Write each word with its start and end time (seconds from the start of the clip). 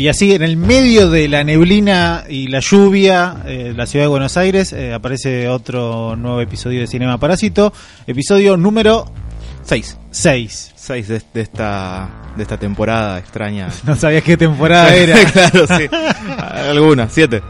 Y 0.00 0.08
así, 0.08 0.32
en 0.32 0.40
el 0.42 0.56
medio 0.56 1.10
de 1.10 1.28
la 1.28 1.44
neblina 1.44 2.24
y 2.26 2.46
la 2.46 2.60
lluvia, 2.60 3.42
eh, 3.44 3.74
la 3.76 3.84
ciudad 3.84 4.06
de 4.06 4.08
Buenos 4.08 4.38
Aires, 4.38 4.72
eh, 4.72 4.94
aparece 4.94 5.46
otro 5.46 6.16
nuevo 6.16 6.40
episodio 6.40 6.80
de 6.80 6.86
Cinema 6.86 7.18
Parásito, 7.18 7.70
episodio 8.06 8.56
número 8.56 9.12
6. 9.62 9.98
6. 10.10 10.72
6 10.74 11.06
de, 11.08 11.22
de 11.34 11.40
esta 11.42 12.08
de 12.34 12.42
esta 12.42 12.56
temporada 12.56 13.18
extraña. 13.18 13.68
No 13.84 13.94
sabías 13.94 14.22
qué 14.22 14.38
temporada 14.38 14.94
era. 14.94 15.22
claro, 15.32 15.66
sí. 15.66 15.86
Alguna, 16.70 17.06
7. 17.06 17.42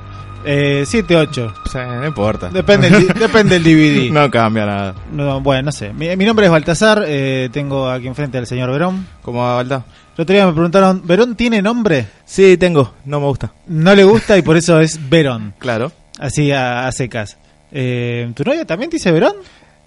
7, 0.43 1.17
8. 1.17 1.55
no 1.75 2.07
importa. 2.07 2.49
Depende 2.49 2.89
el, 2.89 3.07
depende 3.09 3.57
el 3.57 3.63
DVD. 3.63 4.13
No 4.13 4.29
cambia 4.29 4.67
nada. 4.67 4.95
No, 5.13 5.41
bueno, 5.41 5.67
no 5.67 5.73
sé. 5.73 5.93
Mi, 5.93 6.17
mi 6.17 6.25
nombre 6.25 6.47
es 6.47 6.51
Baltasar, 6.51 7.05
eh, 7.07 7.49
tengo 7.53 7.89
aquí 7.89 8.09
enfrente 8.09 8.39
al 8.39 8.47
señor 8.49 8.73
Verón. 8.73 9.07
¿Cómo 9.23 9.41
va, 9.41 9.55
Balta? 9.55 9.85
El 10.21 10.25
otro 10.25 10.35
día 10.35 10.47
me 10.49 10.53
preguntaron, 10.53 11.01
¿Verón 11.07 11.35
tiene 11.35 11.63
nombre? 11.63 12.07
Sí, 12.27 12.59
tengo. 12.59 12.93
No 13.07 13.21
me 13.21 13.27
gusta. 13.27 13.55
No 13.69 13.95
le 13.95 14.05
gusta 14.05 14.37
y 14.37 14.43
por 14.43 14.55
eso 14.55 14.79
es 14.79 15.01
Verón. 15.09 15.55
Claro. 15.59 15.93
Así 16.19 16.53
a, 16.53 16.87
a 16.87 16.93
secas. 16.93 17.39
Eh, 17.73 18.31
¿Tu 18.35 18.45
novia 18.45 18.67
también 18.67 18.91
te 18.91 18.99
dice 18.99 19.11
Verón? 19.13 19.37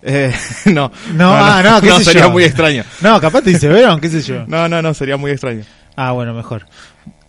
Eh, 0.02 0.34
no. 0.74 0.92
No, 1.14 1.32
ah, 1.32 1.62
no, 1.64 1.80
qué 1.82 1.92
sé 2.00 2.06
sería 2.06 2.24
yo. 2.24 2.32
muy 2.32 2.46
extraño. 2.46 2.84
No, 3.02 3.22
capaz 3.22 3.44
te 3.44 3.52
dice 3.52 3.68
Verón, 3.68 4.00
qué 4.02 4.10
sé 4.10 4.24
yo. 4.24 4.44
No, 4.48 4.68
no, 4.68 4.82
no, 4.82 4.96
sería 4.96 5.18
muy 5.18 5.30
extraño. 5.30 5.66
Ah, 5.96 6.14
bueno, 6.14 6.34
mejor. 6.34 6.66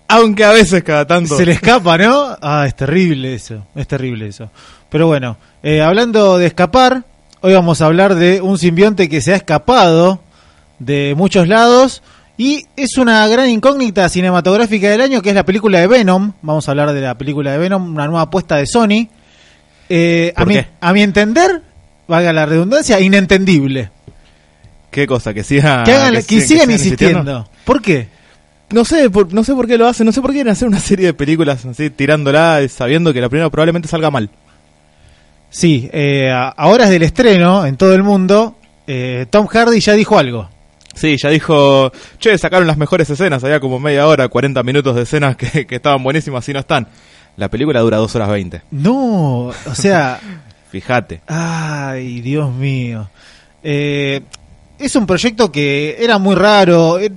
Aunque 0.08 0.42
a 0.42 0.52
veces 0.52 0.82
cada 0.82 1.06
tanto. 1.06 1.36
Se 1.36 1.44
le 1.44 1.52
escapa, 1.52 1.98
¿no? 1.98 2.38
Ah, 2.40 2.64
es 2.66 2.74
terrible 2.74 3.34
eso, 3.34 3.66
es 3.74 3.86
terrible 3.86 4.28
eso. 4.28 4.50
Pero 4.88 5.08
bueno, 5.08 5.36
eh, 5.62 5.82
hablando 5.82 6.38
de 6.38 6.46
escapar, 6.46 7.04
hoy 7.42 7.52
vamos 7.52 7.82
a 7.82 7.84
hablar 7.84 8.14
de 8.14 8.40
un 8.40 8.56
simbionte 8.56 9.10
que 9.10 9.20
se 9.20 9.34
ha 9.34 9.36
escapado 9.36 10.22
de 10.78 11.12
muchos 11.14 11.48
lados 11.48 12.02
y 12.36 12.64
es 12.76 12.98
una 12.98 13.26
gran 13.28 13.48
incógnita 13.48 14.08
cinematográfica 14.08 14.88
del 14.90 15.00
año 15.00 15.22
que 15.22 15.28
es 15.30 15.34
la 15.34 15.44
película 15.44 15.78
de 15.80 15.86
Venom. 15.86 16.32
Vamos 16.42 16.66
a 16.68 16.72
hablar 16.72 16.92
de 16.92 17.00
la 17.00 17.16
película 17.16 17.52
de 17.52 17.58
Venom, 17.58 17.92
una 17.94 18.06
nueva 18.06 18.22
apuesta 18.22 18.56
de 18.56 18.66
Sony. 18.66 19.08
Eh, 19.88 20.32
a, 20.34 20.40
¿Por 20.40 20.48
mi, 20.48 20.60
a 20.80 20.92
mi 20.92 21.02
entender, 21.02 21.62
valga 22.08 22.32
la 22.32 22.46
redundancia, 22.46 22.98
inentendible. 23.00 23.90
¿Qué 24.90 25.06
cosa? 25.06 25.34
Que 25.34 25.44
siga. 25.44 25.84
que, 25.84 25.92
hagan, 25.92 26.14
que, 26.14 26.20
sig- 26.20 26.40
sigan 26.46 26.70
insistiendo. 26.70 27.48
¿Por 27.64 27.82
qué? 27.82 28.08
No 28.70 28.84
sé, 28.84 29.10
por, 29.10 29.32
no 29.32 29.44
sé 29.44 29.54
por 29.54 29.66
qué 29.66 29.76
lo 29.78 29.86
hacen, 29.86 30.06
no 30.06 30.12
sé 30.12 30.20
por 30.20 30.30
qué 30.30 30.36
quieren 30.38 30.52
hacer 30.52 30.66
una 30.66 30.80
serie 30.80 31.06
de 31.06 31.14
películas 31.14 31.64
así 31.66 31.90
tirándola 31.90 32.60
eh, 32.62 32.68
sabiendo 32.68 33.12
que 33.12 33.20
la 33.20 33.28
primera 33.28 33.50
probablemente 33.50 33.88
salga 33.88 34.10
mal. 34.10 34.30
Sí, 35.50 35.88
eh, 35.92 36.30
a 36.32 36.48
a 36.48 36.66
horas 36.66 36.90
del 36.90 37.02
estreno 37.02 37.64
en 37.66 37.76
todo 37.76 37.94
el 37.94 38.02
mundo, 38.02 38.56
eh, 38.86 39.26
Tom 39.30 39.46
Hardy 39.46 39.78
ya 39.80 39.92
dijo 39.92 40.18
algo. 40.18 40.48
Sí, 40.94 41.16
ya 41.16 41.30
dijo, 41.30 41.92
che, 42.18 42.36
sacaron 42.38 42.66
las 42.66 42.76
mejores 42.76 43.08
escenas, 43.10 43.42
había 43.44 43.60
como 43.60 43.78
media 43.80 44.06
hora, 44.06 44.28
40 44.28 44.62
minutos 44.62 44.94
de 44.96 45.02
escenas 45.02 45.36
que, 45.36 45.66
que 45.66 45.76
estaban 45.76 46.02
buenísimas 46.02 46.48
y 46.48 46.52
no 46.52 46.60
están. 46.60 46.86
La 47.36 47.48
película 47.48 47.80
dura 47.80 47.96
2 47.98 48.14
horas 48.16 48.28
20, 48.30 48.62
No, 48.70 49.46
o 49.46 49.74
sea, 49.74 50.20
fíjate. 50.70 51.20
ay, 51.26 52.20
Dios 52.20 52.52
mío. 52.52 53.08
Eh, 53.62 54.20
es 54.78 54.94
un 54.96 55.06
proyecto 55.06 55.50
que 55.50 55.96
era 55.98 56.18
muy 56.18 56.34
raro. 56.34 56.98
eh, 57.00 57.10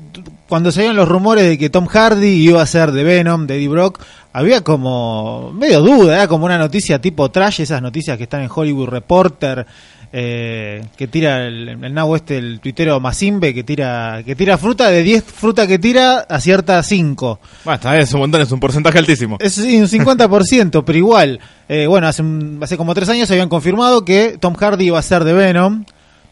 Cuando 0.49 0.71
salían 0.71 0.95
los 0.95 1.07
rumores 1.07 1.43
de 1.43 1.57
que 1.57 1.69
Tom 1.69 1.85
Hardy 1.87 2.27
iba 2.29 2.61
a 2.61 2.65
ser 2.65 2.91
de 2.91 3.03
Venom, 3.03 3.45
de 3.47 3.55
Eddie 3.57 3.67
Brock, 3.67 3.99
había 4.33 4.61
como 4.61 5.51
medio 5.53 5.81
duda, 5.81 6.15
era 6.15 6.27
como 6.27 6.45
una 6.45 6.57
noticia 6.57 6.99
tipo 7.01 7.29
trash, 7.29 7.61
esas 7.61 7.81
noticias 7.81 8.17
que 8.17 8.23
están 8.23 8.41
en 8.41 8.49
Hollywood 8.53 8.87
Reporter, 8.89 9.65
eh, 10.13 10.83
que 10.95 11.07
tira 11.07 11.45
el, 11.45 11.67
el 11.83 11.93
nabo 11.93 12.15
este, 12.15 12.37
el 12.37 12.59
tuitero 12.59 12.99
Masimbe, 12.99 13.53
que 13.53 13.63
tira, 13.63 14.21
que 14.25 14.35
tira 14.35 14.57
fruta, 14.57 14.89
de 14.89 15.03
10 15.03 15.23
fruta 15.23 15.67
que 15.67 15.79
tira, 15.79 16.19
acierta 16.29 16.81
5. 16.81 17.39
Bueno, 17.65 17.75
está 17.75 17.99
es 17.99 18.13
un 18.13 18.19
montón, 18.21 18.41
es 18.41 18.51
un 18.51 18.59
porcentaje 18.59 18.97
altísimo. 18.99 19.37
Es 19.39 19.53
sí, 19.53 19.77
un 19.79 19.87
50%, 19.87 20.83
pero 20.85 20.97
igual. 20.97 21.39
Eh, 21.69 21.87
bueno, 21.87 22.07
hace, 22.07 22.21
un- 22.21 22.59
hace 22.61 22.77
como 22.77 22.93
tres 22.93 23.09
años 23.09 23.29
habían 23.31 23.49
confirmado 23.49 24.05
que 24.05 24.37
Tom 24.39 24.53
Hardy 24.55 24.85
iba 24.85 24.99
a 24.99 25.01
ser 25.01 25.23
de 25.23 25.33
Venom. 25.33 25.83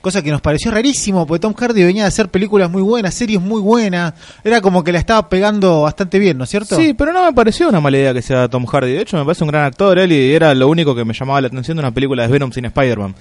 Cosa 0.01 0.21
que 0.21 0.29
nos 0.29 0.39
pareció 0.41 0.69
rarísimo, 0.69 1.25
porque 1.25 1.41
Tom 1.41 1.55
Hardy 1.55 1.83
venía 1.83 2.05
a 2.05 2.09
hacer 2.09 2.29
películas 2.29 2.69
muy 2.69 2.83
buenas, 2.83 3.11
series 3.15 3.41
muy 3.41 3.59
buenas. 3.59 4.13
Era 4.43 4.61
como 4.61 4.83
que 4.83 4.91
la 4.91 4.99
estaba 4.99 5.27
pegando 5.29 5.81
bastante 5.81 6.19
bien, 6.19 6.37
¿no 6.37 6.43
es 6.43 6.49
cierto? 6.51 6.75
Sí, 6.75 6.93
pero 6.93 7.11
no 7.11 7.25
me 7.25 7.33
pareció 7.33 7.67
una 7.69 7.81
mala 7.81 7.97
idea 7.97 8.13
que 8.13 8.21
sea 8.21 8.47
Tom 8.47 8.67
Hardy. 8.67 8.91
De 8.93 9.01
hecho, 9.01 9.17
me 9.17 9.25
parece 9.25 9.43
un 9.43 9.49
gran 9.49 9.63
actor 9.63 9.97
él 9.97 10.11
y 10.11 10.31
era 10.31 10.53
lo 10.53 10.67
único 10.67 10.93
que 10.93 11.03
me 11.03 11.15
llamaba 11.15 11.41
la 11.41 11.47
atención 11.47 11.77
de 11.77 11.81
una 11.81 11.91
película 11.91 12.21
de 12.21 12.27
Venom 12.29 12.51
sin 12.51 12.65
Spider-Man. 12.65 13.15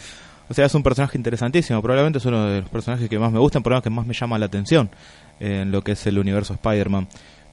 O 0.49 0.55
sea, 0.55 0.67
es 0.67 0.75
un 0.75 0.83
personaje 0.83 1.17
interesantísimo. 1.17 1.81
Probablemente 1.83 2.19
es 2.19 2.25
uno 2.27 2.45
de 2.47 2.61
los 2.61 2.69
personajes 2.71 3.09
que 3.09 3.19
más 3.19 3.33
me 3.33 3.39
gustan, 3.39 3.63
por 3.63 3.73
lo 3.73 3.83
que 3.83 3.91
más 3.91 4.07
me 4.07 4.15
llama 4.15 4.39
la 4.39 4.47
atención 4.47 4.91
en 5.41 5.71
lo 5.73 5.83
que 5.83 5.93
es 5.93 6.07
el 6.07 6.19
universo 6.19 6.53
Spider-Man. 6.55 7.09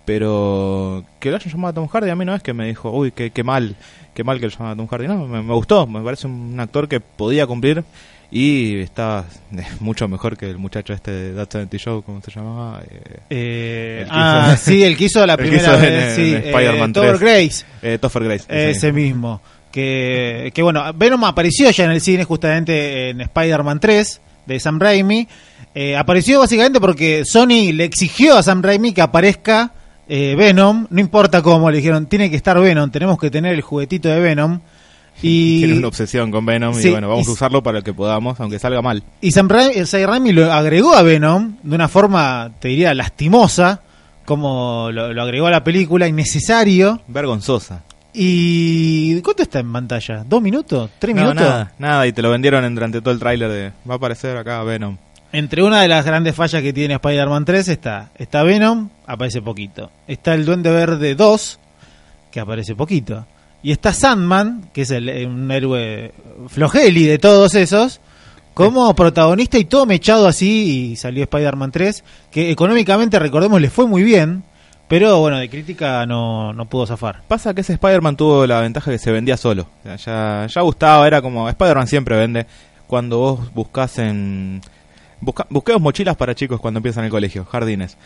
Pero 0.06 1.04
que 1.20 1.30
lo 1.30 1.38
hayan 1.38 1.52
llamado 1.52 1.72
a 1.72 1.74
Tom 1.74 1.88
Hardy 1.88 2.10
a 2.10 2.16
mí 2.16 2.26
no 2.26 2.36
es 2.36 2.44
que 2.44 2.54
me 2.54 2.68
dijo, 2.68 2.92
uy, 2.92 3.12
qué, 3.12 3.32
qué 3.32 3.44
mal, 3.44 3.76
qué 4.14 4.24
mal 4.24 4.40
que 4.40 4.48
lo 4.48 4.52
llaman 4.52 4.74
a 4.74 4.76
Tom 4.76 4.88
Hardy. 4.88 5.08
No, 5.08 5.26
me, 5.28 5.42
me 5.42 5.54
gustó, 5.54 5.88
me 5.88 6.02
parece 6.02 6.28
un 6.28 6.60
actor 6.60 6.88
que 6.88 7.00
podía 7.00 7.46
cumplir 7.48 7.84
y 8.30 8.80
está 8.80 9.26
eh, 9.56 9.64
mucho 9.80 10.08
mejor 10.08 10.38
que 10.38 10.50
el 10.50 10.58
muchacho 10.58 10.94
este 10.94 11.12
de 11.12 11.34
That 11.34 11.50
70 11.52 11.78
Show, 11.78 12.02
¿cómo 12.04 12.22
se 12.22 12.32
llamaba? 12.32 12.82
Eh, 12.90 13.20
Eh, 13.30 14.08
ah, 14.10 14.52
hizo- 14.56 14.64
sí, 14.72 14.84
el 14.84 14.98
que 14.98 15.06
hizo 15.06 15.26
la 15.26 15.38
primera 15.38 15.76
vez, 15.78 16.16
sí, 16.16 16.34
Spider-Man 16.34 16.90
eh, 16.90 16.94
Topher 16.94 17.18
3. 17.18 17.20
Grace. 17.20 17.66
eh, 17.82 17.98
Topher 18.00 18.24
Grace. 18.24 18.46
ese 18.50 18.70
Ese 18.72 18.92
mismo. 18.92 19.42
Que, 19.72 20.52
que 20.54 20.62
bueno, 20.62 20.84
Venom 20.94 21.24
apareció 21.24 21.70
ya 21.72 21.86
en 21.86 21.92
el 21.92 22.02
cine 22.02 22.24
justamente 22.26 23.10
en 23.10 23.22
Spider-Man 23.22 23.80
3 23.80 24.22
de 24.46 24.60
Sam 24.60 24.80
Raimi. 24.80 25.28
Eh, 25.74 25.96
apareció 25.96 26.40
básicamente 26.40 26.80
porque 26.82 27.24
Sony 27.26 27.72
le 27.74 27.86
exigió 27.86 28.38
a 28.38 28.44
Sam 28.44 28.62
Raimi 28.62 28.92
que 28.92 29.02
aparezca 29.02 29.72
eh, 30.10 30.36
Venom, 30.38 30.88
no 30.90 31.00
importa 31.00 31.42
cómo, 31.42 31.72
le 31.72 31.78
dijeron, 31.78 32.06
tiene 32.08 32.30
que 32.30 32.36
estar 32.36 32.60
Venom, 32.60 32.92
tenemos 32.92 33.18
que 33.18 33.32
tener 33.32 33.54
el 33.54 33.62
juguetito 33.62 34.10
de 34.10 34.20
Venom. 34.20 34.60
Y, 35.24 35.60
Tiene 35.60 35.78
una 35.78 35.88
obsesión 35.90 36.32
con 36.32 36.46
Venom 36.46 36.74
Sí, 36.74 36.88
y 36.88 36.92
bueno, 36.92 37.08
vamos 37.08 37.28
y- 37.28 37.30
a 37.30 37.34
usarlo 37.34 37.62
para 37.62 37.80
el 37.80 37.84
que 37.84 37.94
podamos, 37.94 38.40
aunque 38.40 38.58
salga 38.58 38.82
mal. 38.82 39.04
y 39.20 39.32
Sam 39.32 39.50
Raimi, 39.50 39.86
Sam 39.86 40.04
Raimi 40.10 40.32
lo 40.32 40.52
agregó 40.52 40.96
a 40.96 41.04
Venom 41.04 41.58
de 41.62 41.76
una 41.76 41.88
forma, 41.90 42.52
te 42.60 42.70
diría, 42.70 42.94
lastimosa, 42.96 43.82
como 44.26 44.90
lo, 44.92 45.14
lo 45.14 45.22
agregó 45.22 45.46
a 45.48 45.52
la 45.52 45.64
película, 45.64 46.08
innecesario. 46.08 47.02
Vergonzosa. 47.08 47.84
¿Y 48.14 49.22
cuánto 49.22 49.44
está 49.44 49.60
en 49.60 49.72
pantalla? 49.72 50.24
¿Dos 50.28 50.42
minutos? 50.42 50.90
¿Tres 51.00 51.16
No, 51.16 51.22
minutos? 51.22 51.42
nada, 51.44 51.72
nada, 51.80 52.08
y 52.08 52.12
te 52.14 52.22
lo 52.22 52.30
vendieron 52.30 52.64
en- 52.66 52.76
durante 52.76 53.02
todo 53.02 53.14
el 53.14 53.20
tráiler 53.20 53.50
de 53.50 53.72
va 53.90 53.94
a 53.94 53.98
aparecer 53.98 54.36
acá 54.38 54.62
Venom. 54.64 54.98
Entre 55.34 55.64
una 55.64 55.82
de 55.82 55.88
las 55.88 56.06
grandes 56.06 56.36
fallas 56.36 56.62
que 56.62 56.74
tiene 56.74 56.96
Spider-Man 56.96 57.46
3 57.46 57.68
está, 57.70 58.10
está 58.18 58.44
Venom, 58.44 58.90
aparece 59.08 59.42
poquito. 59.42 59.90
Está 60.08 60.34
el 60.34 60.44
Duende 60.46 60.70
Verde 60.72 61.16
2, 61.16 61.60
que 62.32 62.40
aparece 62.42 62.76
poquito. 62.76 63.26
Y 63.64 63.72
está 63.72 63.94
Sandman, 63.94 64.70
que 64.74 64.82
es 64.82 64.92
el, 64.92 65.08
eh, 65.08 65.26
un 65.26 65.50
héroe 65.50 66.12
flojeli 66.50 67.06
de 67.06 67.18
todos 67.18 67.56
esos, 67.56 68.02
como 68.54 68.94
protagonista 68.94 69.58
y 69.58 69.64
todo 69.66 69.86
mechado 69.86 70.28
así 70.28 70.92
y 70.92 70.96
salió 70.98 71.24
Spider-Man 71.24 71.72
3, 71.72 72.04
que 72.30 72.52
económicamente, 72.52 73.18
recordemos, 73.18 73.62
le 73.62 73.70
fue 73.70 73.88
muy 73.88 74.04
bien, 74.04 74.44
pero 74.92 75.22
bueno, 75.22 75.38
de 75.38 75.50
crítica 75.50 76.06
no, 76.06 76.52
no 76.52 76.66
pudo 76.66 76.86
zafar. 76.86 77.22
Pasa 77.26 77.54
que 77.54 77.62
ese 77.62 77.72
Spider-Man 77.72 78.18
tuvo 78.18 78.46
la 78.46 78.60
ventaja 78.60 78.92
que 78.92 78.98
se 78.98 79.10
vendía 79.10 79.38
solo. 79.38 79.70
O 79.80 79.84
sea, 79.84 79.96
ya, 79.96 80.48
ya 80.48 80.62
gustaba, 80.64 81.08
era 81.08 81.22
como 81.22 81.48
Spider-Man 81.48 81.88
siempre 81.88 82.18
vende. 82.18 82.46
Cuando 82.88 83.18
vos 83.20 83.54
buscás 83.54 84.00
en... 84.00 84.60
Busca, 85.22 85.48
busquemos 85.50 85.82
mochilas 85.82 86.18
para 86.18 86.36
chicos 86.36 86.60
cuando 86.60 86.80
empiezan 86.80 87.06
el 87.06 87.10
colegio, 87.10 87.46
jardines. 87.46 87.98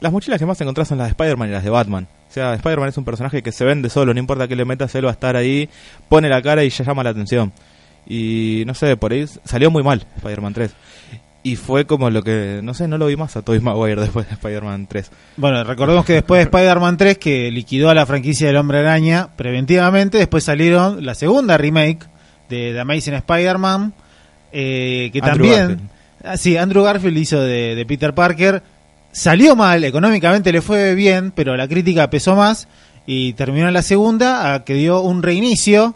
Las 0.00 0.12
mochilas 0.12 0.38
que 0.38 0.46
más 0.46 0.58
encontrás 0.62 0.88
son 0.88 0.96
las 0.96 1.08
de 1.08 1.10
Spider-Man 1.10 1.50
y 1.50 1.52
las 1.52 1.62
de 1.62 1.68
Batman. 1.68 2.08
O 2.30 2.32
sea, 2.32 2.54
Spider-Man 2.54 2.88
es 2.88 2.96
un 2.96 3.04
personaje 3.04 3.42
que 3.42 3.52
se 3.52 3.66
vende 3.66 3.90
solo, 3.90 4.14
no 4.14 4.18
importa 4.18 4.48
qué 4.48 4.56
le 4.56 4.64
metas, 4.64 4.94
él 4.94 5.04
va 5.04 5.10
a 5.10 5.12
estar 5.12 5.36
ahí, 5.36 5.68
pone 6.08 6.30
la 6.30 6.40
cara 6.40 6.64
y 6.64 6.70
ya 6.70 6.86
llama 6.86 7.04
la 7.04 7.10
atención. 7.10 7.52
Y 8.06 8.64
no 8.66 8.72
sé, 8.72 8.96
por 8.96 9.12
ahí 9.12 9.26
salió 9.44 9.70
muy 9.70 9.82
mal 9.82 10.06
Spider-Man 10.16 10.54
3. 10.54 10.74
Y 11.46 11.56
fue 11.56 11.84
como 11.84 12.08
lo 12.08 12.22
que, 12.22 12.60
no 12.62 12.72
sé, 12.72 12.88
no 12.88 12.96
lo 12.96 13.06
vi 13.06 13.16
más 13.16 13.36
a 13.36 13.42
Tobey 13.42 13.60
Maguire 13.60 14.00
después 14.00 14.26
de 14.26 14.32
Spider-Man 14.32 14.86
3. 14.88 15.10
Bueno, 15.36 15.62
recordemos 15.62 16.06
que 16.06 16.14
después 16.14 16.38
de 16.38 16.44
Spider-Man 16.44 16.96
3, 16.96 17.18
que 17.18 17.50
liquidó 17.50 17.90
a 17.90 17.94
la 17.94 18.06
franquicia 18.06 18.46
del 18.46 18.56
Hombre 18.56 18.78
Araña 18.78 19.28
preventivamente, 19.36 20.16
después 20.16 20.42
salieron 20.42 21.04
la 21.04 21.14
segunda 21.14 21.58
remake 21.58 22.06
de 22.48 22.72
The 22.72 22.80
Amazing 22.80 23.14
Spider-Man, 23.14 23.92
eh, 24.52 25.10
que 25.12 25.18
Andrew 25.18 25.32
también... 25.32 25.68
Garfield. 25.68 25.90
Ah, 26.24 26.36
sí, 26.38 26.56
Andrew 26.56 26.82
Garfield 26.82 27.18
hizo 27.18 27.38
de, 27.42 27.74
de 27.74 27.84
Peter 27.84 28.14
Parker. 28.14 28.62
Salió 29.12 29.54
mal, 29.54 29.84
económicamente 29.84 30.50
le 30.50 30.62
fue 30.62 30.94
bien, 30.94 31.30
pero 31.30 31.54
la 31.58 31.68
crítica 31.68 32.08
pesó 32.08 32.34
más 32.34 32.68
y 33.04 33.34
terminó 33.34 33.68
en 33.68 33.74
la 33.74 33.82
segunda, 33.82 34.54
a 34.54 34.64
que 34.64 34.72
dio 34.72 35.02
un 35.02 35.22
reinicio 35.22 35.94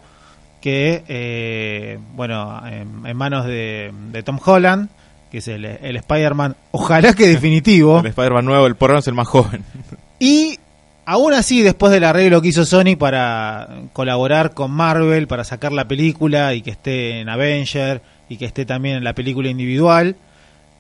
que, 0.60 1.04
eh, 1.08 1.98
bueno, 2.14 2.62
en, 2.66 3.06
en 3.06 3.16
manos 3.16 3.46
de, 3.46 3.92
de 4.12 4.22
Tom 4.22 4.38
Holland, 4.44 4.90
que 5.30 5.38
es 5.38 5.48
el, 5.48 5.64
el 5.64 5.96
Spider-Man, 5.96 6.56
ojalá 6.70 7.12
que 7.12 7.26
definitivo. 7.26 8.00
El 8.00 8.06
Spider-Man 8.06 8.44
nuevo, 8.44 8.66
el 8.66 8.76
porno 8.76 8.98
es 8.98 9.06
el 9.08 9.14
más 9.14 9.28
joven. 9.28 9.64
Y 10.20 10.58
aún 11.06 11.32
así, 11.32 11.62
después 11.62 11.92
del 11.92 12.02
arreglo 12.02 12.42
que 12.42 12.48
hizo 12.48 12.64
Sony 12.64 12.96
para 12.98 13.69
colaborar 13.92 14.52
con 14.52 14.72
Marvel, 14.72 15.28
para 15.28 15.44
sacar 15.44 15.70
la 15.70 15.86
película 15.86 16.54
y 16.54 16.62
que 16.62 16.70
esté 16.72 17.20
en 17.20 17.28
Avenger 17.28 18.02
y 18.28 18.36
que 18.36 18.44
esté 18.46 18.66
también 18.66 18.96
en 18.96 19.04
la 19.04 19.12
película 19.14 19.48
individual, 19.48 20.16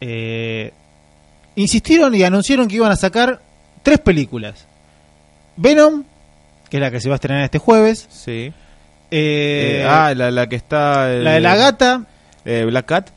eh, 0.00 0.72
insistieron 1.54 2.14
y 2.16 2.24
anunciaron 2.24 2.66
que 2.66 2.74
iban 2.76 2.90
a 2.90 2.96
sacar 2.96 3.40
tres 3.84 4.00
películas. 4.00 4.66
Venom, 5.56 6.02
que 6.68 6.78
es 6.78 6.80
la 6.80 6.90
que 6.90 7.00
se 7.00 7.08
va 7.08 7.14
a 7.14 7.16
estrenar 7.16 7.44
este 7.44 7.58
jueves. 7.58 8.08
Sí. 8.10 8.52
Eh, 9.10 9.82
Eh, 9.82 9.86
ah, 9.88 10.12
la, 10.16 10.30
la 10.32 10.48
que 10.48 10.56
está... 10.56 11.06
la 11.08 11.32
de 11.34 11.40
la 11.40 11.56
gata. 11.56 12.02
Black 12.44 12.86
Cat. 12.86 13.10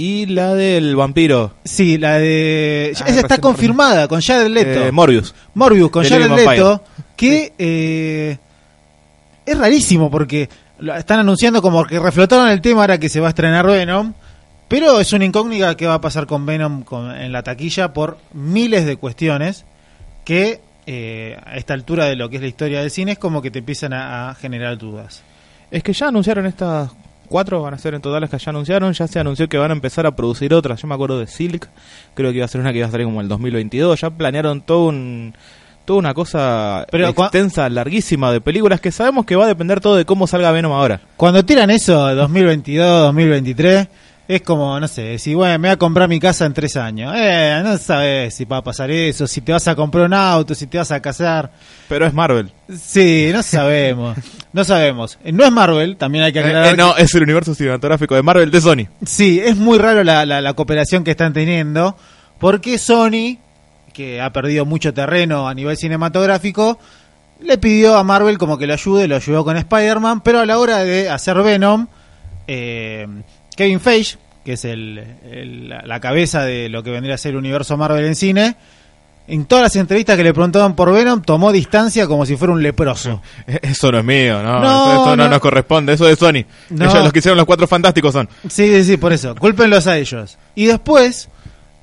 Y 0.00 0.26
la 0.26 0.54
del 0.54 0.94
vampiro. 0.94 1.54
Sí, 1.64 1.98
la 1.98 2.18
de. 2.20 2.92
Ah, 3.00 3.04
esa 3.08 3.18
está 3.20 3.38
confirmada 3.38 4.06
con 4.06 4.20
Jared 4.20 4.46
Leto. 4.48 4.86
Eh, 4.86 4.92
Morbius. 4.92 5.34
Morbius 5.54 5.90
con 5.90 6.04
The 6.04 6.08
Jared 6.10 6.30
Living 6.30 6.48
Leto. 6.50 6.84
Que 7.16 7.52
eh, 7.58 8.38
es 9.44 9.58
rarísimo 9.58 10.08
porque 10.08 10.48
lo 10.78 10.94
están 10.94 11.18
anunciando 11.18 11.60
como 11.60 11.84
que 11.84 11.98
reflotaron 11.98 12.48
el 12.48 12.60
tema 12.60 12.82
ahora 12.82 12.98
que 12.98 13.08
se 13.08 13.18
va 13.18 13.26
a 13.26 13.30
estrenar 13.30 13.66
Venom. 13.66 14.12
Pero 14.68 15.00
es 15.00 15.12
una 15.12 15.24
incógnita 15.24 15.76
que 15.76 15.88
va 15.88 15.94
a 15.94 16.00
pasar 16.00 16.26
con 16.26 16.46
Venom 16.46 16.84
con- 16.84 17.10
en 17.10 17.32
la 17.32 17.42
taquilla 17.42 17.92
por 17.92 18.18
miles 18.32 18.86
de 18.86 18.96
cuestiones 18.98 19.64
que 20.24 20.60
eh, 20.86 21.36
a 21.44 21.56
esta 21.56 21.74
altura 21.74 22.04
de 22.04 22.14
lo 22.14 22.28
que 22.30 22.36
es 22.36 22.42
la 22.42 22.48
historia 22.48 22.80
del 22.82 22.92
cine 22.92 23.12
es 23.12 23.18
como 23.18 23.42
que 23.42 23.50
te 23.50 23.58
empiezan 23.58 23.94
a, 23.94 24.30
a 24.30 24.34
generar 24.36 24.78
dudas. 24.78 25.22
Es 25.72 25.82
que 25.82 25.92
ya 25.92 26.06
anunciaron 26.06 26.46
estas 26.46 26.90
cuatro, 27.28 27.62
van 27.62 27.74
a 27.74 27.78
ser 27.78 27.94
en 27.94 28.00
total 28.00 28.22
las 28.22 28.30
que 28.30 28.38
ya 28.38 28.50
anunciaron. 28.50 28.92
Ya 28.92 29.06
se 29.06 29.18
anunció 29.18 29.48
que 29.48 29.58
van 29.58 29.70
a 29.70 29.74
empezar 29.74 30.06
a 30.06 30.16
producir 30.16 30.52
otras. 30.54 30.82
Yo 30.82 30.88
me 30.88 30.94
acuerdo 30.94 31.18
de 31.18 31.26
Silk, 31.26 31.68
creo 32.14 32.30
que 32.30 32.36
iba 32.38 32.44
a 32.44 32.48
ser 32.48 32.60
una 32.60 32.72
que 32.72 32.78
iba 32.78 32.88
a 32.88 32.90
salir 32.90 33.06
como 33.06 33.20
el 33.20 33.28
2022. 33.28 34.00
Ya 34.00 34.10
planearon 34.10 34.62
todo 34.62 34.86
un, 34.86 35.34
toda 35.84 35.98
una 36.00 36.12
cosa 36.12 36.86
Pero 36.90 37.08
extensa, 37.08 37.68
larguísima 37.70 38.30
de 38.30 38.42
películas 38.42 38.78
que 38.80 38.92
sabemos 38.92 39.24
que 39.24 39.36
va 39.36 39.44
a 39.44 39.48
depender 39.48 39.80
todo 39.80 39.96
de 39.96 40.04
cómo 40.04 40.26
salga 40.26 40.52
Venom 40.52 40.72
ahora. 40.72 41.00
Cuando 41.16 41.44
tiran 41.44 41.70
eso, 41.70 42.14
2022, 42.14 43.04
2023, 43.04 43.88
es 44.28 44.42
como, 44.42 44.78
no 44.78 44.86
sé, 44.86 45.18
si 45.18 45.34
bueno, 45.34 45.58
me 45.58 45.68
voy 45.68 45.72
a 45.72 45.78
comprar 45.78 46.06
mi 46.08 46.20
casa 46.20 46.44
en 46.44 46.52
tres 46.52 46.76
años. 46.76 47.14
Eh, 47.16 47.60
no 47.64 47.78
sabes 47.78 48.34
si 48.34 48.44
va 48.44 48.58
a 48.58 48.62
pasar 48.62 48.90
eso, 48.90 49.26
si 49.26 49.40
te 49.40 49.52
vas 49.52 49.66
a 49.68 49.74
comprar 49.74 50.04
un 50.04 50.12
auto, 50.12 50.54
si 50.54 50.66
te 50.66 50.76
vas 50.76 50.92
a 50.92 51.00
casar. 51.00 51.50
Pero 51.88 52.06
es 52.06 52.12
Marvel. 52.12 52.52
Sí, 52.78 53.30
no 53.32 53.42
sabemos. 53.42 54.18
no 54.52 54.64
sabemos. 54.64 55.18
No 55.24 55.44
es 55.44 55.50
Marvel, 55.50 55.96
también 55.96 56.24
hay 56.24 56.32
que 56.32 56.40
Eh, 56.40 56.44
aclarar. 56.44 56.74
eh, 56.74 56.76
no, 56.76 56.94
es 56.96 57.14
el 57.14 57.22
universo 57.22 57.54
cinematográfico 57.54 58.14
de 58.14 58.22
Marvel 58.22 58.50
de 58.50 58.60
Sony. 58.60 58.86
Sí, 59.06 59.40
es 59.42 59.56
muy 59.56 59.78
raro 59.78 60.04
la, 60.04 60.26
la, 60.26 60.42
la 60.42 60.52
cooperación 60.52 61.04
que 61.04 61.12
están 61.12 61.32
teniendo, 61.32 61.96
porque 62.38 62.76
Sony, 62.76 63.38
que 63.94 64.20
ha 64.20 64.30
perdido 64.32 64.66
mucho 64.66 64.92
terreno 64.92 65.48
a 65.48 65.54
nivel 65.54 65.78
cinematográfico, 65.78 66.78
le 67.40 67.56
pidió 67.56 67.96
a 67.96 68.04
Marvel 68.04 68.36
como 68.36 68.58
que 68.58 68.66
lo 68.66 68.74
ayude, 68.74 69.08
lo 69.08 69.16
ayudó 69.16 69.42
con 69.44 69.56
Spider-Man, 69.56 70.20
pero 70.20 70.40
a 70.40 70.44
la 70.46 70.58
hora 70.58 70.84
de 70.84 71.08
hacer 71.08 71.40
Venom, 71.42 71.86
eh, 72.46 73.06
Kevin 73.58 73.80
Feige, 73.80 74.16
que 74.44 74.52
es 74.52 74.64
el, 74.64 75.02
el- 75.30 75.68
la, 75.68 75.98
cabeza 76.00 76.44
de 76.44 76.68
lo 76.68 76.84
que 76.84 76.92
vendría 76.92 77.16
a 77.16 77.18
ser 77.18 77.32
el 77.32 77.38
universo 77.38 77.76
Marvel 77.76 78.04
en 78.06 78.14
cine, 78.14 78.54
en 79.26 79.46
todas 79.46 79.64
las 79.64 79.74
entrevistas 79.76 80.16
que 80.16 80.22
le 80.22 80.32
preguntaban 80.32 80.76
por 80.76 80.92
Venom, 80.92 81.22
tomó 81.22 81.50
distancia 81.50 82.06
como 82.06 82.24
si 82.24 82.36
fuera 82.36 82.54
un 82.54 82.62
leproso. 82.62 83.20
Eso 83.62 83.90
no 83.90 83.98
es 83.98 84.04
mío, 84.04 84.40
no. 84.44 84.60
No, 84.60 84.92
eso, 85.02 85.16
no. 85.16 85.28
nos 85.28 85.40
corresponde, 85.40 85.92
eso 85.92 86.08
es 86.08 86.16
de 86.18 86.24
Sony. 86.26 86.46
No. 86.70 86.84
Ellos 86.84 87.02
los 87.02 87.12
que 87.12 87.18
hicieron 87.18 87.36
los 87.36 87.46
cuatro 87.46 87.66
fantásticos 87.66 88.12
son. 88.12 88.28
Sí, 88.48 88.68
sí, 88.68 88.84
sí, 88.84 88.96
por 88.96 89.12
eso. 89.12 89.34
Cúlpenlos 89.34 89.86
a 89.88 89.98
ellos. 89.98 90.38
Y 90.54 90.66
después, 90.66 91.28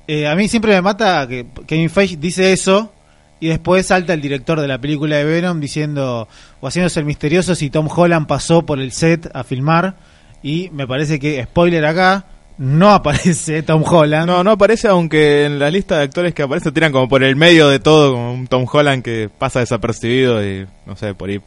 eh, 0.08 0.26
a 0.26 0.34
mí 0.34 0.48
siempre 0.48 0.72
me 0.72 0.80
mata 0.82 1.28
que 1.28 1.46
Kevin 1.66 1.90
Feige 1.90 2.16
dice 2.16 2.52
eso 2.52 2.90
y 3.38 3.48
después 3.48 3.86
salta 3.86 4.14
el 4.14 4.22
director 4.22 4.58
de 4.60 4.66
la 4.66 4.78
película 4.78 5.16
de 5.16 5.24
Venom 5.24 5.60
diciendo 5.60 6.26
o 6.60 6.66
haciéndose 6.66 7.00
el 7.00 7.06
misterioso 7.06 7.54
si 7.54 7.68
Tom 7.68 7.86
Holland 7.94 8.26
pasó 8.26 8.64
por 8.64 8.80
el 8.80 8.90
set 8.92 9.30
a 9.34 9.44
filmar 9.44 9.94
y 10.42 10.70
me 10.72 10.86
parece 10.86 11.18
que, 11.18 11.42
spoiler 11.44 11.84
acá, 11.84 12.24
no 12.58 12.90
aparece 12.90 13.62
Tom 13.64 13.82
Holland. 13.86 14.26
No, 14.26 14.42
no 14.44 14.52
aparece, 14.52 14.88
aunque 14.88 15.44
en 15.44 15.58
la 15.58 15.70
lista 15.70 15.98
de 15.98 16.04
actores 16.04 16.34
que 16.34 16.42
aparece 16.42 16.72
tiran 16.72 16.92
como 16.92 17.08
por 17.08 17.22
el 17.22 17.36
medio 17.36 17.68
de 17.68 17.78
todo, 17.78 18.12
como 18.12 18.32
un 18.32 18.46
Tom 18.46 18.66
Holland 18.70 19.02
que 19.02 19.28
pasa 19.36 19.60
desapercibido 19.60 20.44
y 20.44 20.66
no 20.86 20.96
sé, 20.96 21.14
por 21.14 21.28
ahí, 21.28 21.40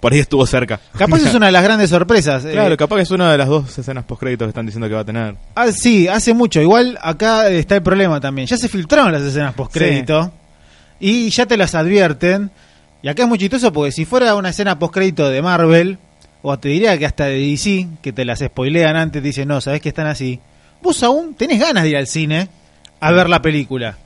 por 0.00 0.12
ahí 0.12 0.18
estuvo 0.18 0.46
cerca. 0.46 0.80
Capaz 0.98 1.22
es 1.22 1.34
una 1.34 1.46
de 1.46 1.52
las 1.52 1.62
grandes 1.62 1.90
sorpresas. 1.90 2.44
Eh, 2.44 2.52
Claro, 2.52 2.76
capaz 2.76 2.96
que 2.96 3.02
es 3.02 3.10
una 3.10 3.30
de 3.32 3.38
las 3.38 3.48
dos 3.48 3.78
escenas 3.78 4.04
post 4.04 4.20
créditos 4.20 4.46
que 4.46 4.50
están 4.50 4.66
diciendo 4.66 4.88
que 4.88 4.94
va 4.94 5.00
a 5.00 5.04
tener. 5.04 5.34
Ah, 5.54 5.70
sí, 5.72 6.08
hace 6.08 6.34
mucho. 6.34 6.60
Igual 6.60 6.98
acá 7.02 7.48
está 7.48 7.76
el 7.76 7.82
problema 7.82 8.20
también. 8.20 8.46
Ya 8.46 8.56
se 8.56 8.68
filtraron 8.68 9.12
las 9.12 9.22
escenas 9.22 9.54
postcrédito 9.54 10.32
y 10.98 11.30
ya 11.30 11.46
te 11.46 11.56
las 11.56 11.74
advierten. 11.74 12.50
Y 13.02 13.08
acá 13.08 13.22
es 13.22 13.28
muy 13.28 13.38
chistoso 13.38 13.72
porque 13.72 13.92
si 13.92 14.04
fuera 14.04 14.34
una 14.34 14.50
escena 14.50 14.78
postcrédito 14.78 15.30
de 15.30 15.40
Marvel, 15.40 15.98
o 16.42 16.58
te 16.58 16.68
diría 16.68 16.96
que 16.98 17.06
hasta 17.06 17.26
de 17.26 17.38
DC, 17.38 17.88
que 18.02 18.12
te 18.12 18.24
las 18.24 18.40
spoilean 18.40 18.96
antes, 18.96 19.22
te 19.22 19.28
dicen, 19.28 19.48
no, 19.48 19.60
sabes 19.60 19.80
que 19.80 19.90
están 19.90 20.06
así. 20.06 20.40
Vos 20.82 21.02
aún 21.02 21.34
tenés 21.34 21.60
ganas 21.60 21.84
de 21.84 21.90
ir 21.90 21.96
al 21.96 22.06
cine 22.06 22.48
a 23.00 23.12
ver 23.12 23.28
la 23.28 23.42
película. 23.42 23.96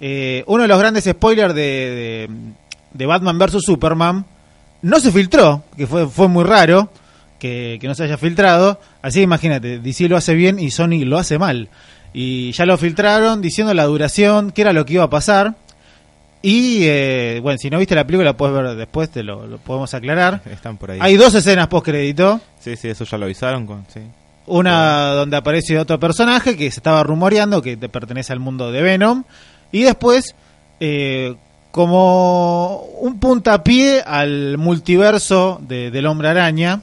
Eh, 0.00 0.44
uno 0.46 0.62
de 0.62 0.68
los 0.68 0.78
grandes 0.78 1.04
spoilers 1.04 1.54
de, 1.54 1.62
de, 1.62 2.30
de 2.92 3.06
Batman 3.06 3.38
vs. 3.38 3.62
Superman 3.62 4.24
no 4.82 5.00
se 5.00 5.12
filtró, 5.12 5.64
que 5.76 5.86
fue, 5.86 6.08
fue 6.08 6.28
muy 6.28 6.44
raro 6.44 6.90
que, 7.38 7.78
que 7.80 7.88
no 7.88 7.94
se 7.94 8.04
haya 8.04 8.18
filtrado. 8.18 8.80
Así 9.02 9.20
que 9.20 9.24
imagínate, 9.24 9.78
DC 9.78 10.08
lo 10.08 10.16
hace 10.16 10.34
bien 10.34 10.58
y 10.58 10.70
Sony 10.70 11.04
lo 11.04 11.18
hace 11.18 11.38
mal. 11.38 11.68
Y 12.12 12.52
ya 12.52 12.66
lo 12.66 12.78
filtraron 12.78 13.42
diciendo 13.42 13.74
la 13.74 13.84
duración, 13.84 14.50
qué 14.50 14.62
era 14.62 14.72
lo 14.72 14.86
que 14.86 14.94
iba 14.94 15.04
a 15.04 15.10
pasar. 15.10 15.54
Y 16.48 16.84
eh, 16.84 17.40
bueno, 17.42 17.58
si 17.58 17.70
no 17.70 17.78
viste 17.78 17.96
la 17.96 18.06
película, 18.06 18.30
la 18.30 18.36
puedes 18.36 18.54
ver 18.54 18.76
después, 18.76 19.10
te 19.10 19.24
lo, 19.24 19.48
lo 19.48 19.58
podemos 19.58 19.92
aclarar. 19.94 20.42
Están 20.48 20.76
por 20.76 20.92
ahí. 20.92 20.98
Hay 21.02 21.16
dos 21.16 21.34
escenas 21.34 21.66
post 21.66 21.86
crédito. 21.86 22.40
Sí, 22.60 22.76
sí, 22.76 22.86
eso 22.88 23.04
ya 23.04 23.18
lo 23.18 23.24
avisaron. 23.24 23.66
Con, 23.66 23.84
sí. 23.92 23.98
Una 24.46 25.08
donde 25.14 25.36
aparece 25.36 25.76
otro 25.76 25.98
personaje 25.98 26.56
que 26.56 26.70
se 26.70 26.78
estaba 26.78 27.02
rumoreando 27.02 27.62
que 27.62 27.76
te 27.76 27.88
pertenece 27.88 28.32
al 28.32 28.38
mundo 28.38 28.70
de 28.70 28.80
Venom. 28.80 29.24
Y 29.72 29.82
después, 29.82 30.36
eh, 30.78 31.34
como 31.72 32.76
un 33.00 33.18
puntapié 33.18 34.02
al 34.06 34.56
multiverso 34.56 35.60
de- 35.66 35.90
del 35.90 36.06
hombre 36.06 36.28
araña, 36.28 36.82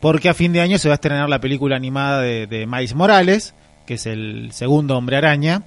porque 0.00 0.28
a 0.28 0.34
fin 0.34 0.52
de 0.52 0.60
año 0.60 0.76
se 0.76 0.88
va 0.88 0.94
a 0.94 0.96
estrenar 0.96 1.30
la 1.30 1.40
película 1.40 1.76
animada 1.76 2.20
de, 2.20 2.46
de 2.46 2.66
Miles 2.66 2.94
Morales, 2.94 3.54
que 3.86 3.94
es 3.94 4.04
el 4.04 4.50
segundo 4.52 4.98
hombre 4.98 5.16
araña. 5.16 5.62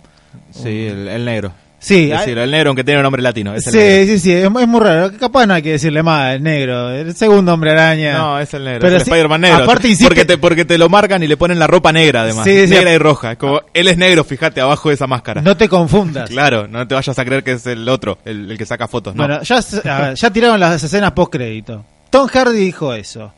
Sí, 0.52 0.86
el, 0.86 1.08
el 1.08 1.26
negro. 1.26 1.54
Sí, 1.84 2.12
Es 2.12 2.20
decir, 2.20 2.38
el 2.38 2.52
negro, 2.52 2.70
aunque 2.70 2.84
tiene 2.84 3.00
un 3.00 3.04
nombre 3.04 3.24
latino. 3.24 3.56
Es 3.56 3.66
el 3.66 3.74
sí, 3.74 3.78
negro. 3.80 4.06
sí, 4.14 4.20
sí, 4.20 4.32
es, 4.34 4.44
es 4.46 4.68
muy 4.68 4.80
raro. 4.80 5.12
Capaz 5.20 5.48
no 5.48 5.56
hay 5.56 5.64
que 5.64 5.72
decirle 5.72 6.04
más, 6.04 6.36
el 6.36 6.44
negro, 6.44 6.92
el 6.92 7.16
segundo 7.16 7.56
hombre 7.56 7.72
araña. 7.72 8.20
No, 8.20 8.40
es 8.40 8.54
el 8.54 8.64
negro. 8.64 8.82
Pero 8.82 8.96
es 8.98 9.02
el 9.02 9.06
sí, 9.06 9.10
Spider-Man 9.10 9.42
negro. 9.42 9.64
aparte 9.64 9.88
insiste- 9.88 10.04
porque, 10.08 10.26
te, 10.26 10.38
porque 10.38 10.64
te 10.64 10.78
lo 10.78 10.90
marcan 10.90 11.24
y 11.24 11.28
le 11.28 11.38
ponen 11.38 11.58
la 11.58 11.66
ropa 11.66 11.92
negra, 11.92 12.22
además. 12.22 12.44
Sí, 12.46 12.68
sí. 12.68 12.74
negra 12.76 12.94
y 12.94 13.00
roja. 13.00 13.32
Es 13.32 13.38
como, 13.40 13.62
él 13.74 13.88
es 13.88 13.98
negro, 13.98 14.24
fíjate, 14.24 14.62
abajo 14.62 14.90
de 14.90 14.96
esa 14.96 15.08
máscara. 15.08 15.42
No 15.42 15.58
te 15.58 15.68
confundas. 15.68 16.30
Claro, 16.30 16.68
no 16.68 16.88
te 16.88 16.94
vayas 16.94 17.18
a 17.18 17.26
creer 17.26 17.44
que 17.44 17.54
es 17.54 17.66
el 17.66 17.90
otro, 17.90 18.20
el, 18.26 18.52
el 18.52 18.58
que 18.60 18.66
saca 18.68 18.88
fotos, 18.88 19.16
¿no? 19.16 19.26
Bueno, 19.26 19.42
ya, 19.42 19.60
se- 19.64 19.90
a 19.90 20.02
ver, 20.02 20.14
ya 20.16 20.30
tiraron 20.30 20.60
las 20.60 20.84
escenas 20.84 21.14
post 21.14 21.32
crédito. 21.34 21.84
Tom 22.12 22.28
Hardy 22.28 22.60
dijo 22.60 22.94
eso. 22.94 23.34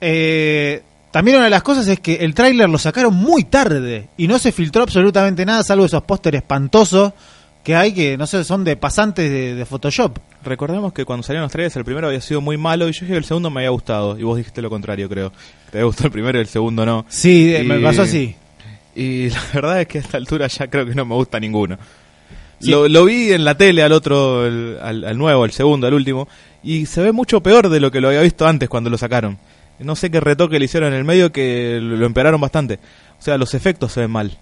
Eh, 0.00 0.82
también 1.10 1.36
una 1.36 1.44
de 1.44 1.50
las 1.50 1.62
cosas 1.62 1.86
es 1.88 2.00
que 2.00 2.14
el 2.16 2.34
tráiler 2.34 2.68
lo 2.70 2.78
sacaron 2.78 3.14
muy 3.14 3.44
tarde 3.44 4.08
y 4.16 4.26
no 4.28 4.38
se 4.38 4.50
filtró 4.50 4.82
absolutamente 4.82 5.44
nada, 5.44 5.62
salvo 5.62 5.84
esos 5.84 6.02
pósteres 6.04 6.40
espantosos 6.40 7.12
que 7.62 7.76
hay 7.76 7.92
que, 7.92 8.16
no 8.16 8.26
sé, 8.26 8.42
son 8.44 8.64
de 8.64 8.76
pasantes 8.76 9.30
de, 9.30 9.54
de 9.54 9.64
Photoshop. 9.66 10.18
Recordemos 10.44 10.92
que 10.92 11.04
cuando 11.04 11.22
salieron 11.22 11.44
los 11.44 11.52
trailers 11.52 11.76
el 11.76 11.84
primero 11.84 12.08
había 12.08 12.20
sido 12.20 12.40
muy 12.40 12.56
malo 12.56 12.88
y 12.88 12.92
yo 12.92 13.00
dije 13.02 13.12
que 13.12 13.18
el 13.18 13.24
segundo 13.24 13.50
me 13.50 13.60
había 13.60 13.70
gustado. 13.70 14.18
Y 14.18 14.24
vos 14.24 14.36
dijiste 14.36 14.60
lo 14.62 14.68
contrario, 14.70 15.08
creo. 15.08 15.30
Te 15.70 15.78
había 15.78 15.84
gustado 15.84 16.06
el 16.06 16.12
primero 16.12 16.38
y 16.38 16.40
el 16.42 16.48
segundo 16.48 16.84
no. 16.84 17.06
Sí, 17.08 17.54
eh, 17.54 17.62
me 17.62 17.78
Y- 17.78 17.82
pasó 17.82 18.02
así. 18.02 18.34
Y 18.96 19.30
la 19.30 19.40
verdad 19.54 19.80
es 19.80 19.86
que 19.86 19.98
a 19.98 20.00
esta 20.00 20.16
altura 20.16 20.48
ya 20.48 20.66
creo 20.68 20.84
que 20.86 20.94
no 20.94 21.04
me 21.04 21.14
gusta 21.14 21.38
ninguno. 21.38 21.78
Sí. 22.60 22.70
Lo, 22.70 22.88
lo 22.88 23.04
vi 23.04 23.32
en 23.32 23.44
la 23.44 23.56
tele 23.56 23.82
al 23.82 23.92
otro, 23.92 24.44
el- 24.46 24.78
al, 24.82 25.04
al 25.04 25.16
nuevo, 25.18 25.44
al 25.44 25.52
segundo, 25.52 25.86
al 25.86 25.94
último, 25.94 26.28
y 26.64 26.86
se 26.86 27.00
ve 27.00 27.12
mucho 27.12 27.42
peor 27.42 27.68
de 27.68 27.78
lo 27.80 27.90
que 27.92 28.00
lo 28.00 28.08
había 28.08 28.22
visto 28.22 28.46
antes 28.46 28.68
cuando 28.68 28.90
lo 28.90 28.98
sacaron. 28.98 29.38
No 29.78 29.96
sé 29.96 30.10
qué 30.10 30.20
retoque 30.20 30.58
le 30.58 30.64
hicieron 30.66 30.92
en 30.92 30.98
el 30.98 31.04
medio 31.04 31.32
que 31.32 31.78
lo, 31.80 31.96
lo 31.96 32.06
empeoraron 32.06 32.40
bastante. 32.40 32.78
O 33.18 33.22
sea, 33.22 33.38
los 33.38 33.54
efectos 33.54 33.92
se 33.92 34.00
ven 34.00 34.10
mal. 34.10 34.36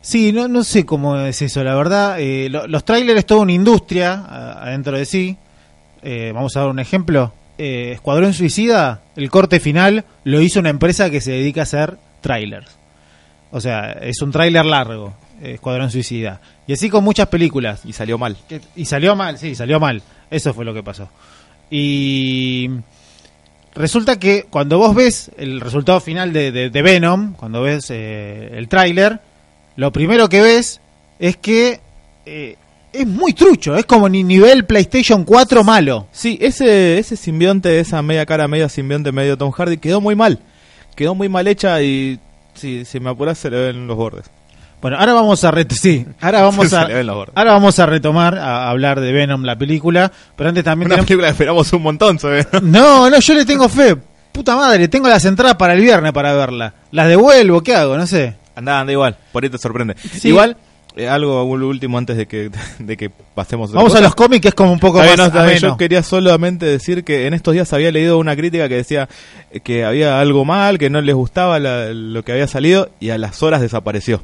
Sí, 0.00 0.32
no, 0.32 0.48
no 0.48 0.64
sé 0.64 0.86
cómo 0.86 1.16
es 1.18 1.42
eso, 1.42 1.62
la 1.64 1.74
verdad. 1.74 2.16
Eh, 2.20 2.48
lo- 2.50 2.66
los 2.66 2.84
trailers 2.84 3.18
es 3.18 3.26
toda 3.26 3.42
una 3.42 3.52
industria 3.52 4.24
adentro 4.62 4.96
de 4.96 5.04
sí. 5.04 5.36
Eh, 6.02 6.30
vamos 6.34 6.56
a 6.56 6.60
dar 6.60 6.68
un 6.70 6.78
ejemplo. 6.78 7.32
Eh, 7.58 7.92
Escuadrón 7.94 8.32
Suicida, 8.32 9.00
el 9.16 9.30
corte 9.30 9.58
final 9.60 10.04
lo 10.24 10.40
hizo 10.40 10.60
una 10.60 10.70
empresa 10.70 11.10
que 11.10 11.20
se 11.20 11.32
dedica 11.32 11.60
a 11.60 11.64
hacer 11.64 11.98
trailers. 12.20 12.70
O 13.50 13.60
sea, 13.60 13.92
es 13.92 14.22
un 14.22 14.30
tráiler 14.30 14.64
largo, 14.64 15.14
eh, 15.42 15.54
Escuadrón 15.54 15.90
Suicida. 15.90 16.40
Y 16.66 16.74
así 16.74 16.88
con 16.88 17.02
muchas 17.02 17.26
películas. 17.28 17.80
Y 17.84 17.92
salió 17.92 18.16
mal. 18.18 18.36
Que- 18.48 18.60
Y 18.76 18.84
salió 18.84 19.16
mal, 19.16 19.36
sí, 19.38 19.54
salió 19.56 19.80
mal. 19.80 20.02
Eso 20.30 20.54
fue 20.54 20.64
lo 20.64 20.72
que 20.72 20.82
pasó. 20.84 21.08
Y 21.70 22.70
resulta 23.74 24.18
que 24.18 24.46
cuando 24.48 24.78
vos 24.78 24.94
ves 24.94 25.30
el 25.36 25.60
resultado 25.60 26.00
final 26.00 26.32
de, 26.32 26.52
de- 26.52 26.70
de 26.70 26.82
Venom, 26.82 27.34
cuando 27.34 27.62
ves 27.62 27.90
eh, 27.90 28.50
el 28.54 28.68
tráiler, 28.68 29.20
lo 29.78 29.92
primero 29.92 30.28
que 30.28 30.40
ves 30.42 30.80
es 31.20 31.36
que 31.36 31.80
eh, 32.26 32.56
es 32.92 33.06
muy 33.06 33.32
trucho, 33.32 33.76
es 33.76 33.86
como 33.86 34.08
ni 34.08 34.24
nivel 34.24 34.64
PlayStation 34.64 35.24
4 35.24 35.62
malo. 35.62 36.08
Sí, 36.10 36.36
ese, 36.40 36.98
ese 36.98 37.16
simbionte, 37.16 37.78
esa 37.78 38.02
media 38.02 38.26
cara, 38.26 38.48
media 38.48 38.68
simbionte, 38.68 39.12
medio 39.12 39.38
Tom 39.38 39.52
Hardy, 39.52 39.78
quedó 39.78 40.00
muy 40.00 40.16
mal. 40.16 40.40
Quedó 40.96 41.14
muy 41.14 41.28
mal 41.28 41.46
hecha 41.46 41.80
y, 41.80 42.18
si, 42.54 42.84
si 42.84 42.98
me 42.98 43.10
apuras, 43.10 43.38
se 43.38 43.50
le 43.50 43.56
ven 43.66 43.86
los 43.86 43.96
bordes. 43.96 44.24
Bueno, 44.82 44.96
ahora 44.98 45.12
vamos 45.12 45.44
a 45.44 45.50
ret 45.52 45.72
sí, 45.72 46.04
ahora 46.20 46.42
vamos 46.42 46.72
a 46.72 46.82
ahora 46.82 47.52
vamos 47.52 47.78
a 47.78 47.86
retomar 47.86 48.36
a 48.36 48.68
hablar 48.70 49.00
de 49.00 49.12
Venom 49.12 49.42
la 49.44 49.56
película, 49.56 50.10
pero 50.36 50.48
antes 50.48 50.64
también 50.64 50.86
Una 50.86 50.96
tenemos- 50.96 51.06
película 51.06 51.28
que 51.28 51.32
esperamos 51.32 51.72
un 51.72 51.82
montón, 51.82 52.18
¿sabes? 52.18 52.48
No, 52.62 53.08
no, 53.08 53.20
yo 53.20 53.34
le 53.34 53.44
tengo 53.44 53.68
fe. 53.68 53.96
Puta 54.32 54.56
madre, 54.56 54.88
tengo 54.88 55.08
las 55.08 55.24
entradas 55.24 55.56
para 55.56 55.74
el 55.74 55.80
viernes 55.80 56.12
para 56.12 56.32
verla. 56.32 56.74
Las 56.90 57.08
devuelvo, 57.08 57.60
¿qué 57.62 57.74
hago? 57.74 57.96
No 57.96 58.06
sé. 58.08 58.34
Anda, 58.58 58.80
anda 58.80 58.92
igual, 58.92 59.16
por 59.32 59.44
ahí 59.44 59.50
te 59.50 59.58
sorprende. 59.58 59.94
Sí. 59.96 60.28
Igual, 60.28 60.56
eh, 60.96 61.08
algo 61.08 61.44
último 61.44 61.96
antes 61.96 62.16
de 62.16 62.26
que, 62.26 62.50
de 62.80 62.96
que 62.96 63.08
pasemos 63.10 63.70
Vamos 63.72 63.94
a 63.94 64.00
los 64.00 64.14
cómics 64.16 64.42
que 64.42 64.48
es 64.48 64.54
como 64.54 64.72
un 64.72 64.80
poco 64.80 64.98
más 64.98 65.06
no. 65.62 65.68
Yo 65.68 65.76
quería 65.76 66.02
solamente 66.02 66.66
decir 66.66 67.04
que 67.04 67.26
en 67.26 67.34
estos 67.34 67.54
días 67.54 67.72
había 67.72 67.92
leído 67.92 68.18
una 68.18 68.34
crítica 68.34 68.68
que 68.68 68.74
decía 68.76 69.08
que 69.62 69.84
había 69.84 70.20
algo 70.20 70.44
mal, 70.44 70.76
que 70.78 70.90
no 70.90 71.00
les 71.00 71.14
gustaba 71.14 71.58
la- 71.60 71.92
lo 71.92 72.24
que 72.24 72.32
había 72.32 72.48
salido 72.48 72.90
y 73.00 73.10
a 73.10 73.18
las 73.18 73.42
horas 73.42 73.60
desapareció. 73.60 74.22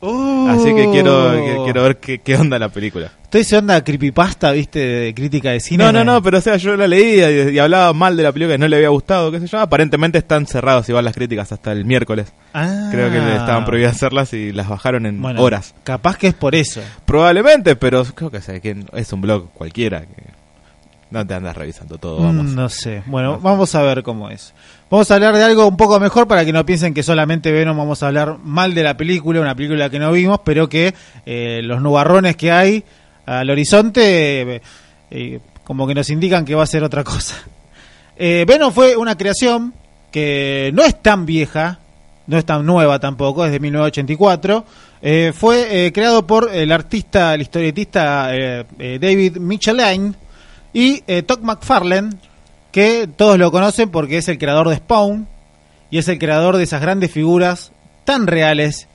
Oh. 0.00 0.46
Así 0.50 0.74
que 0.74 0.90
quiero, 0.90 1.32
que- 1.32 1.60
quiero 1.64 1.82
ver 1.82 1.96
qué, 1.96 2.18
qué 2.20 2.36
onda 2.36 2.58
la 2.58 2.68
película. 2.68 3.10
Estoy 3.24 3.40
ese 3.40 3.56
onda 3.56 3.82
creepypasta, 3.82 4.52
viste, 4.52 4.78
de 4.78 5.14
crítica 5.14 5.50
de 5.50 5.58
cine. 5.60 5.82
No, 5.84 5.92
no, 5.92 6.04
no, 6.04 6.22
pero 6.22 6.38
o 6.38 6.40
sea, 6.40 6.56
yo 6.56 6.76
la 6.76 6.86
leía 6.86 7.30
y, 7.50 7.54
y 7.54 7.58
hablaba 7.58 7.92
mal 7.92 8.16
de 8.16 8.22
la 8.22 8.32
película 8.32 8.54
que 8.54 8.58
no 8.58 8.68
le 8.68 8.76
había 8.76 8.88
gustado, 8.90 9.32
qué 9.32 9.40
sé 9.40 9.46
yo. 9.48 9.58
Aparentemente 9.58 10.18
están 10.18 10.46
cerrados 10.46 10.88
igual 10.88 11.04
las 11.04 11.14
críticas 11.14 11.50
hasta 11.50 11.72
el 11.72 11.84
miércoles. 11.84 12.32
Ah. 12.54 12.88
Creo 12.92 13.10
que 13.10 13.18
le 13.18 13.32
estaban 13.36 13.64
prohibidas 13.64 13.96
hacerlas 13.96 14.32
y 14.32 14.52
las 14.52 14.68
bajaron 14.68 15.06
en 15.06 15.20
Bueno, 15.20 15.42
horas. 15.42 15.74
Capaz 15.82 16.16
que 16.18 16.28
es 16.28 16.34
por 16.34 16.54
eso. 16.54 16.80
Probablemente, 17.04 17.74
pero 17.74 18.04
creo 18.04 18.30
que, 18.30 18.40
sé, 18.40 18.60
que 18.60 18.76
es 18.92 19.12
un 19.12 19.20
blog 19.22 19.50
cualquiera 19.54 20.02
que 20.02 20.35
no 21.10 21.26
te 21.26 21.34
andas 21.34 21.56
revisando 21.56 21.98
todo, 21.98 22.22
vamos. 22.22 22.46
Mm, 22.46 22.54
no 22.54 22.68
sé. 22.68 23.02
Bueno, 23.06 23.38
vamos 23.40 23.74
a 23.74 23.82
ver 23.82 24.02
cómo 24.02 24.28
es. 24.28 24.52
Vamos 24.90 25.10
a 25.10 25.14
hablar 25.14 25.36
de 25.36 25.44
algo 25.44 25.66
un 25.66 25.76
poco 25.76 25.98
mejor 26.00 26.28
para 26.28 26.44
que 26.44 26.52
no 26.52 26.64
piensen 26.66 26.94
que 26.94 27.02
solamente 27.02 27.50
Venom 27.52 27.76
vamos 27.76 28.02
a 28.02 28.08
hablar 28.08 28.38
mal 28.42 28.74
de 28.74 28.82
la 28.82 28.96
película, 28.96 29.40
una 29.40 29.54
película 29.54 29.90
que 29.90 29.98
no 29.98 30.12
vimos, 30.12 30.40
pero 30.44 30.68
que 30.68 30.94
eh, 31.24 31.60
los 31.64 31.80
nubarrones 31.80 32.36
que 32.36 32.52
hay 32.52 32.84
al 33.26 33.50
horizonte 33.50 34.42
eh, 34.42 34.62
eh, 35.10 35.40
como 35.64 35.86
que 35.86 35.94
nos 35.94 36.08
indican 36.10 36.44
que 36.44 36.54
va 36.54 36.62
a 36.62 36.66
ser 36.66 36.84
otra 36.84 37.04
cosa. 37.04 37.34
Venom 38.18 38.72
fue 38.72 38.96
una 38.96 39.16
creación 39.16 39.74
que 40.10 40.70
no 40.72 40.84
es 40.84 41.02
tan 41.02 41.26
vieja, 41.26 41.80
no 42.26 42.38
es 42.38 42.44
tan 42.44 42.64
nueva 42.64 42.98
tampoco, 42.98 43.44
es 43.44 43.52
de 43.52 43.60
1984. 43.60 44.64
Eh, 45.02 45.32
fue 45.34 45.90
creado 45.92 46.26
por 46.26 46.52
el 46.52 46.72
artista, 46.72 47.34
el 47.34 47.42
historietista 47.42 48.30
David 48.78 49.36
Michelin 49.36 50.16
y 50.76 51.02
eh, 51.06 51.22
Todd 51.22 51.40
McFarlane, 51.40 52.10
que 52.70 53.08
todos 53.08 53.38
lo 53.38 53.50
conocen 53.50 53.88
porque 53.88 54.18
es 54.18 54.28
el 54.28 54.36
creador 54.36 54.68
de 54.68 54.76
Spawn 54.76 55.26
y 55.90 55.96
es 55.96 56.06
el 56.08 56.18
creador 56.18 56.58
de 56.58 56.64
esas 56.64 56.82
grandes 56.82 57.10
figuras 57.10 57.72
tan 58.04 58.26
reales 58.26 58.86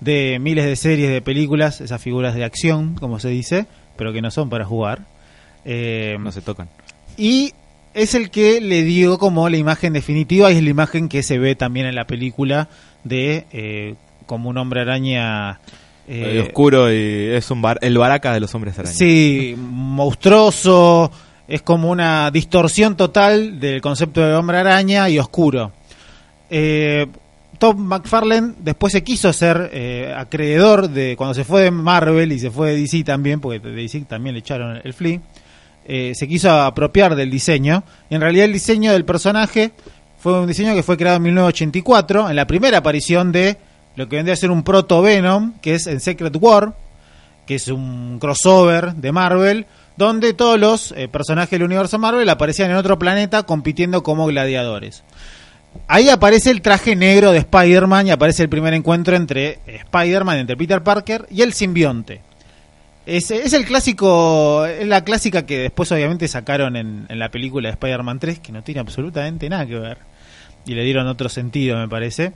de 0.00 0.38
miles 0.40 0.66
de 0.66 0.76
series, 0.76 1.08
de 1.10 1.22
películas, 1.22 1.80
esas 1.80 2.02
figuras 2.02 2.34
de 2.34 2.44
acción, 2.44 2.96
como 2.96 3.18
se 3.18 3.30
dice, 3.30 3.64
pero 3.96 4.12
que 4.12 4.20
no 4.20 4.30
son 4.30 4.50
para 4.50 4.66
jugar. 4.66 5.06
Eh, 5.64 6.18
No 6.20 6.32
se 6.32 6.42
tocan. 6.42 6.68
y 7.16 7.54
es 7.94 8.14
el 8.14 8.30
que 8.30 8.60
le 8.60 8.82
dio 8.82 9.18
como 9.18 9.48
la 9.48 9.56
imagen 9.56 9.94
definitiva 9.94 10.52
y 10.52 10.56
es 10.56 10.62
la 10.62 10.70
imagen 10.70 11.08
que 11.08 11.22
se 11.22 11.38
ve 11.38 11.54
también 11.54 11.86
en 11.86 11.94
la 11.94 12.06
película 12.06 12.68
de 13.04 13.46
eh, 13.52 13.94
como 14.26 14.50
un 14.50 14.58
hombre 14.58 14.80
araña 14.82 15.60
eh, 16.08 16.42
oscuro 16.46 16.92
y 16.92 17.30
es 17.34 17.50
un 17.50 17.62
bar- 17.62 17.78
el 17.80 17.96
baraca 17.98 18.32
de 18.32 18.40
los 18.40 18.54
hombres 18.54 18.78
araña. 18.78 18.94
Sí, 18.94 19.54
monstruoso, 19.58 21.10
es 21.48 21.62
como 21.62 21.90
una 21.90 22.30
distorsión 22.30 22.96
total 22.96 23.58
del 23.60 23.80
concepto 23.80 24.20
de 24.26 24.34
hombre 24.34 24.58
araña 24.58 25.08
y 25.08 25.18
oscuro. 25.18 25.72
Eh, 26.50 27.06
Tom 27.58 27.78
McFarlane 27.78 28.54
después 28.58 28.92
se 28.92 29.04
quiso 29.04 29.32
ser 29.32 29.70
eh, 29.72 30.12
acreedor 30.16 30.88
de 30.88 31.14
cuando 31.16 31.34
se 31.34 31.44
fue 31.44 31.62
de 31.62 31.70
Marvel 31.70 32.32
y 32.32 32.38
se 32.38 32.50
fue 32.50 32.72
de 32.72 32.80
DC 32.80 33.04
también, 33.04 33.40
porque 33.40 33.60
de 33.60 33.70
DC 33.72 34.00
también 34.08 34.34
le 34.34 34.40
echaron 34.40 34.80
el 34.82 34.92
flea, 34.92 35.20
eh, 35.86 36.12
se 36.14 36.26
quiso 36.28 36.50
apropiar 36.50 37.14
del 37.14 37.30
diseño. 37.30 37.84
Y 38.10 38.16
en 38.16 38.20
realidad 38.20 38.46
el 38.46 38.52
diseño 38.52 38.92
del 38.92 39.04
personaje 39.04 39.70
fue 40.18 40.40
un 40.40 40.46
diseño 40.46 40.74
que 40.74 40.82
fue 40.82 40.96
creado 40.96 41.16
en 41.18 41.22
1984, 41.24 42.30
en 42.30 42.36
la 42.36 42.46
primera 42.46 42.78
aparición 42.78 43.30
de 43.32 43.56
lo 43.96 44.08
que 44.08 44.16
vendría 44.16 44.34
a 44.34 44.36
ser 44.36 44.50
un 44.50 44.62
proto 44.62 45.02
Venom, 45.02 45.54
que 45.60 45.74
es 45.74 45.86
en 45.86 46.00
Secret 46.00 46.36
War, 46.40 46.74
que 47.46 47.56
es 47.56 47.68
un 47.68 48.18
crossover 48.18 48.94
de 48.94 49.12
Marvel, 49.12 49.66
donde 49.96 50.32
todos 50.32 50.58
los 50.58 50.92
eh, 50.92 51.08
personajes 51.08 51.50
del 51.50 51.64
universo 51.64 51.98
Marvel 51.98 52.28
aparecían 52.28 52.70
en 52.70 52.76
otro 52.76 52.98
planeta 52.98 53.42
compitiendo 53.42 54.02
como 54.02 54.26
gladiadores. 54.26 55.04
Ahí 55.88 56.08
aparece 56.08 56.50
el 56.50 56.62
traje 56.62 56.96
negro 56.96 57.32
de 57.32 57.38
Spider-Man 57.38 58.06
y 58.06 58.10
aparece 58.10 58.42
el 58.42 58.48
primer 58.48 58.74
encuentro 58.74 59.16
entre 59.16 59.60
eh, 59.66 59.80
Spider-Man, 59.84 60.38
entre 60.38 60.56
Peter 60.56 60.82
Parker 60.82 61.26
y 61.30 61.42
el 61.42 61.52
simbionte. 61.52 62.20
Es, 63.04 63.30
es 63.30 63.52
el 63.52 63.64
clásico, 63.64 64.64
es 64.64 64.86
la 64.86 65.02
clásica 65.02 65.44
que 65.44 65.58
después 65.58 65.90
obviamente 65.90 66.28
sacaron 66.28 66.76
en, 66.76 67.06
en 67.08 67.18
la 67.18 67.30
película 67.30 67.68
de 67.68 67.72
Spider-Man 67.72 68.20
3, 68.20 68.38
que 68.38 68.52
no 68.52 68.62
tiene 68.62 68.80
absolutamente 68.80 69.48
nada 69.48 69.66
que 69.66 69.74
ver. 69.74 69.98
Y 70.64 70.74
le 70.74 70.84
dieron 70.84 71.08
otro 71.08 71.28
sentido, 71.28 71.76
me 71.78 71.88
parece. 71.88 72.32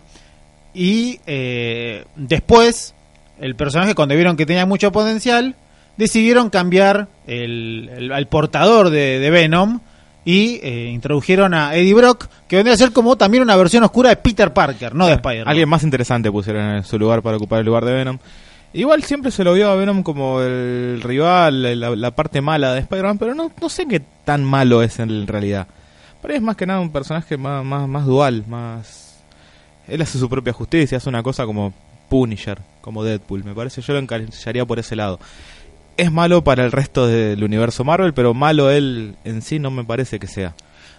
Y 0.79 1.21
eh, 1.27 2.05
después, 2.17 2.95
el 3.41 3.57
personaje 3.57 3.95
cuando 3.95 4.15
vieron 4.15 4.37
que 4.37 4.45
tenía 4.45 4.67
mucho 4.67 4.93
potencial, 4.93 5.55
decidieron 5.97 6.51
cambiar 6.51 7.09
el, 7.27 7.89
el- 7.97 8.13
al 8.13 8.27
portador 8.29 8.91
de, 8.91 9.19
de 9.19 9.31
Venom 9.31 9.81
y 10.27 10.61
eh, 10.63 10.91
introdujeron 10.93 11.55
a 11.55 11.75
Eddie 11.75 11.95
Brock, 11.95 12.27
que 12.47 12.57
vendría 12.57 12.75
a 12.75 12.77
ser 12.77 12.93
como 12.93 13.17
también 13.17 13.43
una 13.43 13.57
versión 13.57 13.85
oscura 13.85 14.11
de 14.11 14.17
Peter 14.17 14.53
Parker, 14.53 14.95
no 14.95 15.07
de 15.07 15.15
Spider-Man. 15.15 15.49
Alguien 15.49 15.69
más 15.69 15.83
interesante 15.83 16.31
pusieron 16.31 16.77
en 16.77 16.85
su 16.85 16.99
lugar 16.99 17.23
para 17.23 17.39
ocupar 17.39 17.61
el 17.61 17.67
lugar 17.67 17.85
de 17.87 17.93
Venom. 17.95 18.19
Igual 18.75 19.03
siempre 19.05 19.31
se 19.31 19.45
lo 19.45 19.55
vio 19.55 19.71
a 19.71 19.77
Venom 19.77 20.03
como 20.03 20.43
el 20.43 21.01
rival, 21.03 21.81
la, 21.81 21.97
la 21.97 22.11
parte 22.11 22.43
mala 22.43 22.75
de 22.75 22.81
Spider-Man, 22.81 23.17
pero 23.17 23.35
no, 23.35 23.51
no 23.59 23.69
sé 23.71 23.87
qué 23.87 24.03
tan 24.27 24.45
malo 24.45 24.83
es 24.83 24.99
en 24.99 25.27
realidad. 25.27 25.67
Pero 26.21 26.35
es 26.35 26.43
más 26.43 26.57
que 26.57 26.67
nada 26.67 26.81
un 26.81 26.91
personaje 26.91 27.39
más, 27.39 27.65
más, 27.65 27.89
más 27.89 28.05
dual, 28.05 28.45
más... 28.47 29.05
Él 29.89 30.03
hace 30.03 30.19
su 30.19 30.29
propia 30.29 30.53
justicia, 30.53 30.99
hace 30.99 31.09
una 31.09 31.23
cosa 31.23 31.45
como 31.47 31.73
Punisher, 32.09 32.59
como 32.81 33.05
Deadpool, 33.05 33.45
me 33.45 33.55
parece. 33.55 33.81
Yo 33.83 33.93
lo 33.93 33.99
encarillaría 33.99 34.65
por 34.65 34.79
ese 34.79 34.97
lado. 34.97 35.19
Es 35.97 36.13
malo 36.13 36.43
para 36.45 36.65
el 36.65 36.73
resto 36.73 37.07
del 37.07 37.43
universo 37.43 37.83
Marvel, 37.85 38.13
pero 38.15 38.35
malo 38.35 38.71
él 38.71 39.17
en 39.25 39.43
sí 39.43 39.59
no 39.59 39.71
me 39.71 39.85
parece 39.85 40.19
que 40.19 40.27
sea. 40.27 40.55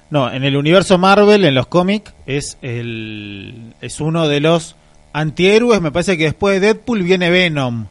No, 0.10 0.32
en 0.32 0.44
el 0.44 0.56
universo 0.56 0.98
Marvel, 0.98 1.44
en 1.46 1.54
los 1.54 1.68
cómics, 1.68 2.14
es 2.26 2.58
el 2.62 3.74
es 3.82 4.00
uno 4.00 4.28
de 4.28 4.40
los 4.40 4.76
antihéroes. 5.14 5.82
Me 5.82 5.92
parece 5.92 6.18
que 6.18 6.24
después 6.26 6.60
de 6.62 6.68
Deadpool 6.68 7.04
viene 7.04 7.30
Venom, 7.30 7.88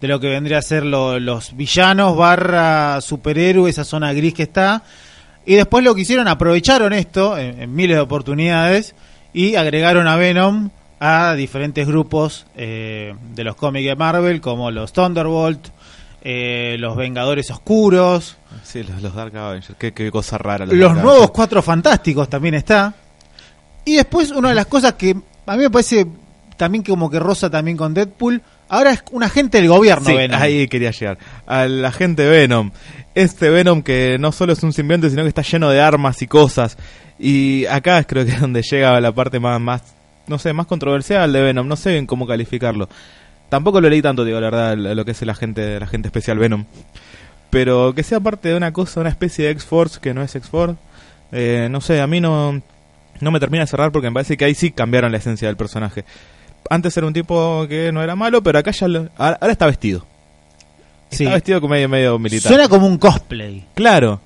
de 0.00 0.08
lo 0.08 0.18
que 0.20 0.28
vendría 0.28 0.58
a 0.58 0.62
ser 0.62 0.84
lo- 0.84 1.20
los 1.20 1.54
villanos 1.56 2.16
barra 2.16 3.00
superhéroes, 3.02 3.74
esa 3.74 3.84
zona 3.84 4.12
gris 4.14 4.32
que 4.34 4.42
está. 4.44 4.82
Y 5.46 5.54
después 5.54 5.84
lo 5.84 5.94
que 5.94 6.00
hicieron, 6.02 6.28
aprovecharon 6.28 6.92
esto 6.94 7.36
en 7.38 7.74
miles 7.74 7.96
de 7.96 8.00
oportunidades 8.02 8.94
y 9.32 9.56
agregaron 9.56 10.08
a 10.08 10.16
Venom 10.16 10.70
a 10.98 11.34
diferentes 11.34 11.86
grupos 11.86 12.46
eh, 12.56 13.14
de 13.34 13.44
los 13.44 13.56
cómics 13.56 13.86
de 13.86 13.96
Marvel, 13.96 14.40
como 14.40 14.70
los 14.70 14.92
Thunderbolt, 14.92 15.68
eh, 16.22 16.76
los 16.78 16.96
Vengadores 16.96 17.50
Oscuros, 17.50 18.36
Sí, 18.64 18.82
los, 18.82 19.00
los 19.00 19.14
Dark 19.14 19.34
Avengers, 19.36 19.74
qué, 19.78 19.92
qué 19.92 20.10
cosa 20.10 20.36
rara. 20.36 20.66
los 20.66 20.78
Dark 20.78 21.02
nuevos. 21.02 21.30
Cuatro 21.30 21.62
Fantásticos 21.62 22.28
también 22.28 22.54
está. 22.54 22.92
Y 23.84 23.96
después 23.96 24.30
una 24.30 24.50
de 24.50 24.54
las 24.54 24.66
cosas 24.66 24.94
que 24.94 25.16
a 25.46 25.56
mí 25.56 25.62
me 25.62 25.70
parece 25.70 26.06
también 26.56 26.82
que 26.84 26.90
como 26.90 27.08
que 27.08 27.18
rosa 27.18 27.48
también 27.48 27.76
con 27.78 27.94
Deadpool, 27.94 28.42
ahora 28.68 28.90
es 28.90 29.02
un 29.12 29.22
agente 29.22 29.58
del 29.58 29.68
gobierno, 29.70 30.06
Sí, 30.06 30.14
Venom. 30.14 30.40
ahí 30.42 30.68
quería 30.68 30.90
llegar. 30.90 31.16
Al 31.46 31.82
agente 31.84 32.28
Venom. 32.28 32.70
Este 33.14 33.48
Venom 33.48 33.82
que 33.82 34.18
no 34.20 34.30
solo 34.32 34.52
es 34.52 34.62
un 34.62 34.72
simbionte, 34.74 35.08
sino 35.08 35.22
que 35.22 35.28
está 35.28 35.42
lleno 35.42 35.70
de 35.70 35.80
armas 35.80 36.20
y 36.20 36.26
cosas. 36.26 36.76
Y 37.20 37.66
acá 37.66 38.02
creo 38.04 38.24
que 38.24 38.32
es 38.32 38.40
donde 38.40 38.62
llega 38.62 38.98
la 39.00 39.12
parte 39.12 39.38
más, 39.38 39.60
más 39.60 39.82
no 40.26 40.38
sé, 40.38 40.52
más 40.52 40.66
controversial 40.66 41.32
de 41.32 41.42
Venom. 41.42 41.68
No 41.68 41.76
sé 41.76 41.92
bien 41.92 42.06
cómo 42.06 42.26
calificarlo. 42.26 42.88
Tampoco 43.48 43.80
lo 43.80 43.88
leí 43.88 44.00
tanto, 44.00 44.24
digo, 44.24 44.38
la 44.40 44.48
verdad, 44.50 44.76
lo 44.76 45.04
que 45.04 45.10
es 45.10 45.22
el 45.22 45.30
agente, 45.30 45.76
el 45.76 45.82
agente 45.82 46.08
especial 46.08 46.38
Venom. 46.38 46.64
Pero 47.50 47.92
que 47.94 48.04
sea 48.04 48.20
parte 48.20 48.48
de 48.50 48.54
una 48.56 48.72
cosa, 48.72 49.00
una 49.00 49.08
especie 49.08 49.46
de 49.46 49.50
X-Force 49.52 49.98
que 50.00 50.14
no 50.14 50.22
es 50.22 50.34
X-Force. 50.36 50.76
eh, 51.32 51.66
no 51.70 51.80
sé, 51.80 52.00
a 52.00 52.06
mí 52.06 52.20
no, 52.20 52.62
no 53.20 53.30
me 53.32 53.40
termina 53.40 53.64
de 53.64 53.66
cerrar 53.66 53.90
porque 53.90 54.08
me 54.08 54.14
parece 54.14 54.36
que 54.36 54.44
ahí 54.44 54.54
sí 54.54 54.70
cambiaron 54.70 55.10
la 55.10 55.18
esencia 55.18 55.48
del 55.48 55.56
personaje. 55.56 56.04
Antes 56.68 56.96
era 56.96 57.08
un 57.08 57.12
tipo 57.12 57.66
que 57.68 57.90
no 57.90 58.02
era 58.04 58.14
malo, 58.14 58.40
pero 58.42 58.58
acá 58.60 58.70
ya 58.70 58.86
lo- 58.86 59.08
ahora, 59.16 59.36
ahora 59.40 59.52
está 59.52 59.66
vestido. 59.66 60.06
Sí. 61.10 61.24
Está 61.24 61.34
vestido 61.34 61.60
como 61.60 61.72
medio, 61.74 61.88
medio 61.88 62.18
militar. 62.20 62.52
Suena 62.52 62.68
como 62.68 62.86
un 62.86 62.98
cosplay. 62.98 63.66
Claro. 63.74 64.20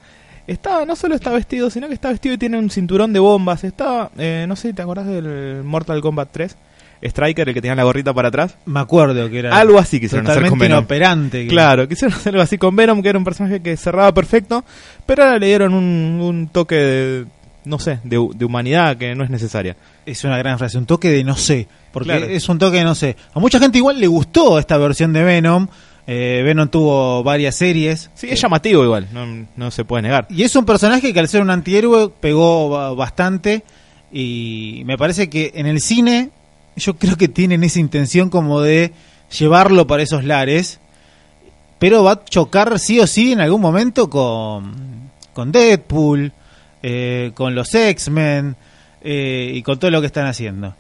Está, 0.47 0.85
no 0.85 0.95
solo 0.95 1.15
está 1.15 1.31
vestido, 1.31 1.71
sino 1.71 1.89
que 1.89 1.95
está 1.95 2.11
vestido 2.11 2.35
y 2.35 2.39
tiene 2.39 2.59
un 2.59 2.69
cinturón 2.71 3.13
de 3.13 3.21
bombas. 3.21 3.65
Estaba, 3.65 4.11
eh, 4.19 4.45
no 4.47 4.57
sé, 4.57 4.73
¿te 4.75 4.83
acordás 4.83 5.07
del 5.07 5.63
Mortal 5.65 6.01
Kombat 6.03 6.29
3? 6.33 6.57
Striker, 7.03 7.49
el 7.49 7.55
que 7.55 7.61
tenía 7.61 7.75
la 7.75 7.85
gorrita 7.85 8.15
para 8.15 8.29
atrás. 8.29 8.57
Me 8.65 8.81
acuerdo 8.81 9.29
que 9.31 9.39
era 9.41 9.57
Algo 9.59 9.79
así 9.79 10.01
quisieron 10.01 10.29
hacer 10.31 10.49
con 10.49 10.59
Venom. 10.59 10.79
inoperante. 10.79 11.43
que- 11.45 11.49
Claro, 11.49 11.87
quisieron 11.89 12.17
hacer 12.17 12.33
algo 12.35 12.43
así 12.43 12.57
con 12.59 12.75
Venom, 12.77 13.03
que 13.03 13.09
era 13.11 13.19
un 13.19 13.25
personaje 13.25 13.61
que 13.61 13.77
cerraba 13.77 14.13
perfecto, 14.15 14.65
pero 15.07 15.23
ahora 15.25 15.39
le 15.39 15.47
dieron 15.47 15.75
un, 15.75 16.19
un 16.23 16.49
toque 16.49 16.75
de, 16.77 17.27
no 17.67 17.79
sé, 17.79 17.99
de, 18.05 18.27
de 18.35 18.45
humanidad 18.45 18.97
que 18.97 19.15
no 19.15 19.23
es 19.25 19.29
necesaria. 19.31 19.77
Es 20.07 20.25
una 20.25 20.39
gran 20.39 20.59
frase, 20.59 20.79
un 20.79 20.87
toque 20.87 21.11
de 21.11 21.25
no 21.25 21.37
sé, 21.37 21.69
porque 21.93 22.09
Claro. 22.11 22.25
es 22.27 22.49
un 22.49 22.59
toque 22.59 22.79
de 22.79 22.85
no 22.85 22.95
sé. 22.95 23.17
A 23.35 23.39
mucha 23.41 23.59
gente 23.59 23.77
igual 23.79 23.99
le 24.01 24.07
gustó 24.07 24.59
esta 24.59 24.79
versión 24.79 25.13
de 25.13 25.25
Venom. 25.25 25.67
Eh, 26.07 26.43
Venom 26.45 26.69
tuvo 26.69 27.23
varias 27.23 27.55
series. 27.57 28.11
Sí, 28.15 28.27
es 28.31 28.41
llamativo 28.41 28.85
igual, 28.85 29.09
no, 29.13 29.47
no 29.57 29.71
se 29.71 29.85
puede 29.85 30.03
negar. 30.03 30.27
Y 30.29 30.43
es 30.43 30.55
un 30.55 30.67
personaje 30.67 31.13
que 31.13 31.21
al 31.21 31.29
ser 31.29 31.41
un 31.41 31.51
antihéroe 31.51 32.11
pegó 32.21 32.69
ba- 32.69 32.93
bastante 32.93 33.63
y 34.13 34.83
me 34.85 34.99
parece 34.99 35.31
que 35.31 35.53
en 35.55 35.67
el 35.67 35.81
cine 35.81 36.31
yo 36.77 36.97
creo 36.99 37.17
que 37.17 37.29
tienen 37.29 37.65
esa 37.65 37.81
intención 37.81 38.29
como 38.31 38.61
de 38.61 38.93
llevarlo 39.39 39.87
para 39.87 40.03
esos 40.03 40.25
lares, 40.25 40.79
pero 41.79 42.05
va 42.05 42.13
a 42.13 42.25
chocar 42.25 42.79
sí 42.79 43.01
o 43.01 43.07
sí 43.07 43.33
en 43.33 43.41
algún 43.41 43.61
momento 43.63 44.11
con, 44.11 45.11
con 45.33 45.53
Deadpool, 45.53 46.33
eh, 46.83 47.33
con 47.35 47.55
los 47.55 47.75
X-Men 47.75 48.57
eh, 49.03 49.53
y 49.55 49.63
con 49.63 49.79
todo 49.79 49.91
lo 49.91 50.01
que 50.01 50.07
están 50.09 50.27
haciendo. 50.27 50.75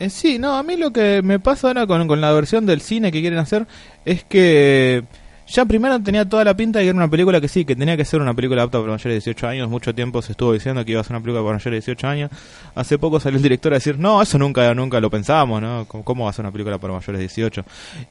Eh, 0.00 0.10
sí, 0.10 0.38
no, 0.38 0.56
a 0.56 0.62
mí 0.62 0.76
lo 0.76 0.92
que 0.92 1.22
me 1.22 1.40
pasa 1.40 1.68
ahora 1.68 1.86
con, 1.86 2.06
con 2.06 2.20
la 2.20 2.32
versión 2.32 2.66
del 2.66 2.80
cine 2.80 3.10
que 3.10 3.20
quieren 3.20 3.38
hacer 3.38 3.66
es 4.04 4.22
que 4.24 5.02
ya 5.48 5.64
primero 5.64 5.98
tenía 6.00 6.28
toda 6.28 6.44
la 6.44 6.54
pinta 6.54 6.78
de 6.78 6.84
que 6.84 6.90
era 6.90 6.96
una 6.96 7.08
película 7.08 7.40
que 7.40 7.48
sí, 7.48 7.64
que 7.64 7.74
tenía 7.74 7.96
que 7.96 8.04
ser 8.04 8.20
una 8.20 8.34
película 8.34 8.62
apta 8.62 8.78
para 8.78 8.92
mayores 8.92 9.24
de 9.24 9.32
18 9.32 9.48
años. 9.48 9.70
Mucho 9.70 9.94
tiempo 9.94 10.20
se 10.20 10.32
estuvo 10.32 10.52
diciendo 10.52 10.84
que 10.84 10.92
iba 10.92 11.00
a 11.00 11.04
ser 11.04 11.16
una 11.16 11.22
película 11.22 11.42
para 11.42 11.54
mayores 11.54 11.86
de 11.86 11.92
18 11.92 12.06
años. 12.06 12.30
Hace 12.74 12.98
poco 12.98 13.18
salió 13.18 13.38
el 13.38 13.42
director 13.42 13.72
a 13.72 13.76
decir, 13.76 13.98
no, 13.98 14.20
eso 14.20 14.38
nunca 14.38 14.74
nunca 14.74 15.00
lo 15.00 15.08
pensábamos, 15.08 15.62
¿no? 15.62 15.86
¿Cómo, 15.88 16.04
cómo 16.04 16.24
va 16.24 16.30
a 16.30 16.32
ser 16.34 16.44
una 16.44 16.52
película 16.52 16.76
para 16.76 16.92
mayores 16.92 17.18
de 17.18 17.22
18? 17.22 17.64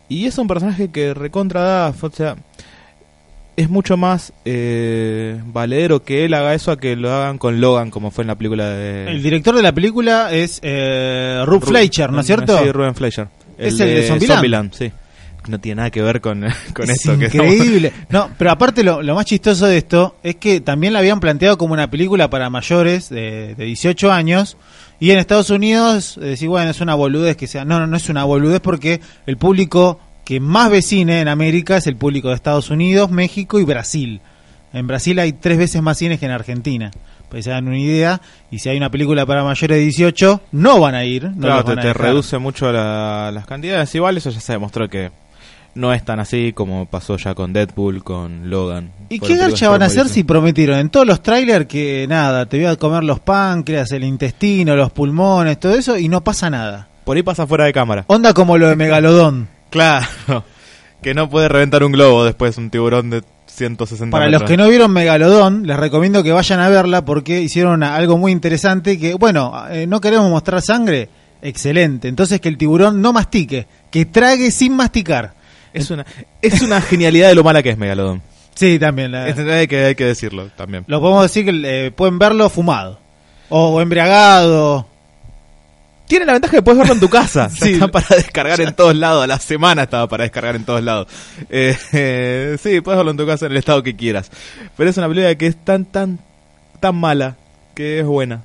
Y 0.10 0.26
es 0.26 0.38
un 0.40 0.48
personaje 0.48 0.90
que 0.90 1.14
recontra 1.14 1.62
da, 1.62 1.94
o 2.02 2.10
sea, 2.10 2.36
es 3.58 3.70
mucho 3.70 3.98
más 3.98 4.32
eh, 4.46 5.42
valedero 5.48 6.04
que 6.04 6.24
él 6.24 6.34
haga 6.34 6.54
eso 6.54 6.72
a 6.72 6.80
que 6.80 6.96
lo 6.96 7.12
hagan 7.12 7.38
con 7.38 7.60
Logan, 7.60 7.90
como 7.92 8.12
fue 8.12 8.22
en 8.24 8.28
la 8.30 8.36
película 8.36 8.70
de... 8.70 9.08
El 9.12 9.22
director 9.22 9.56
de 9.56 9.64
la 9.64 9.74
película 9.74 10.32
es 10.32 10.60
eh, 10.62 11.42
Rube 11.46 11.66
Ru- 11.66 11.70
Fleischer, 11.70 12.12
¿no 12.12 12.22
es 12.22 12.28
cierto? 12.28 12.58
Sí, 12.64 12.72
Ruben 12.72 12.96
Fleischer. 12.96 13.28
Es 13.58 13.80
el 13.80 13.88
de 13.90 14.20
Zombieland. 14.28 14.74
sí. 14.74 14.92
No 15.48 15.60
tiene 15.62 15.78
nada 15.78 15.92
que 15.92 16.02
ver 16.02 16.20
con, 16.20 16.42
con 16.74 16.90
es 16.90 16.98
esto. 17.06 17.18
que 17.18 17.26
increíble. 17.28 17.94
No, 18.10 18.30
pero 18.38 18.52
aparte 18.52 18.84
lo, 18.84 19.02
lo 19.02 19.16
más 19.16 19.26
chistoso 19.26 19.66
de 19.66 19.78
esto 19.78 20.18
es 20.22 20.36
que 20.36 20.60
también 20.60 20.92
la 20.92 21.00
habían 21.00 21.22
planteado 21.22 21.58
como 21.58 21.74
una 21.74 21.90
película 21.90 22.30
para 22.30 22.50
mayores 22.50 23.08
de, 23.10 23.56
de 23.56 23.64
18 23.66 24.12
años 24.12 24.58
y 25.00 25.12
en 25.12 25.20
Estados 25.20 25.50
Unidos 25.50 26.18
eh, 26.22 26.26
decir, 26.26 26.50
bueno, 26.50 26.70
es 26.72 26.82
una 26.82 26.96
boludez 26.96 27.38
que 27.38 27.48
sea. 27.48 27.64
No, 27.64 27.80
no, 27.80 27.88
no 27.88 27.96
es 27.96 28.10
una 28.10 28.26
boludez 28.26 28.60
porque 28.60 29.00
el 29.26 29.38
público 29.38 30.02
que 30.28 30.42
más 30.42 30.70
ve 30.70 30.82
cine 30.82 31.22
en 31.22 31.30
América 31.30 31.78
es 31.78 31.88
el 31.88 31.96
público 31.96 32.28
de 32.28 32.36
Estados 32.36 32.70
Unidos, 32.70 33.10
México 33.10 33.62
y 33.62 33.64
Brasil. 33.64 34.20
En 34.74 34.86
Brasil 34.86 35.18
hay 35.20 35.32
tres 35.32 35.58
veces 35.58 35.82
más 35.82 35.98
cines 35.98 36.20
que 36.20 36.26
en 36.26 36.34
Argentina. 36.34 36.92
Pues 37.30 37.46
se 37.46 37.52
dan 37.52 37.66
una 37.66 37.80
idea, 37.80 38.20
y 38.52 38.60
si 38.60 38.68
hay 38.68 38.76
una 38.76 38.92
película 38.92 39.26
para 39.26 39.46
mayores 39.46 39.78
de 39.78 39.84
18, 39.84 40.42
no 40.52 40.82
van 40.82 40.96
a 40.96 41.06
ir. 41.06 41.32
No 41.34 41.48
Claro, 41.48 41.64
te, 41.64 41.78
te 41.78 41.94
reduce 41.94 42.38
mucho 42.40 42.70
la- 42.74 43.32
las 43.34 43.46
cantidades. 43.46 43.96
Igual 43.96 44.18
eso 44.18 44.30
ya 44.30 44.42
se 44.42 44.52
demostró 44.52 44.90
que 44.90 45.12
no 45.76 45.94
es 45.94 46.04
tan 46.04 46.20
así 46.20 46.52
como 46.52 46.88
pasó 46.88 47.16
ya 47.16 47.34
con 47.34 47.54
Deadpool, 47.54 48.04
con 48.04 48.50
Logan. 48.50 48.92
¿Y 49.08 49.20
qué 49.20 49.38
garcha 49.38 49.70
van 49.70 49.82
a 49.82 49.86
hacer 49.86 50.10
si 50.10 50.26
prometieron 50.26 50.78
en 50.78 50.90
todos 50.90 51.08
los 51.08 51.24
trailers 51.24 51.68
que 51.68 52.06
nada, 52.10 52.48
te 52.48 52.58
voy 52.58 52.66
a 52.66 52.76
comer 52.76 53.06
los 53.06 53.22
páncreas, 53.22 53.94
el 53.94 54.04
intestino, 54.04 54.76
los 54.76 54.92
pulmones, 54.92 55.58
todo 55.58 55.74
eso 55.74 55.98
y 55.98 56.10
no 56.10 56.22
pasa 56.22 56.50
nada? 56.50 56.90
Por 57.06 57.16
ahí 57.16 57.24
pasa 57.24 57.48
fuera 57.48 57.64
de 57.64 57.72
cámara. 57.72 58.04
Onda 58.08 58.34
como 58.34 58.58
lo 58.58 58.68
de 58.68 58.76
Megalodón. 58.78 59.56
Claro. 59.70 60.06
Que 61.02 61.14
no 61.14 61.30
puede 61.30 61.48
reventar 61.48 61.84
un 61.84 61.92
globo 61.92 62.26
después 62.26 62.58
un 62.58 62.72
tiburón 62.72 63.12
de 63.12 63.22
160 63.46 64.10
Para 64.12 64.30
los 64.30 64.42
que 64.44 64.58
no 64.58 64.68
vieron 64.68 64.92
Megalodón, 64.92 65.68
les 65.68 65.78
recomiendo 65.78 66.24
que 66.24 66.32
vayan 66.32 66.60
a 66.60 66.70
verla 66.70 67.06
porque 67.06 67.40
hicieron 67.40 67.84
algo 67.84 68.18
muy 68.18 68.32
interesante 68.32 68.98
que, 69.00 69.14
bueno, 69.14 69.54
eh, 69.70 69.86
no 69.86 70.02
queremos 70.02 70.28
mostrar 70.32 70.60
sangre, 70.64 71.08
excelente. 71.44 72.08
Entonces 72.08 72.42
que 72.42 72.50
el 72.50 72.58
tiburón 72.58 73.00
no 73.00 73.14
mastique, 73.14 73.68
que 73.92 74.06
trague 74.08 74.50
sin 74.50 74.76
masticar. 74.76 75.34
Es 75.72 75.92
una, 75.92 76.04
es 76.42 76.62
una 76.64 76.82
genialidad 76.82 77.28
de 77.30 77.36
lo 77.36 77.44
mala 77.44 77.62
que 77.62 77.70
es 77.70 77.78
Megalodon. 77.78 78.24
Sí, 78.56 78.80
también. 78.80 79.12
la- 79.12 79.28
Es- 79.30 79.38
hay, 79.38 79.68
que, 79.68 79.86
hay 79.86 79.96
que 79.96 80.06
decirlo 80.06 80.50
también. 80.58 80.84
lo 80.88 81.00
podemos 81.00 81.22
decir 81.24 81.46
que 81.46 81.86
eh, 81.86 81.92
pueden 81.92 82.18
verlo 82.18 82.50
fumado 82.50 83.00
o, 83.50 83.76
o 83.76 83.82
embriagado. 83.82 84.88
Tiene 86.08 86.26
la 86.26 86.34
ventaja 86.34 86.52
de 86.54 86.58
que 86.60 86.62
puedes 86.64 86.80
verlo 86.80 86.94
en 86.94 87.00
tu 87.00 87.10
casa. 87.10 87.50
Sí. 87.54 87.74
Está 87.74 87.88
para 87.90 88.08
descargar 88.16 88.62
en 88.62 88.74
todos 88.74 88.96
lados. 88.96 89.24
A 89.24 89.28
la 89.28 89.40
semana 89.40 89.84
estaba 89.84 90.08
para 90.08 90.24
descargar 90.24 90.56
en 90.56 90.64
todos 90.64 90.82
lados. 90.84 91.08
Eh, 91.50 91.78
eh, 91.94 92.58
sí, 92.64 92.82
puedes 92.82 92.98
verlo 92.98 93.12
en 93.12 93.18
tu 93.18 93.26
casa 93.28 93.46
en 93.46 93.52
el 93.52 93.58
estado 93.58 93.84
que 93.84 93.96
quieras. 93.96 94.32
Pero 94.78 94.90
es 94.90 94.98
una 94.98 95.08
película 95.08 95.36
que 95.36 95.48
es 95.48 95.58
tan, 95.64 95.86
tan, 95.86 96.20
tan 96.80 96.96
mala 96.96 97.36
que 97.76 98.00
es 98.00 98.06
buena. 98.06 98.42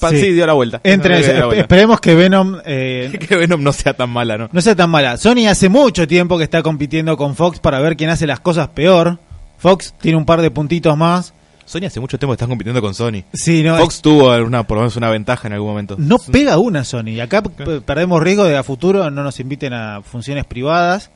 Pa- 0.00 0.10
Sí. 0.10 0.18
Sí, 0.20 0.32
dio 0.32 0.46
la 0.46 0.52
vuelta. 0.52 0.80
Entre, 0.84 1.18
Dio 1.22 1.32
la 1.32 1.46
vuelta. 1.46 1.62
esperemos 1.62 2.00
que 2.00 2.14
Venom 2.14 2.58
eh, 2.64 3.18
que 3.28 3.34
Venom 3.36 3.60
no 3.62 3.72
sea 3.72 3.94
tan 3.94 4.10
mala, 4.10 4.38
¿no? 4.38 4.48
no 4.52 4.60
sea 4.60 4.76
tan 4.76 4.88
mala. 4.90 5.16
Sony 5.16 5.48
hace 5.48 5.68
mucho 5.68 6.06
tiempo 6.06 6.38
que 6.38 6.44
está 6.44 6.62
compitiendo 6.62 7.16
con 7.16 7.34
Fox 7.34 7.58
para 7.58 7.80
ver 7.80 7.96
quién 7.96 8.08
hace 8.10 8.26
las 8.28 8.38
cosas 8.38 8.68
peor. 8.68 9.18
Fox 9.58 9.92
tiene 10.00 10.16
un 10.18 10.24
par 10.24 10.40
de 10.40 10.50
puntitos 10.52 10.96
más. 10.96 11.34
Sony 11.64 11.86
hace 11.86 12.00
mucho 12.00 12.18
tiempo 12.18 12.32
que 12.32 12.36
están 12.36 12.48
compitiendo 12.48 12.80
con 12.80 12.94
Sony. 12.94 13.22
Sí, 13.32 13.62
no, 13.62 13.76
Fox 13.78 14.02
tuvo 14.02 14.34
una, 14.36 14.62
por 14.66 14.76
lo 14.76 14.82
menos 14.82 14.96
una 14.96 15.10
ventaja 15.10 15.46
en 15.48 15.54
algún 15.54 15.68
momento. 15.70 15.96
no 15.98 16.16
pega 16.18 16.58
una 16.58 16.84
Sony. 16.84 17.08
Y 17.10 17.20
acá 17.20 17.42
perdemos 17.42 18.22
riesgo 18.22 18.44
de 18.44 18.56
a 18.56 18.62
futuro 18.62 19.10
no 19.10 19.22
nos 19.22 19.40
inviten 19.40 19.72
a 19.72 20.02
funciones 20.02 20.44
privadas 20.44 21.10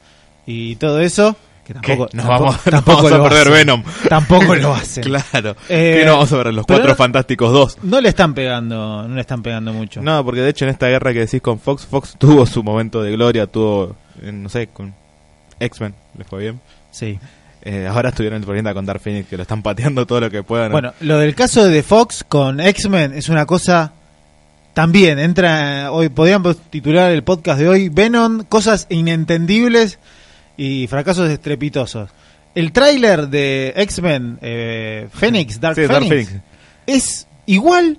y 0.46 0.76
todo 0.76 1.00
eso. 1.00 1.36
Que 1.64 1.74
¿Qué? 1.74 1.80
tampoco, 1.80 2.08
Nos 2.12 2.24
tampoco- 2.26 2.44
vamos, 2.44 2.54
nos 2.54 2.64
tampoco 2.64 3.02
vamos 3.02 3.12
a 3.12 3.22
perder 3.24 3.40
hacen. 3.48 3.52
Venom. 3.54 3.82
Tampoco 4.08 4.54
lo 4.54 4.72
hacen. 4.74 5.02
Claro. 5.02 5.56
Eh, 5.68 5.96
¿Qué 5.98 6.06
no 6.06 6.12
vamos 6.12 6.32
a 6.32 6.36
ver? 6.36 6.54
Los 6.54 6.64
Cuatro 6.64 6.88
no- 6.90 6.94
Fantásticos 6.94 7.52
2. 7.52 7.78
No 7.82 8.00
le 8.00 8.08
están 8.08 8.34
pegando, 8.34 9.02
no 9.08 9.12
le 9.14 9.20
están 9.20 9.42
pegando 9.42 9.72
mucho. 9.72 10.00
No, 10.00 10.24
porque 10.24 10.42
de 10.42 10.50
hecho 10.50 10.64
en 10.64 10.70
esta 10.70 10.86
guerra 10.86 11.12
que 11.12 11.18
decís 11.20 11.42
con 11.42 11.58
Fox, 11.58 11.84
Fox 11.86 12.14
tuvo 12.18 12.46
su 12.46 12.62
momento 12.62 13.02
de 13.02 13.10
gloria, 13.10 13.48
tuvo, 13.48 13.96
eh, 14.22 14.30
no 14.30 14.48
sé, 14.48 14.68
con 14.68 14.94
X-Men, 15.58 15.92
le 16.16 16.22
fue 16.24 16.40
bien. 16.40 16.60
Sí. 16.92 17.18
Eh, 17.68 17.88
ahora 17.88 18.10
estuvieron 18.10 18.40
poniendo 18.42 18.72
con 18.72 18.86
Dark 18.86 19.00
Phoenix, 19.00 19.28
que 19.28 19.36
lo 19.36 19.42
están 19.42 19.60
pateando 19.60 20.06
todo 20.06 20.20
lo 20.20 20.30
que 20.30 20.44
puedan. 20.44 20.70
Bueno, 20.70 20.92
lo 21.00 21.18
del 21.18 21.34
caso 21.34 21.66
de 21.66 21.82
Fox 21.82 22.24
con 22.28 22.60
X-Men 22.60 23.12
es 23.12 23.28
una 23.28 23.44
cosa 23.44 23.92
también 24.72 25.18
entra 25.18 25.90
hoy 25.90 26.10
podríamos 26.10 26.58
titular 26.70 27.10
el 27.10 27.24
podcast 27.24 27.58
de 27.58 27.68
hoy 27.68 27.88
Venom 27.88 28.44
cosas 28.44 28.86
inentendibles 28.90 29.98
y 30.56 30.86
fracasos 30.86 31.28
estrepitosos. 31.28 32.10
El 32.54 32.70
tráiler 32.72 33.28
de 33.28 33.72
X-Men 33.74 34.38
eh, 34.42 35.08
Phoenix 35.12 35.60
Dark, 35.60 35.74
Sí, 35.74 35.82
Dark 35.86 36.06
Phoenix, 36.06 36.28
Phoenix. 36.28 36.44
es 36.86 37.26
igual 37.46 37.98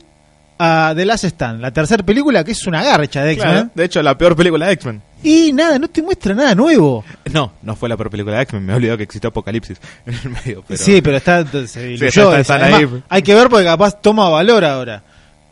a 0.59 0.93
The 0.95 1.05
Last 1.05 1.23
Stand, 1.25 1.61
la 1.61 1.71
tercera 1.71 2.03
película 2.03 2.43
que 2.43 2.51
es 2.51 2.65
una 2.67 2.83
garcha 2.83 3.23
de 3.23 3.33
X-Men 3.33 3.51
Claro, 3.53 3.69
de 3.73 3.83
hecho, 3.85 4.01
la 4.03 4.17
peor 4.17 4.35
película 4.35 4.67
de 4.67 4.73
X-Men. 4.73 5.01
y 5.23 5.51
nada, 5.53 5.77
no 5.79 5.87
te 5.87 6.01
muestra 6.01 6.33
nada 6.33 6.55
nuevo. 6.55 7.03
No, 7.31 7.53
no 7.61 7.75
fue 7.75 7.89
la 7.89 7.97
peor 7.97 8.09
película 8.09 8.37
de 8.37 8.43
X-Men, 8.43 8.65
me 8.65 8.73
he 8.73 8.75
olvidado 8.77 8.97
que 8.97 9.03
existió 9.03 9.29
Apocalipsis 9.29 9.79
en 10.05 10.13
el 10.13 10.29
medio. 10.29 10.63
Pero... 10.67 10.81
Sí, 10.83 11.01
pero 11.01 11.17
está, 11.17 11.45
se 11.67 11.83
diluyó 11.87 12.07
está- 12.07 12.21
eso. 12.21 12.37
están 12.37 12.61
Además, 12.63 12.81
ahí. 12.81 13.03
Hay 13.09 13.21
que 13.21 13.35
ver 13.35 13.49
porque 13.49 13.65
capaz 13.65 14.01
toma 14.01 14.29
valor 14.29 14.63
ahora. 14.65 15.03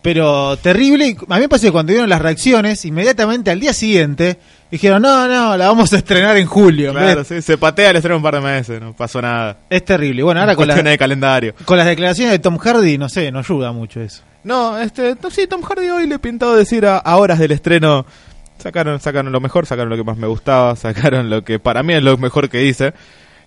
Pero 0.06 0.56
terrible. 0.58 1.08
y 1.08 1.18
A 1.30 1.36
mí 1.38 1.42
me 1.42 1.50
parece 1.50 1.66
que 1.66 1.72
cuando 1.72 1.92
vieron 1.92 2.08
las 2.08 2.22
reacciones, 2.22 2.86
inmediatamente 2.86 3.50
al 3.50 3.60
día 3.60 3.74
siguiente, 3.74 4.38
dijeron, 4.70 5.02
no, 5.02 5.28
no, 5.28 5.58
la 5.58 5.68
vamos 5.68 5.92
a 5.94 5.98
estrenar 5.98 6.38
en 6.38 6.46
julio. 6.46 6.92
Claro, 6.94 7.24
sí, 7.24 7.42
se 7.42 7.58
patea 7.58 7.90
el 7.90 7.96
estreno 7.96 8.18
un 8.18 8.22
par 8.22 8.36
de 8.36 8.42
meses, 8.42 8.80
no 8.80 8.94
pasó 8.94 9.20
nada. 9.20 9.58
Es 9.68 9.84
terrible. 9.84 10.22
Bueno, 10.22 10.42
ahora 10.42 10.56
con, 10.56 10.68
las 10.68 10.84
de 10.84 10.98
calendario. 11.00 11.56
con 11.66 11.80
las 11.80 11.88
declaraciones 11.88 12.34
de 12.34 12.38
Tom 12.38 12.60
Hardy, 12.60 13.00
no 13.00 13.10
sé, 13.10 13.32
no 13.32 13.40
ayuda 13.40 13.72
mucho 13.72 14.00
eso. 14.00 14.22
No, 14.44 14.78
este, 14.78 15.16
no, 15.20 15.32
sí, 15.32 15.48
Tom 15.48 15.64
Hardy 15.64 15.90
hoy 15.90 16.06
le 16.06 16.16
he 16.16 16.20
pintado 16.20 16.56
decir 16.56 16.86
a, 16.86 17.00
a 17.00 17.18
horas 17.18 17.40
del 17.40 17.54
estreno, 17.54 18.06
sacaron, 18.60 19.00
sacaron 19.00 19.32
lo 19.32 19.42
mejor, 19.42 19.66
sacaron 19.66 19.90
lo 19.90 19.98
que 19.98 20.04
más 20.04 20.18
me 20.18 20.28
gustaba, 20.28 20.76
sacaron 20.76 21.32
lo 21.32 21.44
que 21.44 21.58
para 21.58 21.82
mí 21.82 21.96
es 21.96 22.04
lo 22.04 22.16
mejor 22.20 22.48
que 22.48 22.64
hice. 22.64 22.94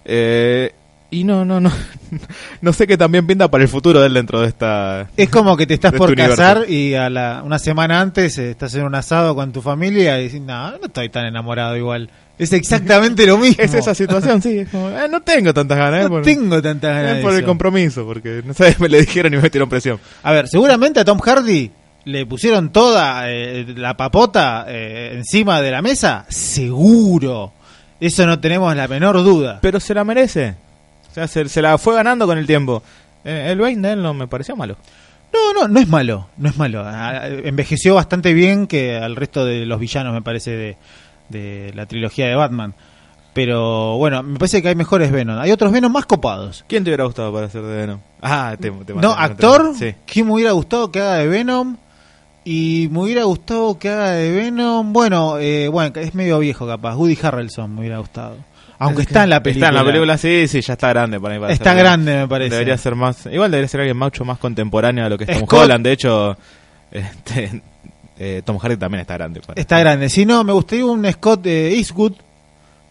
Eh, 0.04 0.72
y 1.10 1.24
no, 1.24 1.44
no, 1.44 1.60
no, 1.60 1.72
no 2.60 2.72
sé 2.72 2.86
qué 2.86 2.96
también 2.98 3.26
pinta 3.26 3.50
para 3.50 3.64
el 3.64 3.68
futuro 3.68 4.00
de 4.00 4.06
él 4.08 4.14
dentro 4.14 4.40
de 4.40 4.48
esta... 4.48 5.08
Es 5.16 5.28
como 5.30 5.56
que 5.56 5.66
te 5.66 5.74
estás 5.74 5.92
por 5.92 6.10
este 6.10 6.22
universo. 6.22 6.36
casar 6.42 6.70
y 6.70 6.94
a 6.94 7.08
la, 7.08 7.42
una 7.44 7.58
semana 7.58 8.00
antes 8.00 8.36
eh, 8.38 8.50
estás 8.50 8.74
en 8.74 8.84
un 8.84 8.94
asado 8.94 9.34
con 9.34 9.52
tu 9.52 9.62
familia 9.62 10.20
y 10.20 10.24
decís, 10.24 10.40
no, 10.40 10.72
no 10.72 10.86
estoy 10.86 11.08
tan 11.08 11.26
enamorado 11.26 11.76
igual. 11.76 12.10
Es 12.38 12.52
exactamente 12.52 13.26
lo 13.26 13.36
mismo. 13.38 13.62
Es 13.64 13.74
esa 13.74 13.94
situación, 13.94 14.40
sí, 14.42 14.58
es 14.58 14.68
como, 14.68 14.90
eh, 14.90 15.08
no 15.10 15.20
tengo 15.22 15.52
tantas 15.52 15.76
ganas. 15.78 16.04
No 16.04 16.08
por- 16.10 16.22
tengo 16.22 16.62
tantas 16.62 16.94
ganas 16.94 17.16
es 17.16 17.22
por 17.22 17.32
el 17.32 17.38
eso. 17.38 17.46
compromiso, 17.46 18.04
porque 18.06 18.42
no 18.44 18.54
sé, 18.54 18.76
me 18.80 18.88
le 18.88 19.00
dijeron 19.00 19.32
y 19.32 19.36
me 19.36 19.42
metieron 19.42 19.68
presión. 19.68 19.98
A 20.22 20.30
ver, 20.32 20.46
seguramente 20.46 21.00
a 21.00 21.04
Tom 21.04 21.18
Hardy 21.18 21.70
le 22.04 22.26
pusieron 22.26 22.70
toda 22.70 23.22
eh, 23.30 23.64
la 23.76 23.96
papota 23.96 24.66
eh, 24.68 25.14
encima 25.16 25.60
de 25.60 25.70
la 25.72 25.82
mesa. 25.82 26.26
Seguro. 26.28 27.52
Eso 28.00 28.24
no 28.26 28.38
tenemos 28.38 28.74
la 28.76 28.86
menor 28.86 29.16
duda. 29.24 29.58
Pero 29.60 29.80
se 29.80 29.92
la 29.94 30.04
merece. 30.04 30.54
Sea, 31.26 31.28
se, 31.28 31.48
se 31.48 31.62
la 31.62 31.78
fue 31.78 31.94
ganando 31.94 32.26
con 32.26 32.38
el 32.38 32.46
tiempo. 32.46 32.82
Eh, 33.24 33.48
el 33.50 33.58
Bane 33.60 33.76
de 33.76 33.92
él 33.94 34.02
no 34.02 34.14
me 34.14 34.26
pareció 34.28 34.56
malo. 34.56 34.76
No, 35.32 35.52
no, 35.60 35.68
no 35.68 35.80
es 35.80 35.88
malo. 35.88 36.28
No 36.38 36.48
es 36.48 36.56
malo. 36.56 36.82
Ah, 36.86 37.26
Envejeció 37.26 37.94
bastante 37.94 38.32
bien 38.32 38.66
que 38.66 38.96
al 38.96 39.16
resto 39.16 39.44
de 39.44 39.66
los 39.66 39.78
villanos, 39.80 40.14
me 40.14 40.22
parece, 40.22 40.52
de, 40.52 40.76
de 41.28 41.72
la 41.74 41.86
trilogía 41.86 42.26
de 42.26 42.34
Batman. 42.34 42.74
Pero 43.34 43.96
bueno, 43.98 44.22
me 44.22 44.38
parece 44.38 44.62
que 44.62 44.68
hay 44.68 44.74
mejores 44.74 45.12
Venom. 45.12 45.38
Hay 45.38 45.52
otros 45.52 45.70
Venom 45.70 45.92
más 45.92 46.06
copados. 46.06 46.64
¿Quién 46.66 46.82
te 46.82 46.90
hubiera 46.90 47.04
gustado 47.04 47.32
para 47.32 47.46
hacer 47.46 47.62
de 47.62 47.76
Venom? 47.76 48.00
Ah, 48.22 48.56
te, 48.58 48.70
te 48.70 48.94
No, 48.94 49.10
maté, 49.10 49.22
actor, 49.22 49.72
Sí. 49.78 49.94
¿quién 50.06 50.26
me 50.26 50.32
hubiera 50.32 50.52
gustado 50.52 50.90
que 50.90 51.00
haga 51.00 51.16
de 51.16 51.28
Venom? 51.28 51.76
Y 52.44 52.88
me 52.90 53.00
hubiera 53.00 53.24
gustado 53.24 53.78
que 53.78 53.90
haga 53.90 54.12
de 54.12 54.30
Venom. 54.32 54.92
Bueno, 54.92 55.38
eh, 55.38 55.68
bueno, 55.68 55.92
es 56.00 56.14
medio 56.14 56.38
viejo 56.38 56.66
capaz. 56.66 56.96
Woody 56.96 57.18
Harrelson 57.22 57.74
me 57.74 57.80
hubiera 57.80 57.98
gustado. 57.98 58.36
Aunque 58.80 59.02
está 59.02 59.24
en 59.24 59.30
la 59.30 59.42
película. 59.42 59.66
Está 59.66 59.78
en 59.80 59.84
la 59.84 59.90
película, 59.92 60.18
sí, 60.18 60.46
sí, 60.48 60.60
ya 60.60 60.74
está 60.74 60.88
grande 60.90 61.18
para 61.20 61.34
mí. 61.34 61.40
para 61.40 61.52
Está 61.52 61.70
ser- 61.72 61.78
grande, 61.78 62.16
me 62.16 62.28
parece. 62.28 62.50
Debería 62.50 62.76
ser 62.78 62.94
más. 62.94 63.26
Igual 63.26 63.50
debería 63.50 63.68
ser 63.68 63.80
alguien 63.80 63.96
mucho 63.98 64.24
más 64.24 64.38
contemporáneo 64.38 65.04
a 65.04 65.08
lo 65.08 65.18
que 65.18 65.24
es 65.24 65.30
Tom 65.30 65.46
Scott- 65.46 65.64
Holland. 65.64 65.84
De 65.84 65.92
hecho, 65.92 66.36
este, 66.92 67.62
eh, 68.18 68.42
Tom 68.44 68.58
Hardy 68.58 68.76
también 68.76 69.00
está 69.00 69.14
grande. 69.14 69.40
para- 69.40 69.60
Está 69.60 69.78
grande. 69.80 70.08
Si 70.08 70.24
no, 70.24 70.44
me 70.44 70.52
gustaría 70.52 70.84
un 70.86 71.10
Scott 71.10 71.42
de 71.42 71.74
Eastwood. 71.76 72.12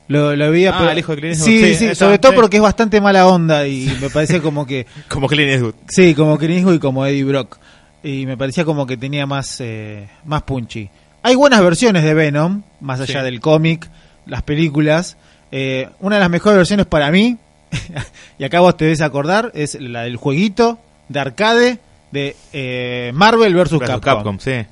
Lo, 0.09 0.35
lo 0.37 0.51
veía, 0.51 0.73
Ah, 0.73 0.91
el 0.93 0.99
hijo 0.99 1.13
de 1.15 1.21
Clint 1.21 1.35
Eastwood. 1.35 1.49
Sí, 1.57 1.75
Sí, 1.75 1.95
sobre 1.95 2.17
todo 2.17 2.33
porque 2.33 2.55
es 2.57 2.63
bastante 2.63 3.01
mala 3.01 3.27
onda 3.27 3.67
y 3.67 3.93
me 4.01 4.09
parece 4.09 4.41
como 4.41 4.65
que 4.65 4.85
Como 5.09 5.27
Clint 5.27 5.51
Eastwood. 5.51 5.73
Sí, 5.89 6.15
como 6.15 6.37
Clint 6.37 6.55
Eastwood 6.59 6.75
y 6.75 6.79
como 6.79 7.05
Eddie 7.05 7.23
Brock. 7.25 7.57
Y 8.03 8.25
me 8.25 8.37
parecía 8.37 8.63
como 8.63 8.85
que 8.87 8.95
tenía 8.95 9.25
más, 9.25 9.57
eh, 9.59 10.07
más 10.25 10.43
punchy. 10.43 10.89
Hay 11.23 11.35
buenas 11.35 11.61
versiones 11.61 12.03
de 12.03 12.13
Venom, 12.13 12.61
más 12.79 13.01
allá 13.01 13.19
Sí. 13.19 13.25
del 13.25 13.41
cómic, 13.41 13.89
las 14.25 14.43
películas. 14.43 15.17
Eh, 15.51 15.89
una 15.99 16.15
de 16.15 16.21
las 16.21 16.29
mejores 16.29 16.57
versiones 16.57 16.85
para 16.85 17.09
mí, 17.11 17.37
y 18.39 18.43
acá 18.43 18.59
vos 18.59 18.75
te 18.77 18.85
debes 18.85 19.01
acordar, 19.01 19.51
es 19.55 19.79
la 19.79 20.03
del 20.03 20.15
jueguito 20.17 20.79
de 21.09 21.19
arcade 21.19 21.79
de 22.11 22.35
eh, 22.53 23.11
Marvel 23.13 23.53
vs. 23.53 23.57
Versus 23.71 23.79
Capcom. 23.81 23.99
Capcom, 24.01 24.39
sí. 24.39 24.65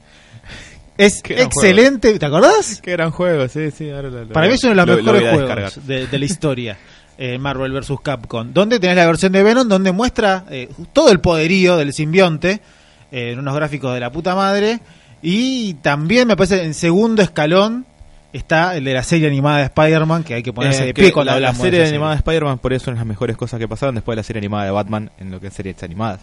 Es 0.97 1.21
excelente, 1.25 2.17
¿te 2.17 2.25
acordás? 2.25 2.79
Qué 2.81 2.91
gran 2.91 3.11
juego, 3.11 3.47
sí, 3.49 3.69
sí. 3.71 3.89
Ahora 3.89 4.09
lo- 4.09 4.27
Para 4.29 4.47
mí 4.47 4.53
es 4.53 4.63
uno 4.63 4.71
de 4.71 4.75
los 4.75 4.87
lo- 4.87 4.95
lo 4.95 5.01
mejores 5.19 5.33
juegos 5.33 5.87
de, 5.87 6.07
de 6.07 6.19
la 6.19 6.25
historia. 6.31 6.77
eh, 7.17 7.37
Marvel 7.37 7.71
vs. 7.73 7.91
Capcom. 8.01 8.51
Donde 8.53 8.79
tenés 8.79 8.95
la 8.97 9.05
versión 9.05 9.31
de 9.33 9.43
Venom, 9.43 9.67
donde 9.67 9.91
muestra 9.91 10.45
eh, 10.49 10.69
todo 10.93 11.11
el 11.11 11.19
poderío 11.19 11.75
del 11.77 11.93
simbionte 11.93 12.59
eh, 13.11 13.31
en 13.31 13.39
unos 13.39 13.55
gráficos 13.55 13.93
de 13.93 13.99
la 14.01 14.11
puta 14.11 14.35
madre. 14.35 14.79
Y 15.21 15.75
también 15.75 16.27
me 16.29 16.35
parece 16.37 16.63
en 16.63 16.73
segundo 16.73 17.21
escalón 17.21 17.85
está 18.37 18.75
el 18.75 18.83
de 18.83 18.93
la 18.93 19.03
serie 19.03 19.27
animada 19.27 19.57
de 19.59 19.63
Spider-Man, 19.65 20.23
que 20.23 20.33
hay 20.35 20.43
que 20.43 20.53
ponerse 20.53 20.83
Eh, 20.83 20.87
de 20.87 20.93
pie 20.93 21.11
cuando 21.11 21.31
la, 21.33 21.39
la 21.39 21.53
serie 21.55 21.79
de 21.81 21.87
animada 21.87 22.11
de 22.11 22.17
Spider-Man 22.17 22.57
por 22.59 22.73
eso 22.73 22.85
son 22.85 22.95
las 22.95 23.05
mejores 23.05 23.35
cosas 23.37 23.59
que 23.59 23.67
pasaron 23.67 23.95
después 23.95 24.15
de 24.15 24.19
la 24.19 24.23
serie 24.23 24.39
animada 24.39 24.65
de 24.65 24.71
Batman 24.71 25.09
en 25.19 25.31
lo 25.31 25.39
que 25.39 25.47
es 25.47 25.53
series 25.53 25.81
animadas. 25.83 26.21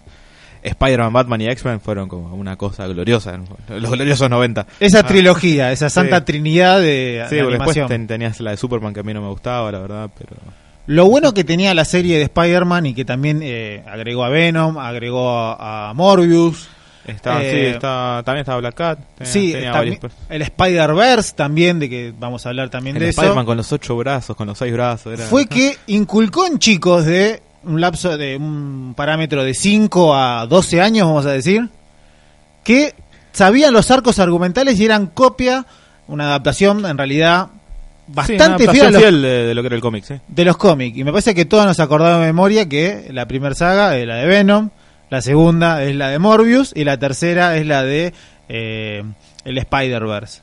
Spider-Man, 0.62 1.12
Batman 1.12 1.40
y 1.40 1.48
X-Men 1.48 1.80
fueron 1.80 2.08
como 2.08 2.34
una 2.36 2.56
cosa 2.56 2.86
gloriosa, 2.86 3.36
los 3.68 3.90
gloriosos 3.90 4.30
90. 4.30 4.66
Esa 4.78 5.00
Ah, 5.00 5.02
trilogía, 5.06 5.72
esa 5.72 5.90
santa 5.90 6.18
Sí. 6.18 6.24
trinidad 6.26 6.80
de, 6.80 7.24
Sí, 7.28 7.34
de 7.34 7.42
después 7.42 7.56
animación. 7.58 7.88
ten- 7.88 8.06
tenías 8.06 8.40
la 8.40 8.52
de 8.52 8.56
Superman 8.56 8.94
que 8.94 9.00
a 9.00 9.02
mí 9.02 9.12
no 9.12 9.20
me 9.22 9.28
gustaba, 9.28 9.72
la 9.72 9.80
verdad, 9.80 10.10
pero... 10.16 10.36
Lo 10.86 11.06
bueno 11.06 11.32
que 11.34 11.42
tenía 11.44 11.74
la 11.74 11.84
serie 11.84 12.16
de 12.18 12.24
Spider-Man 12.24 12.86
y 12.86 12.94
que 12.94 13.04
también 13.04 13.40
eh, 13.42 13.82
agregó 13.88 14.24
a 14.24 14.28
Venom, 14.28 14.78
agregó 14.78 15.30
a, 15.30 15.90
a 15.90 15.94
Morbius. 15.94 16.68
Está, 17.06 17.42
Eh, 17.42 17.50
sí, 17.50 17.66
está, 17.74 18.22
también 18.24 18.42
estaba 18.42 18.58
Black 18.60 18.74
Cat. 18.74 18.98
tenía- 19.18 19.32
Sí, 19.32 19.52
tenía 19.52 19.72
también- 19.72 19.98
el 20.28 20.42
Spider-Verse 20.42 21.34
también, 21.34 21.78
de 21.80 21.88
que 21.90 22.12
vamos 22.18 22.46
a 22.46 22.50
hablar 22.50 22.70
también 22.70 22.96
el 22.96 23.02
de 23.02 23.08
Spider-Man 23.10 23.38
eso, 23.38 23.46
con 23.46 23.56
los 23.56 23.72
ocho 23.72 23.96
brazos, 23.96 24.36
con 24.36 24.46
los 24.46 24.56
seis 24.58 24.72
brazos. 24.72 25.12
Era... 25.18 25.26
fue 25.26 25.46
que 25.46 25.76
inculcó 25.88 26.46
en 26.46 26.58
chicos 26.58 27.04
de 27.04 27.42
un 27.64 27.80
lapso 27.80 28.16
de 28.16 28.36
un 28.36 28.94
parámetro 28.96 29.42
de 29.44 29.54
5 29.54 30.14
a 30.16 30.46
12 30.46 30.80
años, 30.80 31.06
vamos 31.06 31.26
a 31.26 31.30
decir, 31.32 31.68
que 32.64 32.94
sabían 33.32 33.72
los 33.72 33.90
arcos 33.90 34.18
argumentales 34.18 34.78
y 34.78 34.84
eran 34.84 35.06
copia, 35.06 35.66
una 36.08 36.24
adaptación 36.26 36.84
en 36.86 36.98
realidad 36.98 37.48
bastante 38.08 38.34
fiel 38.36 38.42
a 38.42 38.54
adaptación 38.56 38.92
los, 38.92 39.02
fiel 39.02 39.22
de, 39.22 39.28
de 39.46 39.54
lo 39.54 39.62
que 39.62 39.66
era 39.68 39.76
el 39.76 39.82
cómic, 39.82 40.04
sí. 40.04 40.14
de 40.28 40.44
los 40.44 40.56
cómics. 40.56 40.98
Y 40.98 41.04
me 41.04 41.12
parece 41.12 41.34
que 41.34 41.44
todos 41.44 41.64
nos 41.64 41.80
acordamos 41.80 42.20
de 42.20 42.26
memoria 42.26 42.68
que 42.68 43.08
la 43.10 43.26
primera 43.26 43.54
saga 43.54 43.96
la 43.96 44.16
de 44.16 44.26
Venom, 44.26 44.70
la 45.12 45.20
segunda 45.20 45.84
es 45.84 45.94
la 45.94 46.08
de 46.08 46.18
Morbius 46.18 46.72
y 46.74 46.84
la 46.84 46.96
tercera 46.98 47.58
es 47.58 47.66
la 47.66 47.82
de 47.82 48.14
eh, 48.48 49.02
el 49.44 49.58
Spider-Verse. 49.58 50.40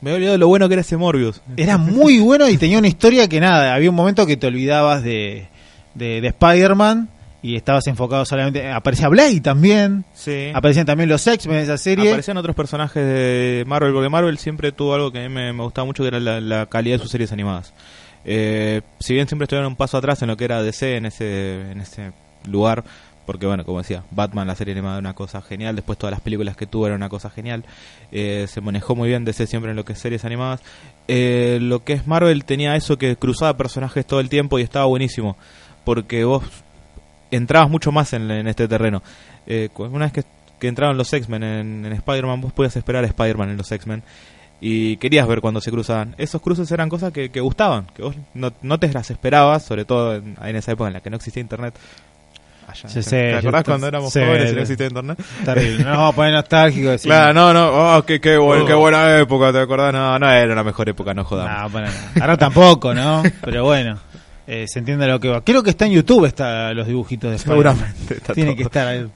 Me 0.00 0.10
he 0.10 0.14
olvidado 0.14 0.38
lo 0.38 0.48
bueno 0.48 0.66
que 0.68 0.74
era 0.74 0.80
ese 0.80 0.96
Morbius. 0.96 1.40
Era 1.56 1.78
muy 1.78 2.18
bueno 2.28 2.48
y 2.48 2.56
tenía 2.56 2.78
una 2.80 2.88
historia 2.88 3.28
que 3.28 3.38
nada, 3.38 3.72
había 3.72 3.90
un 3.90 3.94
momento 3.94 4.26
que 4.26 4.36
te 4.36 4.48
olvidabas 4.48 5.04
de, 5.04 5.46
de, 5.94 6.20
de 6.20 6.26
Spider-Man 6.28 7.08
y 7.42 7.54
estabas 7.54 7.86
enfocado 7.86 8.24
solamente... 8.24 8.68
Aparecía 8.68 9.06
Blade 9.08 9.40
también, 9.40 10.04
Sí. 10.14 10.50
aparecían 10.52 10.84
también 10.84 11.08
los 11.08 11.24
X-Men 11.24 11.58
en 11.58 11.62
esa 11.62 11.78
serie. 11.78 12.08
Aparecían 12.08 12.36
otros 12.38 12.56
personajes 12.56 13.00
de 13.04 13.62
Marvel, 13.68 13.92
porque 13.92 14.08
Marvel 14.08 14.36
siempre 14.38 14.72
tuvo 14.72 14.94
algo 14.94 15.12
que 15.12 15.20
a 15.20 15.22
mí 15.22 15.28
me, 15.28 15.52
me 15.52 15.62
gustaba 15.62 15.84
mucho, 15.84 16.02
que 16.02 16.08
era 16.08 16.18
la, 16.18 16.40
la 16.40 16.66
calidad 16.66 16.96
de 16.96 17.02
sus 17.02 17.12
series 17.12 17.30
animadas. 17.30 17.72
Eh, 18.24 18.80
si 18.98 19.14
bien 19.14 19.28
siempre 19.28 19.44
estuvieron 19.44 19.68
un 19.70 19.76
paso 19.76 19.96
atrás 19.96 20.20
en 20.22 20.28
lo 20.28 20.36
que 20.36 20.44
era 20.44 20.60
DC 20.60 20.96
en 20.96 21.06
ese, 21.06 21.70
en 21.70 21.80
ese 21.80 22.10
lugar, 22.46 22.82
porque 23.28 23.44
bueno, 23.44 23.62
como 23.62 23.76
decía, 23.76 24.04
Batman, 24.10 24.46
la 24.46 24.54
serie 24.54 24.72
animada, 24.72 24.98
una 24.98 25.12
cosa 25.12 25.42
genial, 25.42 25.76
después 25.76 25.98
todas 25.98 26.12
las 26.12 26.22
películas 26.22 26.56
que 26.56 26.66
tuvo 26.66 26.86
eran 26.86 26.96
una 26.96 27.10
cosa 27.10 27.28
genial, 27.28 27.62
Eh, 28.10 28.46
se 28.48 28.62
manejó 28.62 28.96
muy 28.96 29.10
bien 29.10 29.26
DC 29.26 29.46
siempre 29.46 29.70
en 29.70 29.76
lo 29.76 29.84
que 29.84 29.92
es 29.92 29.98
series 29.98 30.24
animadas. 30.24 30.62
Eh, 31.08 31.58
lo 31.60 31.84
que 31.84 31.92
es 31.92 32.06
Marvel 32.06 32.46
tenía 32.46 32.74
eso 32.74 32.96
que 32.96 33.16
cruzaba 33.16 33.54
personajes 33.58 34.06
todo 34.06 34.20
el 34.20 34.30
tiempo 34.30 34.58
y 34.58 34.62
estaba 34.62 34.86
buenísimo, 34.86 35.36
porque 35.84 36.24
vos 36.24 36.42
entrabas 37.30 37.68
mucho 37.68 37.92
más 37.92 38.14
en, 38.14 38.30
este 38.48 38.66
terreno. 38.66 39.02
Eh, 39.46 39.68
una 39.76 40.06
vez 40.06 40.24
que, 40.58 40.66
entraron 40.66 40.96
los 40.96 41.12
X-Men 41.12 41.42
en, 41.42 41.84
en 41.84 41.92
Spider-Man, 41.92 42.40
vos 42.40 42.54
podías 42.54 42.76
esperar 42.76 43.04
a 43.04 43.08
Spider-Man 43.08 43.50
en 43.50 43.58
los 43.58 43.70
X-Men 43.70 44.02
y 44.60 44.96
querías 44.96 45.28
ver 45.28 45.40
cuando 45.40 45.60
se 45.60 45.70
cruzaban. 45.70 46.14
Esos 46.18 46.40
cruces 46.40 46.70
eran 46.72 46.88
cosas 46.88 47.12
que, 47.12 47.30
que 47.30 47.40
gustaban, 47.40 47.88
que 47.94 48.02
vos 48.02 48.16
no, 48.32 48.52
no 48.62 48.78
te 48.78 48.90
las 48.92 49.10
esperabas, 49.10 49.64
sobre 49.64 49.84
todo 49.84 50.16
en, 50.16 50.36
en 50.42 50.56
esa 50.56 50.72
época 50.72 50.88
en 50.88 50.94
la 50.94 51.00
que 51.00 51.10
no 51.10 51.16
existía 51.16 51.42
internet. 51.42 51.74
Allá, 52.68 52.88
Sí, 52.88 53.02
sí, 53.02 53.10
¿Te 53.10 53.34
acordás 53.36 53.64
cuando 53.64 53.86
éramos 53.88 54.12
jóvenes 54.12 54.52
y 54.52 54.54
no 54.54 54.60
existía 54.60 54.86
internet? 54.88 55.18
Terrible, 55.44 55.84
no 55.84 55.90
vamos 55.90 56.12
a 56.12 56.16
poner 56.16 56.32
nostálgicos. 56.34 56.90
decir, 56.92 57.08
Claro, 57.08 57.32
no, 57.34 57.52
no, 57.54 57.96
oh, 57.96 58.02
qué, 58.04 58.20
qué, 58.20 58.36
buen- 58.36 58.62
Oh. 58.62 58.66
qué 58.66 58.74
buena 58.74 59.18
época, 59.18 59.52
¿te 59.52 59.58
acordás? 59.60 59.92
No, 59.92 60.18
no 60.18 60.30
era 60.30 60.54
la 60.54 60.62
mejor 60.64 60.88
época, 60.88 61.14
no 61.14 61.24
jodamos. 61.24 61.62
No, 61.62 61.70
bueno, 61.70 61.88
ahora 62.20 62.36
tampoco, 62.36 62.92
¿no? 62.92 63.22
Pero 63.42 63.64
bueno, 63.64 63.98
eh, 64.46 64.66
se 64.68 64.80
entiende 64.80 65.06
lo 65.06 65.18
que 65.18 65.28
va. 65.28 65.40
Creo 65.42 65.62
que 65.62 65.70
está 65.70 65.86
en 65.86 65.92
YouTube 65.92 66.26
está 66.26 66.74
los 66.74 66.86
dibujitos 66.86 67.30
de 67.30 67.36
Spider-Man. 67.36 67.74
Seguramente. 67.76 68.14
está 68.14 68.34
Tiene 68.34 68.50
todo. 68.50 68.56
que 68.58 68.62
estar 68.64 68.86
ahí. 68.86 69.06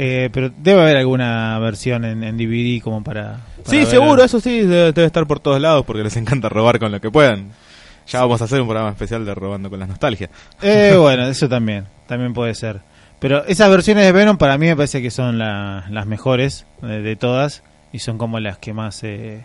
Eh, 0.00 0.30
pero 0.32 0.48
debe 0.56 0.80
haber 0.82 0.96
alguna 0.96 1.58
versión 1.58 2.04
en, 2.04 2.22
en 2.22 2.36
DVD 2.36 2.80
como 2.80 3.02
para... 3.02 3.32
para 3.32 3.38
Sí, 3.68 3.78
ver. 3.78 3.86
seguro, 3.86 4.22
eso 4.22 4.38
sí, 4.38 4.60
debe 4.60 5.04
estar 5.04 5.26
por 5.26 5.40
todos 5.40 5.60
lados 5.60 5.84
porque 5.84 6.04
les 6.04 6.16
encanta 6.16 6.48
robar 6.48 6.78
con 6.78 6.92
lo 6.92 7.00
que 7.00 7.10
puedan. 7.10 7.50
Ya 8.08 8.20
vamos 8.20 8.40
a 8.40 8.44
hacer 8.44 8.60
un 8.60 8.66
programa 8.68 8.90
especial 8.90 9.24
de 9.24 9.34
robando 9.34 9.68
con 9.70 9.78
la 9.78 9.86
nostalgia. 9.86 10.30
Eh, 10.62 10.94
bueno, 10.98 11.26
eso 11.26 11.48
también, 11.48 11.86
también 12.06 12.32
puede 12.32 12.54
ser. 12.54 12.80
Pero 13.18 13.44
esas 13.46 13.68
versiones 13.70 14.04
de 14.04 14.12
Venom 14.12 14.36
para 14.38 14.56
mí 14.58 14.66
me 14.66 14.76
parece 14.76 15.02
que 15.02 15.10
son 15.10 15.38
la- 15.38 15.84
las 15.90 16.06
mejores 16.06 16.66
de, 16.82 17.02
de 17.02 17.16
todas 17.16 17.62
y 17.92 17.98
son 17.98 18.16
como 18.18 18.38
las 18.40 18.58
que 18.58 18.72
más 18.72 19.02
eh, 19.04 19.44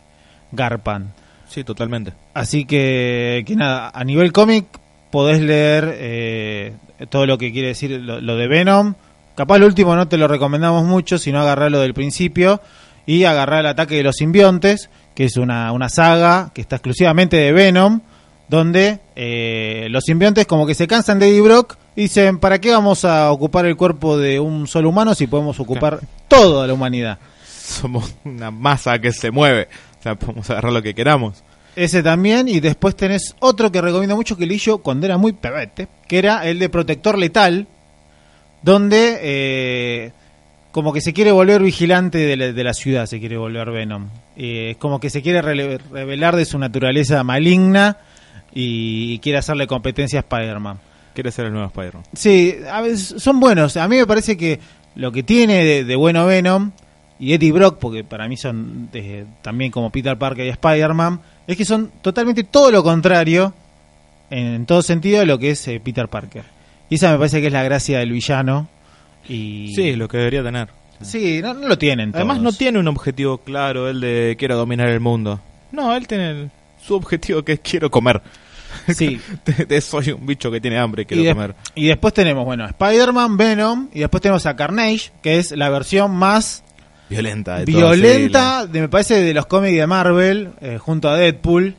garpan. 0.52 1.12
Sí, 1.50 1.64
totalmente. 1.64 2.14
Así 2.34 2.66
que, 2.66 3.44
que 3.46 3.56
nada, 3.56 3.92
a 3.94 4.04
nivel 4.04 4.32
cómic 4.32 4.66
podés 5.12 5.42
leer 5.42 5.92
eh, 5.98 6.74
todo 7.10 7.26
lo 7.26 7.38
que 7.38 7.52
quiere 7.52 7.70
decir 7.70 7.92
lo, 8.02 8.22
lo 8.22 8.38
de 8.38 8.48
Venom. 8.48 8.94
Capaz 9.36 9.58
lo 9.58 9.66
último 9.66 9.96
no 9.96 10.08
te 10.08 10.18
lo 10.18 10.28
recomendamos 10.28 10.84
mucho, 10.86 11.18
sino 11.18 11.40
agarrarlo 11.42 11.80
del 11.80 11.94
principio 11.94 12.62
y 13.06 13.24
agarrar 13.26 13.62
el 13.62 13.66
ataque 13.68 13.96
de 13.96 14.04
los 14.04 14.16
simbiontes, 14.16 14.90
que 15.16 15.26
es 15.26 15.38
una, 15.38 15.72
una 15.72 15.90
saga 15.90 16.52
que 16.54 16.62
está 16.62 16.78
exclusivamente 16.78 17.38
de 17.38 17.52
Venom, 17.52 18.02
donde 18.48 19.00
eh, 19.16 19.88
los 19.90 20.04
simbiontes 20.04 20.46
como 20.46 20.68
que 20.68 20.76
se 20.76 20.88
cansan 20.88 21.20
de 21.20 21.30
Eddie 21.30 21.42
Brock 21.42 21.78
y 21.96 22.04
dicen, 22.04 22.40
¿para 22.40 22.60
qué 22.60 22.72
vamos 22.72 23.06
a 23.06 23.32
ocupar 23.32 23.66
el 23.66 23.76
cuerpo 23.76 24.18
de 24.18 24.40
un 24.40 24.68
solo 24.68 24.90
humano 24.90 25.16
si 25.16 25.28
podemos 25.28 25.60
ocupar 25.60 26.00
toda 26.28 26.68
la 26.68 26.74
humanidad? 26.74 27.20
Somos 27.46 28.16
una 28.26 28.52
masa 28.52 29.00
que 29.00 29.12
se 29.12 29.32
mueve. 29.32 29.68
O 30.00 30.04
sea, 30.04 30.16
podemos 30.16 30.50
agarrar 30.50 30.74
lo 30.74 30.82
que 30.82 30.94
queramos. 30.94 31.44
Ese 31.76 32.04
también, 32.04 32.48
y 32.48 32.60
después 32.60 32.96
tenés 32.96 33.36
otro 33.40 33.72
que 33.72 33.82
recomiendo 33.82 34.16
mucho 34.16 34.38
que 34.38 34.46
leí 34.46 34.58
yo 34.58 34.80
cuando 34.80 35.06
era 35.06 35.18
muy 35.18 35.34
pebete, 35.34 35.88
que 36.08 36.20
era 36.20 36.46
el 36.48 36.60
de 36.60 36.70
Protector 36.70 37.18
Letal, 37.18 37.68
donde 38.62 39.20
eh, 39.22 40.12
como 40.72 40.94
que 40.94 41.02
se 41.02 41.14
quiere 41.14 41.32
volver 41.32 41.64
vigilante 41.64 42.20
de 42.20 42.38
la, 42.38 42.52
de 42.52 42.64
la 42.64 42.74
ciudad, 42.74 43.06
se 43.08 43.20
quiere 43.20 43.38
volver 43.38 43.72
Venom. 43.72 44.10
Eh, 44.36 44.76
como 44.78 45.00
que 45.00 45.10
se 45.10 45.22
quiere 45.22 45.42
revelar 45.42 46.36
de 46.36 46.46
su 46.46 46.60
naturaleza 46.60 47.24
maligna 47.24 47.98
y, 48.54 49.20
quiere 49.20 49.38
hacerle 49.40 49.68
competencia 49.68 50.20
a 50.20 50.22
Spider-Man. 50.22 50.78
Quiere 51.14 51.32
ser 51.32 51.46
el 51.46 51.54
nuevo 51.54 51.68
Spider-Man. 51.68 52.04
Sí, 52.14 52.56
a 52.72 52.82
veces 52.82 53.22
son 53.22 53.40
buenos. 53.40 53.78
A 53.78 53.88
mí 53.88 53.98
me 53.98 54.08
parece 54.08 54.36
que 54.38 54.60
lo 54.96 55.12
que 55.12 55.24
tiene 55.24 55.64
de, 55.64 55.84
de 55.84 55.96
bueno 55.96 56.26
Venom 56.26 56.72
y 57.20 57.34
Eddie 57.34 57.52
Brock, 57.52 57.78
porque 57.80 58.04
para 58.04 58.28
mí 58.28 58.36
son 58.38 58.90
eh, 58.94 59.26
también 59.42 59.72
como 59.72 59.90
Peter 59.92 60.18
Parker 60.18 60.46
y 60.46 60.50
Spider-Man, 60.50 61.22
es 61.48 61.58
que 61.58 61.66
son 61.66 61.92
totalmente 62.02 62.44
todo 62.44 62.72
lo 62.72 62.84
contrario, 62.84 63.54
en, 64.30 64.48
en 64.48 64.66
todo 64.66 64.82
sentido, 64.82 65.20
de 65.20 65.26
lo 65.26 65.38
que 65.38 65.52
es 65.52 65.68
eh, 65.68 65.80
Peter 65.84 66.08
Parker. 66.08 66.44
Y 66.90 66.96
esa 66.96 67.12
me 67.12 67.18
parece 67.18 67.42
que 67.42 67.48
es 67.48 67.54
la 67.54 67.64
gracia 67.64 68.00
del 68.00 68.12
villano. 68.12 68.68
Y... 69.28 69.72
Sí, 69.76 69.96
lo 69.96 70.08
que 70.08 70.18
debería 70.18 70.44
tener. 70.44 70.68
Sí, 71.02 71.42
no, 71.42 71.54
no 71.54 71.68
lo 71.68 71.78
tienen. 71.78 72.12
Además 72.14 72.40
no 72.42 72.52
tiene 72.52 72.80
un 72.80 72.88
objetivo 72.88 73.38
claro, 73.40 73.90
el 73.90 74.00
de 74.00 74.36
quiero 74.38 74.58
dominar 74.58 74.90
el 74.90 75.00
mundo. 75.00 75.40
No, 75.72 75.96
él 75.96 76.08
tiene 76.08 76.32
el- 76.32 76.52
su 76.82 76.96
objetivo 76.96 77.44
que 77.44 77.54
es 77.54 77.60
quiero 77.62 77.90
comer. 77.90 78.22
Sí. 78.94 79.20
Soy 79.82 80.12
un 80.12 80.26
bicho 80.26 80.50
que 80.52 80.60
tiene 80.62 80.78
hambre 80.78 81.02
y 81.02 81.04
Y, 81.04 81.06
quiero 81.08 81.24
de- 81.24 81.34
comer. 81.34 81.56
y 81.76 81.88
después 81.88 82.14
tenemos, 82.14 82.46
bueno, 82.46 82.66
Spider-Man, 82.66 83.38
Venom, 83.38 83.90
y 83.94 84.00
después 84.02 84.22
tenemos 84.22 84.46
a 84.46 84.56
Carnage, 84.56 85.12
que 85.22 85.38
es 85.38 85.52
la 85.52 85.70
versión 85.70 86.12
más 86.12 86.64
Violenta. 87.10 87.60
De 87.60 87.66
violenta, 87.66 88.66
de, 88.66 88.82
me 88.82 88.90
parece, 88.90 89.22
de 89.22 89.34
los 89.34 89.46
cómics 89.46 89.76
de 89.78 89.86
Marvel, 89.86 90.50
eh, 90.62 90.78
junto 90.80 91.10
a 91.10 91.18
Deadpool. 91.18 91.76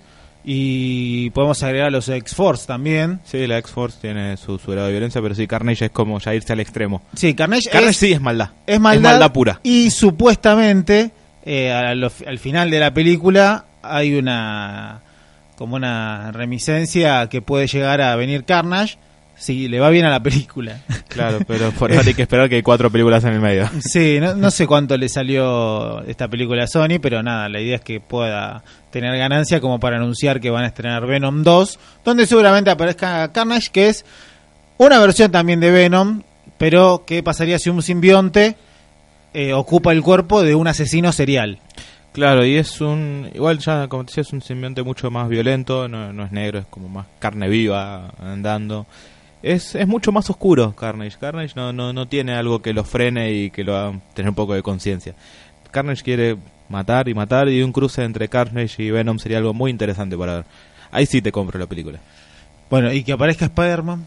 Y 0.46 1.30
podemos 1.30 1.62
agregar 1.62 1.88
a 1.88 1.90
los 1.90 2.07
X-Force 2.09 2.66
también. 2.66 3.18
Sí, 3.24 3.46
la 3.46 3.57
X-Force 3.59 3.96
tiene 4.00 4.37
su, 4.37 4.59
su 4.59 4.70
grado 4.70 4.87
de 4.88 4.92
violencia, 4.92 5.22
pero 5.22 5.35
sí, 5.35 5.46
Carnage 5.46 5.87
es 5.87 5.90
como 5.90 6.20
ya 6.20 6.35
irse 6.35 6.52
al 6.52 6.61
extremo. 6.61 7.02
Sí, 7.16 7.33
Carnage, 7.35 7.70
Carnage 7.70 7.90
es, 7.92 7.96
sí 7.96 8.12
es 8.12 8.20
maldad. 8.20 8.50
es 8.66 8.78
maldad, 8.78 9.33
pura. 9.33 9.59
Y 9.62 9.90
supuestamente, 9.90 11.12
eh, 11.46 11.72
al 11.72 12.38
final 12.38 12.70
de 12.70 12.78
la 12.78 12.92
película, 12.92 13.64
hay 13.83 14.14
una 14.14 15.00
como 15.57 15.77
una 15.77 16.33
reminiscencia 16.33 17.29
que 17.29 17.43
puede 17.43 17.67
llegar 17.67 18.01
a 18.01 18.17
venir 18.17 18.45
Carnage 18.45 18.99
si 19.37 19.69
le 19.69 19.81
va 19.81 19.90
bien 19.90 20.05
a 20.05 20.11
la 20.11 20.23
película. 20.23 20.81
Claro, 21.14 21.38
pero 21.47 21.71
por 21.71 21.93
eso 21.93 22.03
hay 22.05 22.14
que 22.14 22.23
esperar 22.23 22.49
que 22.49 22.57
hay 22.57 22.62
cuatro 22.62 22.90
películas 22.90 23.23
en 23.23 23.35
el 23.35 23.40
medio. 23.40 23.71
Sí, 23.81 24.19
no, 24.21 24.35
no 24.35 24.51
sé 24.51 24.67
cuánto 24.67 24.97
le 24.97 25.09
salió 25.09 26.03
esta 26.07 26.27
película 26.27 26.64
a 26.64 26.67
Sony, 26.67 26.99
pero 27.01 27.23
nada, 27.23 27.49
la 27.49 27.61
idea 27.61 27.77
es 27.77 27.83
que 27.83 28.01
pueda 28.01 28.64
tener 28.90 29.17
ganancia 29.17 29.61
como 29.61 29.79
para 29.79 29.97
anunciar 29.97 30.40
que 30.40 30.51
van 30.51 30.64
a 30.64 30.69
estrenar 30.69 31.07
Venom 31.07 31.45
2, 31.45 31.79
donde 32.05 32.27
seguramente 32.27 32.71
aparezca 32.71 33.31
Carnage, 33.31 33.69
que 33.71 33.90
es 33.90 34.05
una 34.77 34.99
versión 34.99 35.31
también 35.31 35.61
de 35.61 35.71
Venom, 35.71 36.23
pero 36.59 37.05
que 37.07 37.23
pasaría 37.23 37.61
si 37.61 37.71
un 37.71 37.81
simbionte 37.81 38.57
eh, 39.33 39.53
ocupa 39.53 39.93
el 39.93 40.03
cuerpo 40.03 40.43
de 40.43 40.57
un 40.57 40.67
asesino 40.67 41.12
serial. 41.12 41.61
Claro, 42.14 42.46
y 42.46 42.55
es 42.55 42.81
un. 42.81 43.29
Igual 43.35 43.59
ya, 43.59 43.88
como 43.88 44.05
te 44.05 44.11
decía, 44.11 44.20
es 44.20 44.33
un 44.33 44.40
simbionte 44.40 44.85
mucho 44.85 45.11
más 45.11 45.29
violento, 45.29 45.88
no, 45.88 46.12
no 46.12 46.24
es 46.24 46.31
negro, 46.31 46.61
es 46.61 46.66
como 46.66 46.88
más 46.88 47.07
carne 47.18 47.48
viva 47.48 48.12
andando. 48.20 48.87
Es, 49.42 49.74
es 49.74 49.88
mucho 49.88 50.12
más 50.12 50.31
oscuro 50.31 50.77
Carnage. 50.77 51.18
Carnage 51.18 51.55
no, 51.57 51.72
no, 51.72 51.92
no 51.92 52.07
tiene 52.07 52.37
algo 52.37 52.62
que 52.62 52.72
lo 52.72 52.85
frene 52.85 53.33
y 53.33 53.50
que 53.50 53.64
lo 53.64 53.77
haga 53.77 53.98
tener 54.14 54.29
un 54.29 54.37
poco 54.37 54.55
de 54.55 54.62
conciencia. 54.62 55.16
Carnage 55.72 56.05
quiere 56.05 56.37
matar 56.68 57.09
y 57.09 57.14
matar, 57.14 57.48
y 57.48 57.61
un 57.64 57.72
cruce 57.72 58.05
entre 58.05 58.29
Carnage 58.29 58.81
y 58.81 58.92
Venom 58.92 59.18
sería 59.18 59.38
algo 59.38 59.53
muy 59.53 59.72
interesante 59.72 60.16
para 60.16 60.37
ver. 60.37 60.44
Ahí 60.92 61.07
sí 61.07 61.20
te 61.20 61.33
compro 61.33 61.59
la 61.59 61.66
película. 61.66 61.98
Bueno, 62.70 62.92
y 62.92 63.03
que 63.03 63.11
aparezca 63.11 63.46
Spider-Man. 63.46 64.05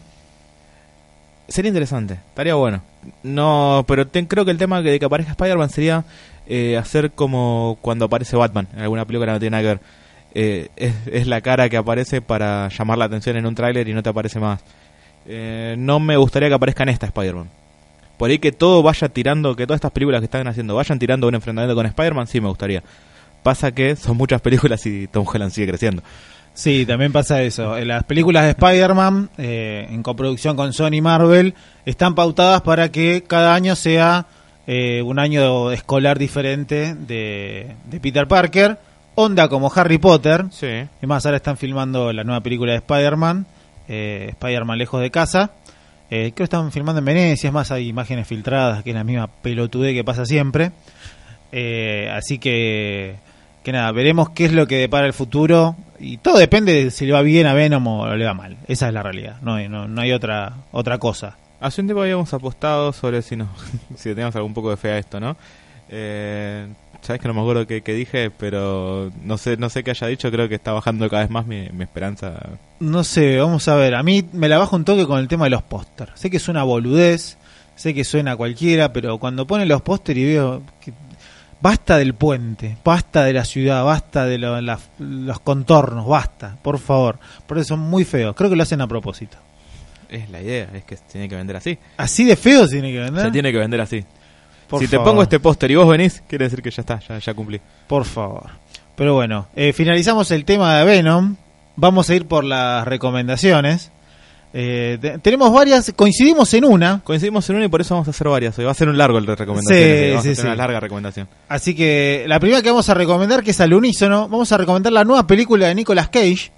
Sería 1.46 1.68
interesante, 1.68 2.14
estaría 2.14 2.54
bueno. 2.54 2.80
No, 3.22 3.84
pero 3.88 4.06
ten- 4.06 4.26
creo 4.26 4.44
que 4.44 4.50
el 4.50 4.58
tema 4.58 4.80
de 4.82 4.98
que 4.98 5.04
aparezca 5.04 5.32
Spider-Man 5.32 5.70
sería 5.70 6.04
eh, 6.46 6.76
hacer 6.76 7.10
como 7.12 7.78
cuando 7.82 8.06
aparece 8.06 8.36
Batman 8.36 8.68
en 8.74 8.80
alguna 8.82 9.04
película 9.04 9.32
no 9.32 9.38
tiene 9.40 9.56
nada 9.56 9.62
que 9.62 9.68
ver. 9.68 9.80
Eh, 10.34 10.68
es, 10.76 10.94
es 11.10 11.26
la 11.26 11.40
cara 11.40 11.68
que 11.68 11.76
aparece 11.76 12.20
para 12.22 12.68
llamar 12.68 12.98
la 12.98 13.06
atención 13.06 13.36
en 13.36 13.46
un 13.46 13.54
tráiler 13.54 13.88
y 13.88 13.94
no 13.94 14.02
te 14.02 14.10
aparece 14.10 14.38
más. 14.40 14.60
Eh, 15.26 15.74
no 15.78 16.00
me 16.00 16.16
gustaría 16.16 16.48
que 16.48 16.54
aparezca 16.54 16.82
en 16.84 16.90
esta 16.90 17.06
Spider-Man. 17.06 17.48
Por 18.16 18.30
ahí 18.30 18.38
que 18.38 18.50
todo 18.52 18.82
vaya 18.82 19.08
tirando, 19.08 19.54
que 19.54 19.66
todas 19.66 19.78
estas 19.78 19.92
películas 19.92 20.20
que 20.20 20.24
están 20.24 20.46
haciendo 20.48 20.74
vayan 20.74 20.98
tirando 20.98 21.28
un 21.28 21.34
enfrentamiento 21.34 21.74
con 21.74 21.86
Spider-Man, 21.86 22.26
sí 22.26 22.40
me 22.40 22.48
gustaría. 22.48 22.82
Pasa 23.42 23.70
que 23.72 23.94
son 23.96 24.16
muchas 24.16 24.40
películas 24.40 24.84
y 24.86 25.06
Tom 25.06 25.24
Holland 25.32 25.52
sigue 25.52 25.68
creciendo. 25.68 26.02
Sí, 26.58 26.84
también 26.84 27.12
pasa 27.12 27.40
eso. 27.42 27.78
En 27.78 27.86
Las 27.86 28.02
películas 28.02 28.42
de 28.42 28.50
Spider-Man, 28.50 29.30
eh, 29.38 29.86
en 29.90 30.02
coproducción 30.02 30.56
con 30.56 30.72
Sony 30.72 30.94
y 30.94 31.00
Marvel, 31.00 31.54
están 31.86 32.16
pautadas 32.16 32.62
para 32.62 32.90
que 32.90 33.22
cada 33.22 33.54
año 33.54 33.76
sea 33.76 34.26
eh, 34.66 35.00
un 35.02 35.20
año 35.20 35.70
escolar 35.70 36.18
diferente 36.18 36.96
de, 36.96 37.76
de 37.84 38.00
Peter 38.00 38.26
Parker. 38.26 38.76
Onda 39.14 39.48
como 39.48 39.70
Harry 39.72 39.98
Potter. 39.98 40.46
Sí. 40.50 40.66
Es 40.66 41.08
más, 41.08 41.24
ahora 41.24 41.36
están 41.36 41.58
filmando 41.58 42.12
la 42.12 42.24
nueva 42.24 42.40
película 42.40 42.72
de 42.72 42.78
Spider-Man, 42.78 43.46
eh, 43.86 44.26
Spider-Man 44.30 44.78
lejos 44.78 45.00
de 45.00 45.12
casa. 45.12 45.52
Eh, 46.10 46.32
creo 46.32 46.34
que 46.34 46.42
están 46.42 46.72
filmando 46.72 46.98
en 46.98 47.04
Venecia, 47.04 47.46
es 47.46 47.54
más, 47.54 47.70
hay 47.70 47.86
imágenes 47.86 48.26
filtradas, 48.26 48.82
que 48.82 48.90
es 48.90 48.96
la 48.96 49.04
misma 49.04 49.28
pelotude 49.28 49.94
que 49.94 50.02
pasa 50.02 50.26
siempre. 50.26 50.72
Eh, 51.52 52.10
así 52.12 52.40
que, 52.40 53.14
que 53.62 53.72
nada, 53.72 53.90
veremos 53.92 54.30
qué 54.30 54.46
es 54.46 54.52
lo 54.52 54.66
que 54.66 54.76
depara 54.76 55.06
el 55.06 55.12
futuro. 55.12 55.76
Y 56.00 56.18
todo 56.18 56.38
depende 56.38 56.84
de 56.84 56.90
si 56.90 57.06
le 57.06 57.12
va 57.12 57.22
bien 57.22 57.46
a 57.46 57.54
Venom 57.54 57.86
o 57.86 58.14
le 58.14 58.24
va 58.24 58.34
mal. 58.34 58.56
Esa 58.68 58.88
es 58.88 58.94
la 58.94 59.02
realidad, 59.02 59.36
no 59.42 59.54
hay, 59.54 59.68
no, 59.68 59.88
no 59.88 60.00
hay 60.00 60.12
otra, 60.12 60.54
otra 60.72 60.98
cosa. 60.98 61.36
Hace 61.60 61.80
un 61.80 61.88
tiempo 61.88 62.02
habíamos 62.02 62.32
apostado 62.32 62.92
sobre 62.92 63.22
si 63.22 63.36
no, 63.36 63.48
si 63.96 64.10
teníamos 64.10 64.36
algún 64.36 64.54
poco 64.54 64.70
de 64.70 64.76
fe 64.76 64.90
a 64.92 64.98
esto, 64.98 65.18
¿no? 65.18 65.36
Eh, 65.88 66.66
Sabes 67.00 67.22
que 67.22 67.28
no 67.28 67.34
me 67.34 67.40
acuerdo 67.40 67.66
qué, 67.66 67.80
qué 67.82 67.94
dije, 67.94 68.30
pero 68.30 69.10
no 69.22 69.38
sé, 69.38 69.56
no 69.56 69.70
sé 69.70 69.84
qué 69.84 69.92
haya 69.92 70.06
dicho, 70.08 70.30
creo 70.30 70.48
que 70.48 70.56
está 70.56 70.72
bajando 70.72 71.08
cada 71.08 71.22
vez 71.22 71.30
más 71.30 71.46
mi, 71.46 71.68
mi 71.72 71.84
esperanza. 71.84 72.34
No 72.80 73.04
sé, 73.04 73.38
vamos 73.38 73.68
a 73.68 73.76
ver. 73.76 73.94
A 73.94 74.02
mí 74.02 74.24
me 74.32 74.48
la 74.48 74.58
bajo 74.58 74.76
un 74.76 74.84
toque 74.84 75.06
con 75.06 75.18
el 75.20 75.28
tema 75.28 75.44
de 75.44 75.50
los 75.50 75.62
póster. 75.62 76.10
Sé 76.14 76.28
que 76.28 76.38
es 76.38 76.48
una 76.48 76.64
boludez, 76.64 77.38
sé 77.76 77.94
que 77.94 78.04
suena 78.04 78.32
a 78.32 78.36
cualquiera, 78.36 78.92
pero 78.92 79.18
cuando 79.18 79.46
ponen 79.46 79.68
los 79.68 79.80
póster 79.82 80.18
y 80.18 80.24
veo 80.24 80.62
que 80.84 80.92
basta 81.60 81.96
del 81.98 82.14
puente, 82.14 82.76
basta 82.84 83.24
de 83.24 83.32
la 83.32 83.44
ciudad, 83.44 83.84
basta 83.84 84.24
de 84.26 84.38
lo- 84.38 84.60
la- 84.60 84.78
los 84.98 85.40
contornos, 85.40 86.06
basta, 86.06 86.56
por 86.62 86.78
favor. 86.78 87.18
Porque 87.46 87.64
son 87.64 87.80
muy 87.80 88.04
feos. 88.04 88.34
Creo 88.36 88.48
que 88.50 88.56
lo 88.56 88.62
hacen 88.62 88.80
a 88.80 88.86
propósito. 88.86 89.36
Es 90.08 90.30
la 90.30 90.40
idea, 90.40 90.68
es 90.74 90.84
que 90.84 90.96
se 90.96 91.02
tiene 91.10 91.28
que 91.28 91.36
vender 91.36 91.56
así. 91.56 91.78
Así 91.96 92.24
de 92.24 92.36
feos 92.36 92.70
tiene 92.70 92.90
que 92.92 93.00
vender. 93.00 93.24
Se 93.26 93.30
tiene 93.30 93.52
que 93.52 93.58
vender 93.58 93.80
así. 93.80 94.04
Por 94.68 94.80
si 94.80 94.86
te 94.88 94.98
pongo 94.98 95.22
este 95.22 95.40
póster 95.40 95.70
y 95.70 95.74
vos 95.76 95.88
venís, 95.88 96.22
quiere 96.28 96.44
decir 96.44 96.62
que 96.62 96.70
ya 96.70 96.80
está, 96.82 96.98
ya, 97.00 97.18
ya 97.18 97.34
cumplí. 97.34 97.60
Por 97.86 98.04
favor. 98.04 98.50
Pero 98.96 99.14
bueno, 99.14 99.46
eh, 99.54 99.72
finalizamos 99.72 100.30
el 100.30 100.44
tema 100.44 100.76
de 100.78 100.84
Venom. 100.84 101.36
Vamos 101.76 102.10
a 102.10 102.14
ir 102.14 102.26
por 102.26 102.42
las 102.44 102.86
recomendaciones. 102.86 103.92
Eh, 104.54 104.96
te- 105.00 105.18
tenemos 105.18 105.52
varias, 105.52 105.92
coincidimos 105.94 106.52
en 106.54 106.64
una, 106.64 107.00
Coincidimos 107.04 107.48
en 107.50 107.56
una 107.56 107.64
y 107.66 107.68
por 107.68 107.80
eso 107.82 107.94
vamos 107.94 108.08
a 108.08 108.12
hacer 108.12 108.28
varias 108.28 108.58
hoy. 108.58 108.64
Va 108.64 108.70
a 108.70 108.74
ser 108.74 108.88
un 108.88 108.96
largo 108.96 109.18
el 109.18 109.26
de 109.26 109.36
recomendaciones. 109.36 109.98
Sí, 110.00 110.08
vamos 110.10 110.22
sí, 110.22 110.28
a 110.28 110.32
tener 110.32 110.36
sí. 110.36 110.46
una 110.46 110.56
larga 110.56 110.80
recomendación. 110.80 111.28
así 111.48 111.74
que 111.74 112.24
la 112.26 112.40
primera 112.40 112.62
que 112.62 112.70
vamos 112.70 112.88
a 112.88 112.94
recomendar, 112.94 113.42
que 113.42 113.50
es 113.50 113.60
al 113.60 113.74
unísono, 113.74 114.28
vamos 114.28 114.50
a 114.52 114.56
recomendar 114.56 114.92
la 114.92 115.04
nueva 115.04 115.26
película 115.26 115.66
de 115.68 115.74
Nicolas 115.74 116.08
Cage, 116.08 116.50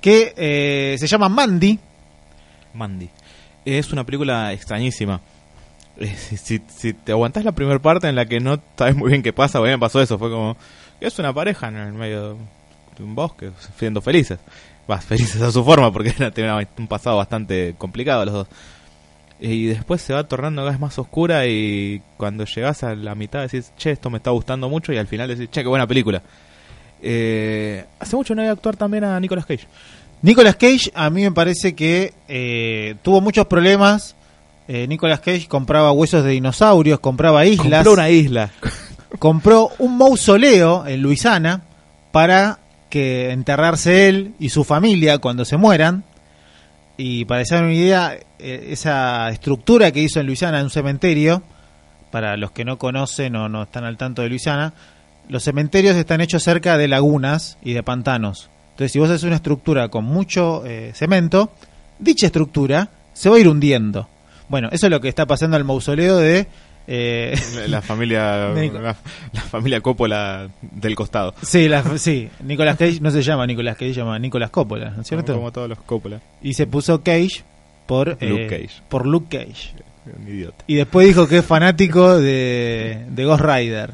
que 0.00 0.34
eh, 0.36 0.96
se 0.98 1.06
llama 1.06 1.28
Mandy. 1.28 1.78
Mandy. 2.74 3.08
Es 3.64 3.92
una 3.92 4.04
película 4.04 4.52
extrañísima. 4.52 5.20
Eh, 5.98 6.12
Si, 6.16 6.58
te 6.92 7.12
aguantás 7.12 7.44
la 7.44 7.52
primera 7.52 7.78
parte 7.78 8.08
en 8.08 8.16
la 8.16 8.26
que 8.26 8.40
no 8.40 8.60
sabes 8.76 8.96
muy 8.96 9.10
bien 9.10 9.22
qué 9.22 9.32
pasa, 9.32 9.60
bueno, 9.60 9.78
pasó 9.78 10.02
eso. 10.02 10.18
Fue 10.18 10.28
como, 10.30 10.56
es 11.00 11.16
una 11.20 11.32
pareja 11.32 11.68
en 11.68 11.76
el 11.76 11.92
medio 11.92 12.36
de 12.98 13.02
un 13.04 13.14
bosque, 13.14 13.50
siendo 13.78 14.00
felices. 14.02 14.40
Va, 14.90 14.98
felices 15.00 15.40
a 15.42 15.50
su 15.50 15.64
forma, 15.64 15.92
porque 15.92 16.10
tienen 16.34 16.66
un 16.78 16.86
pasado 16.86 17.16
bastante 17.16 17.74
complicado 17.78 18.24
los 18.24 18.34
dos. 18.34 18.48
Y 19.40 19.66
después 19.66 20.00
se 20.00 20.14
va 20.14 20.24
tornando 20.24 20.62
cada 20.62 20.70
vez 20.70 20.80
más 20.80 20.98
oscura 20.98 21.46
y 21.46 22.00
cuando 22.16 22.44
llegas 22.44 22.84
a 22.84 22.94
la 22.94 23.14
mitad 23.14 23.42
decís, 23.42 23.72
che, 23.76 23.90
esto 23.90 24.08
me 24.08 24.18
está 24.18 24.30
gustando 24.30 24.68
mucho 24.68 24.92
y 24.92 24.96
al 24.96 25.06
final 25.06 25.28
decís, 25.28 25.50
che, 25.50 25.62
qué 25.62 25.68
buena 25.68 25.86
película. 25.86 26.22
Eh, 27.02 27.84
hace 27.98 28.16
mucho 28.16 28.34
no 28.34 28.42
voy 28.42 28.48
a 28.48 28.52
actuar 28.52 28.76
también 28.76 29.04
a 29.04 29.18
Nicolas 29.20 29.44
Cage. 29.44 29.66
Nicolas 30.22 30.56
Cage, 30.56 30.90
a 30.94 31.10
mí 31.10 31.22
me 31.22 31.32
parece 31.32 31.74
que 31.74 32.14
eh, 32.28 32.94
tuvo 33.02 33.20
muchos 33.20 33.46
problemas. 33.46 34.16
Eh, 34.68 34.86
Nicolas 34.86 35.20
Cage 35.20 35.46
compraba 35.48 35.92
huesos 35.92 36.24
de 36.24 36.30
dinosaurios, 36.30 37.00
compraba 37.00 37.44
islas. 37.44 37.84
Compró 37.84 37.92
una 37.92 38.08
isla. 38.08 38.50
compró 39.18 39.70
un 39.78 39.98
mausoleo 39.98 40.86
en 40.86 41.02
Luisiana 41.02 41.62
para 42.12 42.58
que 42.94 43.32
enterrarse 43.32 44.08
él 44.08 44.34
y 44.38 44.50
su 44.50 44.62
familia 44.62 45.18
cuando 45.18 45.44
se 45.44 45.56
mueran. 45.56 46.04
Y 46.96 47.24
para 47.24 47.40
hagan 47.42 47.64
una 47.64 47.74
idea, 47.74 48.16
eh, 48.38 48.68
esa 48.70 49.28
estructura 49.30 49.90
que 49.90 49.98
hizo 49.98 50.20
en 50.20 50.26
Luisiana 50.26 50.58
en 50.58 50.66
un 50.66 50.70
cementerio, 50.70 51.42
para 52.12 52.36
los 52.36 52.52
que 52.52 52.64
no 52.64 52.78
conocen 52.78 53.34
o 53.34 53.48
no 53.48 53.64
están 53.64 53.82
al 53.82 53.96
tanto 53.96 54.22
de 54.22 54.28
Luisiana, 54.28 54.74
los 55.28 55.42
cementerios 55.42 55.96
están 55.96 56.20
hechos 56.20 56.44
cerca 56.44 56.78
de 56.78 56.86
lagunas 56.86 57.58
y 57.64 57.72
de 57.72 57.82
pantanos. 57.82 58.48
Entonces, 58.70 58.92
si 58.92 59.00
vos 59.00 59.10
haces 59.10 59.24
una 59.24 59.36
estructura 59.36 59.88
con 59.88 60.04
mucho 60.04 60.64
eh, 60.64 60.92
cemento, 60.94 61.50
dicha 61.98 62.26
estructura 62.26 62.90
se 63.12 63.28
va 63.28 63.34
a 63.34 63.40
ir 63.40 63.48
hundiendo. 63.48 64.08
Bueno, 64.48 64.68
eso 64.70 64.86
es 64.86 64.90
lo 64.92 65.00
que 65.00 65.08
está 65.08 65.26
pasando 65.26 65.56
al 65.56 65.64
mausoleo 65.64 66.18
de 66.18 66.46
eh, 66.86 67.34
La, 67.68 67.80
familia 67.82 68.48
la, 68.54 68.96
la 69.32 69.40
familia 69.42 69.80
Coppola 69.80 70.48
del 70.62 70.94
costado. 70.94 71.34
Sí, 71.42 71.68
la, 71.68 71.82
sí, 71.98 72.28
Nicolas 72.44 72.76
Cage 72.76 72.98
no 73.00 73.10
se 73.10 73.22
llama 73.22 73.46
Nicolas 73.46 73.74
Cage, 73.76 73.94
se 73.94 74.00
llama 74.00 74.18
Nicolas 74.18 74.50
Coppola, 74.50 74.90
¿no 74.90 75.02
es 75.02 75.08
cierto? 75.08 75.32
Como, 75.32 75.38
como 75.38 75.52
todos 75.52 75.68
los 75.68 75.78
Coppola. 75.80 76.20
Y 76.42 76.54
se 76.54 76.66
puso 76.66 77.02
Cage 77.02 77.42
por 77.86 78.08
Luke 78.22 78.46
eh, 78.46 78.48
Cage. 78.48 78.82
por 78.88 79.06
Luke 79.06 79.38
Cage. 79.38 79.72
Un 80.18 80.28
idiota. 80.28 80.64
Y 80.66 80.74
después 80.74 81.06
dijo 81.06 81.26
que 81.26 81.38
es 81.38 81.44
fanático 81.44 82.18
de, 82.18 83.04
de 83.08 83.24
Ghost 83.24 83.42
Rider. 83.44 83.90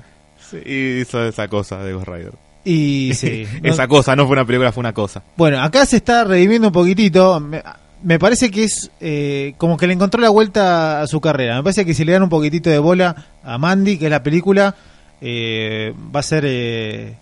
Sí, 0.51 0.57
y 0.67 1.01
hizo 1.03 1.25
esa 1.25 1.47
cosa 1.49 1.79
de 1.85 1.93
Ghost 1.93 2.09
Rider. 2.09 2.33
Y 2.65 3.13
sí. 3.15 3.47
no- 3.63 3.69
esa 3.71 3.87
cosa, 3.87 4.17
no 4.17 4.27
fue 4.27 4.33
una 4.33 4.45
película, 4.45 4.73
fue 4.73 4.81
una 4.81 4.93
cosa. 4.93 5.23
Bueno, 5.37 5.63
acá 5.63 5.87
se 5.87 5.99
está 5.99 6.25
redimiendo 6.25 6.69
un 6.69 6.73
poquitito. 6.73 7.39
Me, 7.39 7.63
me 8.03 8.19
parece 8.19 8.51
que 8.51 8.65
es 8.65 8.91
eh, 9.01 9.55
como 9.59 9.77
que 9.77 9.87
le 9.87 9.93
encontró 9.93 10.21
la 10.21 10.31
vuelta 10.31 11.03
a 11.03 11.07
su 11.07 11.21
carrera. 11.21 11.57
Me 11.57 11.63
parece 11.63 11.85
que 11.85 11.95
si 11.95 12.05
le 12.05 12.13
dan 12.13 12.23
un 12.23 12.29
poquitito 12.29 12.71
de 12.71 12.79
bola 12.79 13.15
a 13.43 13.59
Mandy, 13.59 13.99
que 13.99 14.07
es 14.07 14.11
la 14.11 14.23
película, 14.23 14.75
eh, 15.21 15.95
va 16.15 16.21
a 16.21 16.25
ser 16.25 16.45
eh, 16.47 17.15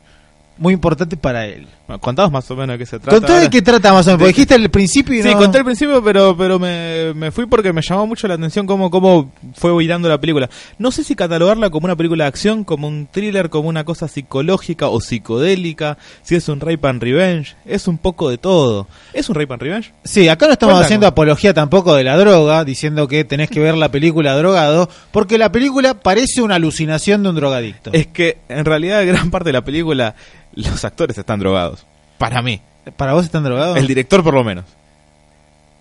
muy 0.57 0.75
importante 0.75 1.17
para 1.17 1.47
él. 1.47 1.67
Bueno, 1.89 2.01
contados 2.03 2.31
más 2.31 2.51
o 2.51 2.55
menos 2.55 2.75
de 2.75 2.79
qué 2.79 2.85
se 2.85 2.99
trata. 2.99 3.17
¿Contá 3.17 3.41
de 3.41 3.49
qué 3.49 3.63
trata 3.63 3.95
más 3.95 4.07
o 4.07 4.11
menos? 4.11 4.19
Porque 4.21 4.35
dijiste 4.35 4.55
al 4.55 4.69
principio 4.69 5.15
y 5.15 5.23
Sí, 5.23 5.31
no... 5.33 5.39
conté 5.39 5.57
al 5.57 5.65
principio, 5.65 6.05
pero 6.05 6.37
pero 6.37 6.59
me, 6.59 7.15
me 7.15 7.31
fui 7.31 7.47
porque 7.47 7.73
me 7.73 7.81
llamó 7.81 8.07
mucho 8.07 8.29
la 8.29 8.35
atención 8.35 8.67
cómo, 8.67 8.91
cómo 8.91 9.33
fue 9.55 9.73
girando 9.81 10.07
la 10.07 10.21
película. 10.21 10.51
No 10.77 10.91
sé 10.91 11.03
si 11.03 11.15
catalogarla 11.15 11.71
como 11.71 11.87
una 11.87 11.97
película 11.97 12.25
de 12.25 12.29
acción, 12.29 12.65
como 12.65 12.89
un 12.89 13.09
thriller, 13.11 13.49
como 13.49 13.71
una 13.71 13.85
cosa 13.85 14.07
psicológica 14.07 14.89
o 14.89 15.01
psicodélica, 15.01 15.97
si 16.21 16.35
es 16.35 16.47
un 16.51 16.61
rape 16.61 16.87
and 16.87 17.03
revenge, 17.03 17.57
es 17.65 17.89
un 17.89 17.97
poco 17.97 18.29
de 18.29 18.37
todo. 18.37 18.87
¿Es 19.15 19.31
un 19.31 19.37
rape 19.37 19.55
and 19.55 19.63
revenge? 19.63 19.93
Sí, 20.05 20.29
acá 20.29 20.45
no 20.47 20.53
estamos 20.53 20.79
haciendo 20.79 21.07
apología 21.07 21.55
tampoco 21.55 21.95
de 21.95 22.05
la 22.05 22.19
droga, 22.19 22.67
diciendo 22.67 23.09
que 23.09 23.25
tenés 23.25 23.49
que 23.49 23.61
ver 23.61 23.75
la 23.79 23.91
película 23.91 24.37
drogado, 24.37 24.91
porque 25.11 25.39
la 25.39 25.51
película 25.51 25.95
parece 25.95 26.43
una 26.43 26.57
alucinación 26.57 27.23
de 27.23 27.31
un 27.31 27.37
drogadicto. 27.37 27.91
Es 27.95 28.07
que 28.09 28.37
en 28.51 28.67
realidad 28.67 29.03
gran 29.07 29.31
parte 29.31 29.49
de 29.49 29.55
la 29.55 29.65
película 29.65 30.15
los 30.55 30.85
actores 30.85 31.17
están 31.17 31.39
drogados. 31.39 31.78
Para 32.19 32.43
mí. 32.43 32.61
¿Para 32.97 33.13
vos 33.15 33.25
están 33.25 33.45
drogados? 33.45 33.77
El 33.77 33.87
director 33.87 34.23
por 34.23 34.35
lo 34.35 34.45
menos. 34.45 34.65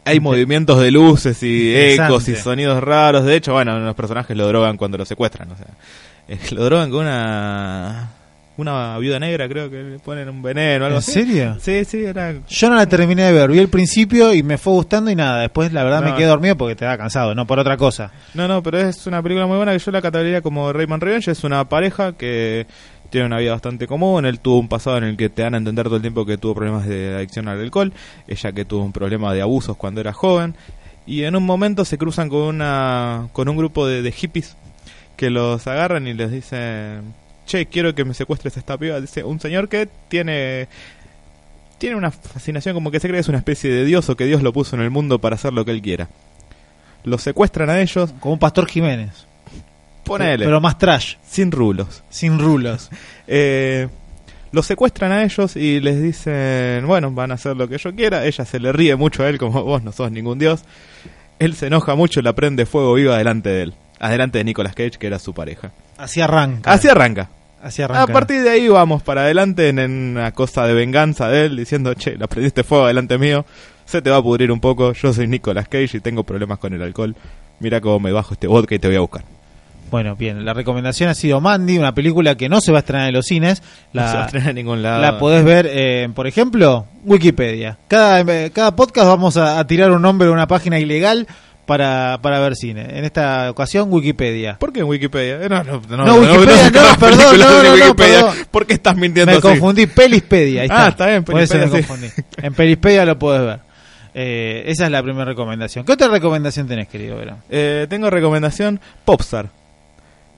Hay 0.06 0.20
movimientos 0.22 0.80
de 0.80 0.90
luces 0.92 1.42
y 1.44 1.76
ecos 1.76 2.28
y 2.30 2.36
sonidos 2.36 2.82
raros. 2.82 3.26
De 3.26 3.36
hecho, 3.36 3.54
bueno, 3.54 3.78
los 3.80 3.96
personajes 3.96 4.38
lo 4.38 4.48
drogan 4.48 4.78
cuando 4.78 4.98
lo 4.98 5.06
secuestran. 5.06 5.52
O 5.52 5.58
sea, 5.58 5.68
eh, 6.30 6.40
lo 6.52 6.64
drogan 6.64 6.90
con 6.90 7.02
una 7.02 8.12
una 8.58 8.98
viuda 8.98 9.20
negra, 9.20 9.48
creo 9.48 9.70
que 9.70 9.84
le 9.84 10.00
ponen 10.00 10.28
un 10.30 10.42
veneno 10.42 10.86
o 10.86 10.88
algo 10.88 10.98
¿En 10.98 11.04
así. 11.04 11.12
serio? 11.12 11.58
Sí, 11.62 11.86
sí, 11.86 12.04
era... 12.04 12.34
Yo 12.50 12.70
no 12.72 12.76
la 12.76 12.88
terminé 12.88 13.22
de 13.26 13.32
ver, 13.32 13.52
vi 13.52 13.60
el 13.60 13.70
principio 13.70 14.34
y 14.34 14.42
me 14.42 14.58
fue 14.58 14.74
gustando 14.74 15.12
y 15.12 15.16
nada, 15.16 15.42
después 15.42 15.72
la 15.72 15.84
verdad 15.84 16.02
No. 16.02 16.10
me 16.10 16.16
quedé 16.16 16.26
dormido 16.26 16.58
porque 16.58 16.76
te 16.76 16.84
da 16.84 16.98
cansado, 16.98 17.36
no 17.36 17.46
por 17.46 17.60
otra 17.60 17.78
cosa. 17.78 18.12
No, 18.34 18.48
no, 18.48 18.64
pero 18.64 18.80
es 18.80 19.06
una 19.06 19.22
película 19.22 19.46
muy 19.46 19.58
buena 19.58 19.74
que 19.74 19.78
yo 19.80 19.92
la 19.92 20.02
catalogaría 20.02 20.42
como 20.42 20.74
Rayman 20.74 21.00
Revenge. 21.02 21.30
Es 21.30 21.44
una 21.44 21.70
pareja 21.70 22.14
que 22.14 22.66
tiene 23.10 23.28
una 23.28 23.38
vida 23.38 23.52
bastante 23.52 23.88
común. 23.88 24.26
Él 24.26 24.40
tuvo 24.40 24.60
un 24.60 24.68
pasado 24.68 24.98
en 24.98 25.04
el 25.06 25.18
que 25.18 25.30
te 25.30 25.42
dan 25.42 25.54
a 25.54 25.58
entender 25.58 25.86
todo 25.86 25.96
el 25.96 26.02
tiempo 26.02 26.26
que 26.26 26.38
tuvo 26.38 26.56
problemas 26.56 26.86
de 26.86 27.16
adicción 27.16 27.48
al 27.48 27.60
alcohol. 27.60 27.94
Ella 28.28 28.52
que 28.52 28.66
tuvo 28.66 28.84
un 28.84 28.92
problema 28.92 29.34
de 29.34 29.42
abusos 29.42 29.78
cuando 29.78 30.02
era 30.02 30.14
joven. 30.14 30.56
Y 31.06 31.24
en 31.24 31.36
un 31.36 31.46
momento 31.46 31.86
se 31.86 31.98
cruzan 31.98 32.30
con, 32.30 32.42
una, 32.42 33.30
con 33.34 33.48
un 33.48 33.56
grupo 33.56 33.88
de, 33.88 34.02
de 34.02 34.12
hippies 34.12 34.58
que 35.16 35.30
los 35.30 35.66
agarran 35.68 36.08
y 36.08 36.14
les 36.14 36.32
dicen, 36.32 37.14
che, 37.46 37.66
quiero 37.66 37.96
que 37.96 38.06
me 38.06 38.14
secuestres 38.14 38.58
esta 38.58 38.78
piba. 38.78 39.02
Dice 39.02 39.24
un 39.24 39.40
señor 39.40 39.70
que 39.70 39.90
tiene... 40.08 40.68
Tiene 41.78 41.96
una 41.96 42.10
fascinación 42.10 42.74
como 42.74 42.90
que 42.90 43.00
se 43.00 43.08
cree 43.08 43.18
que 43.18 43.22
es 43.22 43.30
una 43.30 43.38
especie 43.38 43.70
de 43.70 43.86
dios 43.86 44.10
o 44.10 44.18
que 44.18 44.26
Dios 44.26 44.42
lo 44.42 44.52
puso 44.52 44.76
en 44.76 44.82
el 44.82 44.90
mundo 44.90 45.20
para 45.20 45.36
hacer 45.36 45.54
lo 45.54 45.64
que 45.64 45.70
él 45.70 45.84
quiera. 45.84 46.10
Los 47.04 47.22
secuestran 47.22 47.70
a 47.70 47.80
ellos, 47.80 48.14
Como 48.20 48.34
un 48.34 48.40
Pastor 48.40 48.66
Jiménez. 48.68 49.28
Ponele. 50.08 50.46
Pero 50.46 50.62
más 50.62 50.78
trash, 50.78 51.16
sin 51.28 51.52
rulos. 51.52 52.04
sin 52.10 52.40
rulos. 52.40 52.90
Eh, 53.30 53.90
los 54.54 54.66
secuestran 54.66 55.12
a 55.12 55.26
ellos 55.26 55.58
y 55.58 55.82
les 55.82 56.02
dicen, 56.02 56.88
bueno, 56.88 57.12
van 57.12 57.32
a 57.32 57.34
hacer 57.34 57.58
lo 57.58 57.68
que 57.68 57.78
yo 57.78 57.94
quiera. 57.94 58.26
Ella 58.26 58.46
se 58.46 58.60
le 58.60 58.72
ríe 58.72 58.96
mucho 58.96 59.24
a 59.24 59.30
él 59.30 59.38
como 59.38 59.64
vos 59.64 59.84
no 59.84 59.92
sos 59.92 60.12
ningún 60.12 60.40
dios. 60.40 60.64
Él 61.40 61.54
se 61.54 61.68
enoja 61.68 61.96
mucho 61.96 62.22
y 62.22 62.24
la 62.24 62.34
prende 62.34 62.66
fuego 62.66 62.94
viva 62.94 63.18
delante 63.18 63.50
de 63.50 63.62
él. 63.64 63.74
Adelante 64.00 64.38
de 64.38 64.46
Nicolas 64.46 64.76
Cage, 64.76 64.98
que 64.98 65.08
era 65.08 65.20
su 65.20 65.34
pareja. 65.34 65.72
Así 65.98 66.22
arranca. 66.22 66.72
Así 66.72 66.88
arranca. 66.88 67.30
Así 67.62 67.82
arranca. 67.82 68.04
A 68.04 68.08
partir 68.08 68.42
de 68.44 68.50
ahí 68.50 68.68
vamos 68.70 69.04
para 69.04 69.22
adelante 69.22 69.68
en, 69.68 69.80
en 69.80 69.92
una 69.92 70.32
cosa 70.32 70.66
de 70.66 70.74
venganza 70.74 71.28
de 71.28 71.48
él, 71.48 71.58
diciendo, 71.58 71.94
che, 71.96 72.18
la 72.18 72.28
prendiste 72.28 72.64
fuego 72.64 72.88
delante 72.88 73.18
mío, 73.18 73.46
se 73.86 74.02
te 74.02 74.10
va 74.10 74.18
a 74.18 74.22
pudrir 74.24 74.52
un 74.52 74.60
poco, 74.60 74.94
yo 74.94 75.14
soy 75.14 75.28
Nicolas 75.28 75.68
Cage 75.68 75.98
y 75.98 76.00
tengo 76.00 76.24
problemas 76.24 76.60
con 76.60 76.74
el 76.74 76.82
alcohol, 76.82 77.16
mira 77.60 77.82
cómo 77.82 78.00
me 78.00 78.12
bajo 78.12 78.34
este 78.34 78.48
vodka 78.48 78.76
y 78.76 78.80
te 78.80 78.88
voy 78.88 78.98
a 78.98 79.02
buscar. 79.02 79.24
Bueno, 79.90 80.16
bien, 80.18 80.44
la 80.44 80.54
recomendación 80.54 81.10
ha 81.10 81.14
sido 81.14 81.40
Mandy, 81.40 81.78
una 81.78 81.94
película 81.94 82.36
que 82.36 82.50
no 82.50 82.60
se 82.60 82.72
va 82.74 82.80
a 82.80 82.82
estrenar 82.82 83.08
en 83.08 83.14
los 83.14 83.26
cines. 83.26 83.64
no 83.94 84.02
se 84.02 84.08
va 84.08 84.12
a 84.12 84.16
La, 84.20 84.26
estrenar 84.26 84.50
en 84.50 84.56
ningún 84.56 84.82
lado. 84.84 85.02
la 85.02 85.18
podés 85.18 85.46
ver, 85.46 85.68
eh, 85.72 86.10
por 86.14 86.28
ejemplo, 86.28 86.86
Wikipedia. 87.06 87.78
Cada, 87.88 88.20
eh, 88.22 88.52
cada 88.54 88.76
podcast 88.76 89.08
vamos 89.08 89.38
a, 89.38 89.60
a 89.60 89.66
tirar 89.68 89.92
un 89.92 90.02
nombre 90.02 90.28
de 90.28 90.34
una 90.34 90.48
página 90.48 90.78
ilegal 90.78 91.26
para, 91.66 92.20
para 92.22 92.40
ver 92.40 92.56
cine. 92.56 92.98
En 92.98 93.06
esta 93.06 93.50
ocasión, 93.52 93.88
Wikipedia. 93.92 94.58
¿Por 94.60 94.74
qué 94.74 94.82
en 94.82 94.88
Wikipedia? 94.88 95.42
Eh, 95.44 95.50
No, 95.50 95.64
no, 95.64 95.82
no, 95.90 96.06
No, 96.06 96.16
Wikipedia, 96.16 96.70
no, 96.70 97.00
perdón, 97.00 97.40
no, 97.40 97.74
Wikipedia. 97.74 97.96
perdón. 97.96 98.36
¿Por 98.52 98.66
qué 98.66 98.74
estás 98.74 98.96
mintiendo 98.98 99.32
Me 99.32 99.38
así? 99.38 99.48
confundí, 99.48 99.88
Pelispedia. 99.88 100.62
Ahí 100.62 100.68
está. 100.68 100.86
Ah, 100.86 100.90
está 100.90 101.08
bien, 101.08 101.24
Por 101.24 101.40
eso 101.42 101.54
me 101.56 101.68
Pelispedia, 101.68 101.88
confundí. 101.88 102.14
En 102.46 102.54
Pelispedia 102.54 103.06
lo 103.06 103.18
podés 103.20 103.42
ver. 103.42 103.60
Eh, 104.20 104.64
esa 104.68 104.86
es 104.86 104.92
la 104.92 105.04
primera 105.04 105.26
recomendación. 105.26 105.86
¿Qué 105.86 105.92
otra 105.92 106.08
recomendación 106.08 106.68
tenés, 106.68 106.88
querido 106.88 107.18
Verón? 107.18 107.38
Eh, 107.50 107.86
tengo 107.90 108.10
recomendación 108.10 108.80
Popstar. 109.06 109.48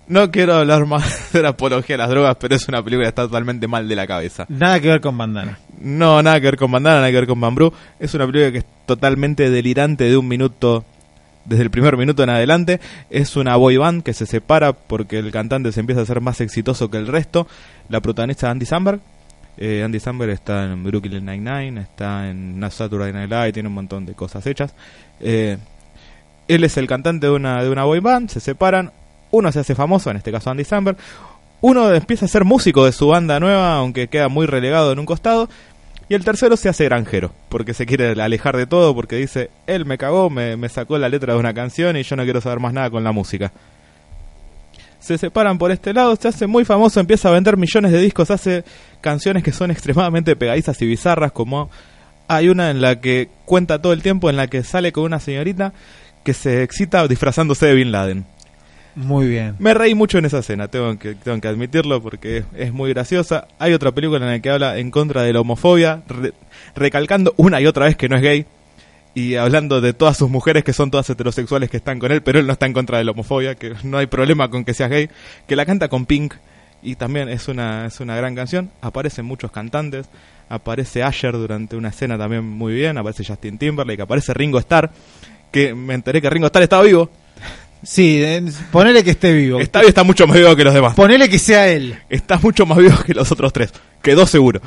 No 0.10 0.32
quiero 0.32 0.56
hablar 0.56 0.88
más 0.88 1.32
de 1.34 1.44
la 1.44 1.50
apología 1.50 1.94
de 1.94 2.00
las 2.00 2.10
drogas, 2.10 2.36
pero 2.40 2.56
es 2.56 2.68
una 2.68 2.84
película 2.84 3.06
que 3.06 3.10
está 3.10 3.22
totalmente 3.24 3.68
mal 3.68 3.88
de 3.88 3.96
la 3.96 4.08
cabeza. 4.08 4.48
Nada 4.50 4.80
que 4.80 4.88
ver 4.88 5.02
con 5.02 5.16
Bandana. 5.16 5.60
No, 5.80 6.22
nada 6.24 6.40
que 6.40 6.48
ver 6.48 6.58
con 6.58 6.72
Bandana, 6.72 6.96
nada 6.98 7.10
que 7.10 7.16
ver 7.16 7.28
con 7.28 7.40
Bambú. 7.40 7.72
Es 8.00 8.16
una 8.16 8.26
película 8.26 8.52
que 8.52 8.58
es 8.58 8.66
totalmente 8.88 9.52
delirante 9.52 10.06
de 10.06 10.18
un 10.18 10.28
minuto, 10.28 10.84
desde 11.46 11.62
el 11.62 11.70
primer 11.70 11.96
minuto 11.96 12.24
en 12.24 12.32
adelante. 12.32 12.80
Es 13.12 13.36
una 13.36 13.56
boy 13.56 13.78
band 13.78 14.02
que 14.02 14.14
se 14.14 14.26
separa 14.26 14.74
porque 14.74 15.20
el 15.20 15.32
cantante 15.32 15.72
se 15.72 15.80
empieza 15.80 16.02
a 16.02 16.06
ser 16.08 16.22
más 16.22 16.42
exitoso 16.42 16.90
que 16.90 16.98
el 16.98 17.06
resto. 17.06 17.48
La 17.88 18.02
protagonista 18.02 18.48
es 18.48 18.52
Andy 18.52 18.66
Samberg. 18.66 19.00
Eh, 19.58 19.84
Andy 19.84 20.00
Samberg 20.00 20.32
está 20.32 20.66
en 20.66 20.84
Brooklyn 20.84 21.24
Nine-Nine, 21.24 21.82
está 21.82 22.28
en 22.30 22.66
Saturday 22.72 23.14
Night 23.14 23.30
Live, 23.30 23.54
tiene 23.54 23.70
un 23.70 23.76
montón 23.76 24.08
de 24.08 24.14
cosas 24.14 24.44
hechas. 24.48 24.74
Eh, 25.20 25.58
él 26.48 26.64
es 26.64 26.78
el 26.78 26.88
cantante 26.88 27.28
de 27.28 27.34
una, 27.34 27.62
de 27.62 27.70
una 27.70 27.84
boy 27.84 28.00
band, 28.00 28.30
se 28.30 28.40
separan. 28.40 28.92
Uno 29.32 29.52
se 29.52 29.60
hace 29.60 29.76
famoso, 29.76 30.10
en 30.10 30.18
este 30.18 30.32
caso 30.32 30.50
Andy 30.50 30.64
Samberg. 30.64 30.98
Uno 31.62 31.94
empieza 31.94 32.26
a 32.26 32.30
ser 32.30 32.46
músico 32.46 32.86
de 32.86 32.92
su 32.92 33.08
banda 33.08 33.40
nueva, 33.40 33.76
aunque 33.76 34.08
queda 34.08 34.30
muy 34.30 34.46
relegado 34.46 34.92
en 34.92 35.00
un 35.00 35.06
costado. 35.06 35.50
Y 36.08 36.16
el 36.16 36.26
tercero 36.26 36.58
se 36.58 36.70
hace 36.70 36.86
granjero, 36.86 37.32
porque 37.50 37.76
se 37.76 37.86
quiere 37.86 38.20
alejar 38.20 38.58
de 38.58 38.66
todo, 38.66 38.96
porque 38.96 39.18
dice, 39.18 39.52
él 39.68 39.86
me 39.86 40.00
cagó, 40.00 40.32
me, 40.32 40.58
me 40.58 40.68
sacó 40.68 40.98
la 40.98 41.08
letra 41.08 41.34
de 41.34 41.40
una 41.40 41.54
canción 41.54 41.96
y 41.98 42.04
yo 42.04 42.16
no 42.16 42.24
quiero 42.24 42.42
saber 42.42 42.60
más 42.60 42.74
nada 42.74 42.90
con 42.90 43.04
la 43.04 43.12
música. 43.12 43.52
Se 45.00 45.20
separan 45.20 45.60
por 45.60 45.72
este 45.72 45.94
lado, 45.94 46.16
se 46.16 46.28
hace 46.28 46.48
muy 46.48 46.66
famoso, 46.66 47.00
empieza 47.00 47.30
a 47.30 47.34
vender 47.34 47.58
millones 47.58 47.92
de 47.92 48.02
discos, 48.02 48.32
hace 48.32 48.64
canciones 49.02 49.44
que 49.44 49.52
son 49.52 49.70
extremadamente 49.70 50.36
pegadizas 50.36 50.82
y 50.82 50.88
bizarras, 50.88 51.32
como 51.32 51.70
hay 52.28 52.50
una 52.50 52.72
en 52.72 52.82
la 52.82 53.00
que 53.00 53.30
cuenta 53.46 53.82
todo 53.82 53.94
el 53.94 54.02
tiempo, 54.02 54.30
en 54.30 54.38
la 54.38 54.48
que 54.48 54.64
sale 54.64 54.92
con 54.92 55.04
una 55.04 55.20
señorita 55.20 55.74
que 56.24 56.34
se 56.34 56.64
excita 56.64 57.08
disfrazándose 57.08 57.68
de 57.68 57.76
Bin 57.76 57.92
Laden. 57.92 58.26
Muy 59.02 59.30
bien. 59.30 59.56
Me 59.60 59.74
reí 59.74 59.96
mucho 59.96 60.18
en 60.18 60.26
esa 60.26 60.40
escena, 60.40 60.68
tengo 60.68 61.00
que, 61.00 61.16
tengo 61.16 61.40
que 61.40 61.48
admitirlo 61.48 62.02
porque 62.02 62.44
es 62.54 62.74
muy 62.74 62.90
graciosa. 62.92 63.48
Hay 63.58 63.72
otra 63.72 63.94
película 63.94 64.20
en 64.20 64.26
la 64.30 64.40
que 64.42 64.50
habla 64.50 64.78
en 64.78 64.92
contra 64.92 65.24
de 65.24 65.32
la 65.32 65.40
homofobia, 65.40 66.02
re- 66.10 66.34
recalcando 66.76 67.34
una 67.38 67.62
y 67.62 67.66
otra 67.66 67.86
vez 67.86 67.96
que 67.96 68.10
no 68.10 68.18
es 68.18 68.22
gay 68.22 68.46
y 69.16 69.36
hablando 69.36 69.80
de 69.80 69.94
todas 69.94 70.18
sus 70.18 70.30
mujeres 70.30 70.66
que 70.66 70.74
son 70.74 70.92
todas 70.92 71.10
heterosexuales 71.10 71.70
que 71.70 71.78
están 71.78 71.98
con 71.98 72.12
él, 72.12 72.22
pero 72.22 72.40
él 72.40 72.46
no 72.48 72.52
está 72.52 72.66
en 72.66 72.74
contra 72.74 72.98
de 72.98 73.06
la 73.06 73.12
homofobia, 73.12 73.56
que 73.56 73.74
no 73.84 73.98
hay 74.00 74.08
problema 74.08 74.50
con 74.50 74.66
que 74.66 74.74
seas 74.74 74.90
gay, 74.90 75.10
que 75.48 75.56
la 75.56 75.66
canta 75.66 75.88
con 75.88 76.06
Pink 76.06 76.34
y 76.84 76.96
también 76.96 77.30
es 77.30 77.48
una, 77.48 77.86
es 77.86 78.02
una 78.02 78.18
gran 78.18 78.36
canción. 78.36 78.70
Aparecen 78.82 79.24
muchos 79.24 79.50
cantantes, 79.50 80.08
aparece 80.50 81.04
Asher 81.04 81.32
durante 81.34 81.78
una 81.78 81.88
escena 81.88 82.18
también 82.18 82.44
muy 82.44 82.74
bien, 82.74 82.98
aparece 82.98 83.24
Justin 83.24 83.58
Timberlake, 83.58 84.02
aparece 84.02 84.34
Ringo 84.34 84.60
Starr, 84.60 84.92
que 85.54 85.74
me 85.74 85.94
enteré 85.94 86.22
que 86.22 86.30
Ringo 86.30 86.48
Starr 86.48 86.64
estaba 86.64 86.84
vivo. 86.84 87.10
Sí, 87.84 88.22
eh, 88.22 88.44
ponele 88.72 89.04
que 89.04 89.12
esté 89.12 89.32
vivo. 89.32 89.60
Está, 89.60 89.82
está 89.82 90.04
mucho 90.04 90.28
más 90.28 90.38
vivo 90.38 90.56
que 90.56 90.64
los 90.64 90.74
demás. 90.74 90.96
Ponele 90.96 91.30
que 91.30 91.40
sea 91.40 91.68
él. 91.70 91.98
está 92.10 92.38
mucho 92.38 92.66
más 92.66 92.78
vivo 92.78 92.96
que 93.06 93.14
los 93.14 93.32
otros 93.32 93.54
tres. 93.54 93.72
Quedó 94.02 94.28
seguro. 94.28 94.62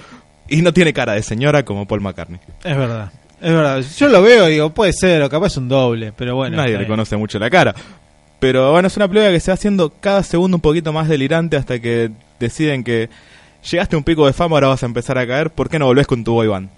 Y 0.48 0.62
no 0.62 0.72
tiene 0.72 0.92
cara 0.92 1.12
de 1.12 1.22
señora 1.22 1.64
como 1.64 1.86
Paul 1.86 2.00
McCartney. 2.00 2.40
Es 2.64 2.76
verdad. 2.76 3.12
Es 3.40 3.52
verdad. 3.52 3.84
Yo 3.98 4.08
lo 4.08 4.22
veo 4.22 4.48
y 4.48 4.52
digo, 4.52 4.70
puede 4.70 4.92
ser, 4.92 5.22
o 5.22 5.28
capaz 5.28 5.48
es 5.48 5.56
un 5.56 5.68
doble, 5.68 6.12
pero 6.16 6.36
bueno. 6.36 6.56
Nadie 6.56 6.78
le 6.78 6.86
conoce 6.86 7.16
mucho 7.16 7.38
la 7.38 7.50
cara. 7.50 7.74
Pero 8.38 8.72
bueno, 8.72 8.88
es 8.88 8.96
una 8.96 9.08
película 9.08 9.30
que 9.30 9.40
se 9.40 9.50
va 9.50 9.54
haciendo 9.54 9.90
cada 10.00 10.22
segundo 10.22 10.56
un 10.56 10.60
poquito 10.60 10.92
más 10.92 11.08
delirante 11.08 11.56
hasta 11.56 11.78
que 11.80 12.10
deciden 12.40 12.82
que 12.82 13.08
llegaste 13.70 13.94
a 13.94 13.98
un 13.98 14.04
pico 14.04 14.26
de 14.26 14.32
fama, 14.32 14.56
ahora 14.56 14.68
vas 14.68 14.82
a 14.82 14.86
empezar 14.86 15.16
a 15.18 15.26
caer. 15.26 15.50
¿Por 15.50 15.68
qué 15.68 15.78
no 15.78 15.86
volvés 15.86 16.06
con 16.06 16.24
tu 16.24 16.32
boy 16.32 16.48
band? 16.48 16.68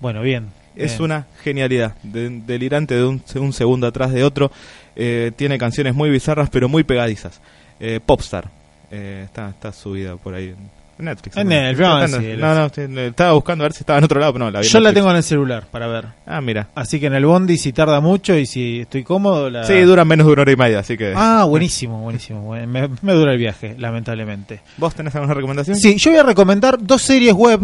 Bueno, 0.00 0.22
bien. 0.22 0.48
Es 0.76 1.00
una 1.00 1.26
genialidad, 1.42 1.94
de- 2.02 2.30
delirante 2.46 2.94
de 2.94 3.04
un, 3.04 3.22
un 3.36 3.52
segundo 3.52 3.86
atrás 3.86 4.12
de 4.12 4.22
otro. 4.24 4.50
Eh, 4.94 5.32
tiene 5.36 5.58
canciones 5.58 5.94
muy 5.94 6.10
bizarras, 6.10 6.48
pero 6.50 6.68
muy 6.68 6.84
pegadizas. 6.84 7.40
Eh, 7.80 8.00
Popstar, 8.04 8.48
eh, 8.90 9.22
está, 9.26 9.50
está 9.50 9.72
subida 9.72 10.16
por 10.16 10.34
ahí 10.34 10.54
en 10.98 11.04
Netflix. 11.04 11.36
En 11.36 11.48
¿no? 11.48 12.00
Decir. 12.00 12.38
no, 12.38 12.54
no, 12.54 12.70
le- 12.94 13.06
estaba 13.08 13.32
buscando 13.32 13.64
a 13.64 13.66
ver 13.66 13.72
si 13.74 13.80
estaba 13.80 13.98
en 13.98 14.04
otro 14.06 14.18
lado, 14.18 14.32
pero 14.32 14.44
no, 14.46 14.50
la 14.50 14.60
vi 14.60 14.66
Yo 14.66 14.80
la 14.80 14.92
tengo 14.94 15.10
en 15.10 15.16
el 15.16 15.22
celular 15.22 15.66
para 15.70 15.86
ver. 15.86 16.06
Ah, 16.24 16.40
mira. 16.40 16.68
Así 16.74 16.98
que 16.98 17.06
en 17.06 17.14
el 17.14 17.26
bondi, 17.26 17.58
si 17.58 17.72
tarda 17.74 18.00
mucho 18.00 18.34
y 18.34 18.46
si 18.46 18.80
estoy 18.80 19.02
cómodo, 19.04 19.50
la. 19.50 19.64
Sí, 19.64 19.78
dura 19.82 20.06
menos 20.06 20.26
de 20.26 20.32
una 20.32 20.42
hora 20.42 20.52
y 20.52 20.56
media, 20.56 20.78
así 20.78 20.96
que... 20.96 21.12
Ah, 21.14 21.44
buenísimo, 21.46 22.00
buenísimo. 22.00 22.50
Me, 22.66 22.88
me 23.02 23.12
dura 23.12 23.32
el 23.32 23.38
viaje, 23.38 23.74
lamentablemente. 23.78 24.60
¿Vos 24.78 24.94
tenés 24.94 25.14
alguna 25.14 25.34
recomendación? 25.34 25.76
Sí, 25.76 25.96
yo 25.96 26.10
voy 26.12 26.20
a 26.20 26.22
recomendar 26.22 26.78
dos 26.80 27.02
series 27.02 27.34
web 27.34 27.60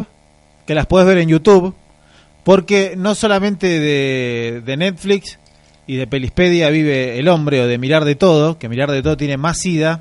que 0.66 0.74
las 0.74 0.84
puedes 0.86 1.06
ver 1.08 1.16
en 1.18 1.28
YouTube, 1.30 1.74
porque 2.44 2.94
no 2.96 3.14
solamente 3.14 3.66
de, 3.80 4.62
de 4.64 4.76
Netflix 4.76 5.38
y 5.86 5.96
de 5.96 6.06
Pelispedia 6.06 6.70
vive 6.70 7.18
el 7.18 7.28
hombre 7.28 7.60
o 7.60 7.66
de 7.66 7.78
Mirar 7.78 8.04
de 8.04 8.14
Todo, 8.14 8.58
que 8.58 8.68
Mirar 8.68 8.90
de 8.90 9.02
Todo 9.02 9.16
tiene 9.16 9.36
más 9.36 9.64
ida 9.66 10.00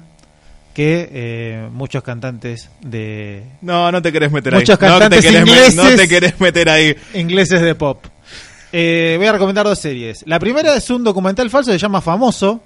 que 0.74 1.10
eh, 1.12 1.68
muchos 1.72 2.02
cantantes 2.02 2.70
de 2.82 3.44
No, 3.62 3.92
no 3.92 4.02
te 4.02 4.12
querés 4.12 4.32
meter 4.32 4.54
Muchos 4.54 4.82
ahí. 4.82 4.90
No 4.90 4.96
te, 4.96 5.00
cantantes 5.02 5.26
querés 5.26 5.44
me- 5.44 5.50
ingleses. 5.52 5.76
no 5.76 5.96
te 5.96 6.08
querés 6.08 6.40
meter 6.40 6.70
ahí. 6.70 6.96
ingleses 7.14 7.62
de 7.62 7.76
pop. 7.76 8.06
Eh, 8.72 9.16
voy 9.18 9.28
a 9.28 9.34
recomendar 9.34 9.66
dos 9.66 9.80
series. 9.80 10.24
La 10.26 10.40
primera 10.40 10.76
es 10.78 10.90
un 10.90 11.04
documental 11.04 11.50
falso 11.50 11.72
que 11.72 11.78
se 11.78 11.82
llama 11.82 12.00
Famoso, 12.00 12.62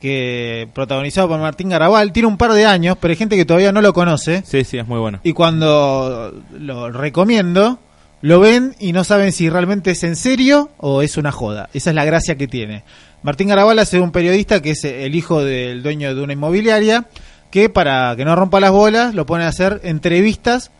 que 0.00 0.68
protagonizado 0.74 1.28
por 1.28 1.40
Martín 1.40 1.70
Garabal. 1.70 2.12
Tiene 2.12 2.26
un 2.28 2.36
par 2.36 2.52
de 2.52 2.66
años, 2.66 2.98
pero 3.00 3.12
hay 3.12 3.16
gente 3.16 3.36
que 3.36 3.46
todavía 3.46 3.72
no 3.72 3.80
lo 3.80 3.94
conoce. 3.94 4.42
Sí, 4.44 4.64
sí, 4.64 4.76
es 4.76 4.86
muy 4.86 4.98
bueno. 4.98 5.20
Y 5.22 5.32
cuando 5.32 6.34
lo 6.58 6.90
recomiendo, 6.92 7.78
lo 8.22 8.40
ven 8.40 8.74
y 8.78 8.92
no 8.92 9.04
saben 9.04 9.32
si 9.32 9.48
realmente 9.48 9.92
es 9.92 10.04
en 10.04 10.16
serio 10.16 10.70
o 10.76 11.02
es 11.02 11.16
una 11.16 11.32
joda. 11.32 11.70
Esa 11.72 11.90
es 11.90 11.96
la 11.96 12.04
gracia 12.04 12.36
que 12.36 12.48
tiene. 12.48 12.84
Martín 13.22 13.48
Garabal 13.48 13.78
hace 13.78 14.00
un 14.00 14.12
periodista 14.12 14.60
que 14.60 14.70
es 14.70 14.84
el 14.84 15.14
hijo 15.14 15.44
del 15.44 15.82
dueño 15.82 16.14
de 16.14 16.22
una 16.22 16.32
inmobiliaria, 16.32 17.06
que 17.50 17.68
para 17.68 18.14
que 18.16 18.24
no 18.24 18.36
rompa 18.36 18.60
las 18.60 18.70
bolas 18.70 19.14
lo 19.14 19.26
pone 19.26 19.44
a 19.44 19.48
hacer 19.48 19.80
entrevistas 19.84 20.70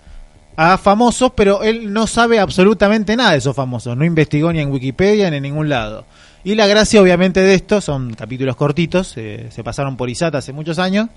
a 0.57 0.77
famosos, 0.79 1.33
pero 1.35 1.63
él 1.63 1.93
no 1.93 2.07
sabe 2.07 2.39
absolutamente 2.39 3.17
nada 3.17 3.33
de 3.33 3.39
esos 3.39 3.57
famosos. 3.57 3.97
No 3.97 4.05
investigó 4.05 4.53
ni 4.53 4.61
en 4.61 4.71
Wikipedia 4.71 5.31
ni 5.31 5.39
en 5.39 5.43
ningún 5.43 5.69
lado. 5.69 6.05
Y 6.45 6.55
la 6.55 6.67
gracia, 6.67 7.01
obviamente, 7.01 7.41
de 7.41 7.55
esto 7.55 7.81
son 7.81 8.15
capítulos 8.15 8.57
cortitos, 8.57 9.15
eh, 9.17 9.49
se 9.51 9.65
pasaron 9.65 9.97
por 9.97 10.09
ISAT 10.09 10.35
hace 10.35 10.53
muchos 10.53 10.79
años. 10.79 11.09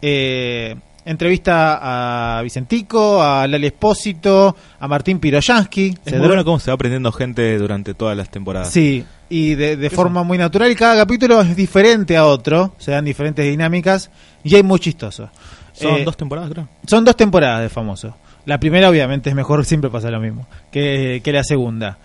Eh, 0.00 0.76
entrevista 1.04 2.36
a 2.38 2.42
Vicentico, 2.42 3.22
a 3.22 3.46
Lali 3.46 3.66
Espósito, 3.66 4.56
a 4.78 4.88
Martín 4.88 5.18
Piroyansky. 5.18 5.88
Es 6.04 6.12
Se 6.12 6.18
muy 6.18 6.26
bueno 6.28 6.44
cómo 6.44 6.58
se 6.58 6.70
va 6.70 6.74
aprendiendo 6.74 7.10
gente 7.12 7.58
durante 7.58 7.94
todas 7.94 8.16
las 8.16 8.30
temporadas. 8.30 8.70
Sí, 8.70 9.04
y 9.28 9.54
de, 9.54 9.76
de 9.76 9.90
forma 9.90 10.22
muy 10.22 10.38
natural. 10.38 10.70
Y 10.70 10.74
cada 10.76 10.96
capítulo 10.96 11.40
es 11.42 11.56
diferente 11.56 12.16
a 12.16 12.26
otro, 12.26 12.74
se 12.78 12.90
dan 12.92 13.04
diferentes 13.04 13.44
dinámicas 13.44 14.10
y 14.44 14.56
es 14.56 14.64
muy 14.64 14.78
chistoso. 14.78 15.30
Son 15.72 15.96
Eh, 15.96 16.04
dos 16.04 16.16
temporadas, 16.16 16.50
creo. 16.50 16.68
son 16.86 17.04
dos 17.04 17.16
temporadas 17.16 17.62
de 17.62 17.68
Famoso. 17.68 18.14
La 18.44 18.58
primera, 18.58 18.88
obviamente, 18.90 19.30
es 19.30 19.36
mejor, 19.36 19.64
siempre 19.64 19.88
pasa 19.88 20.10
lo 20.10 20.20
mismo 20.20 20.46
que, 20.70 21.20
que 21.24 21.32
la 21.32 21.44
segunda. 21.44 21.98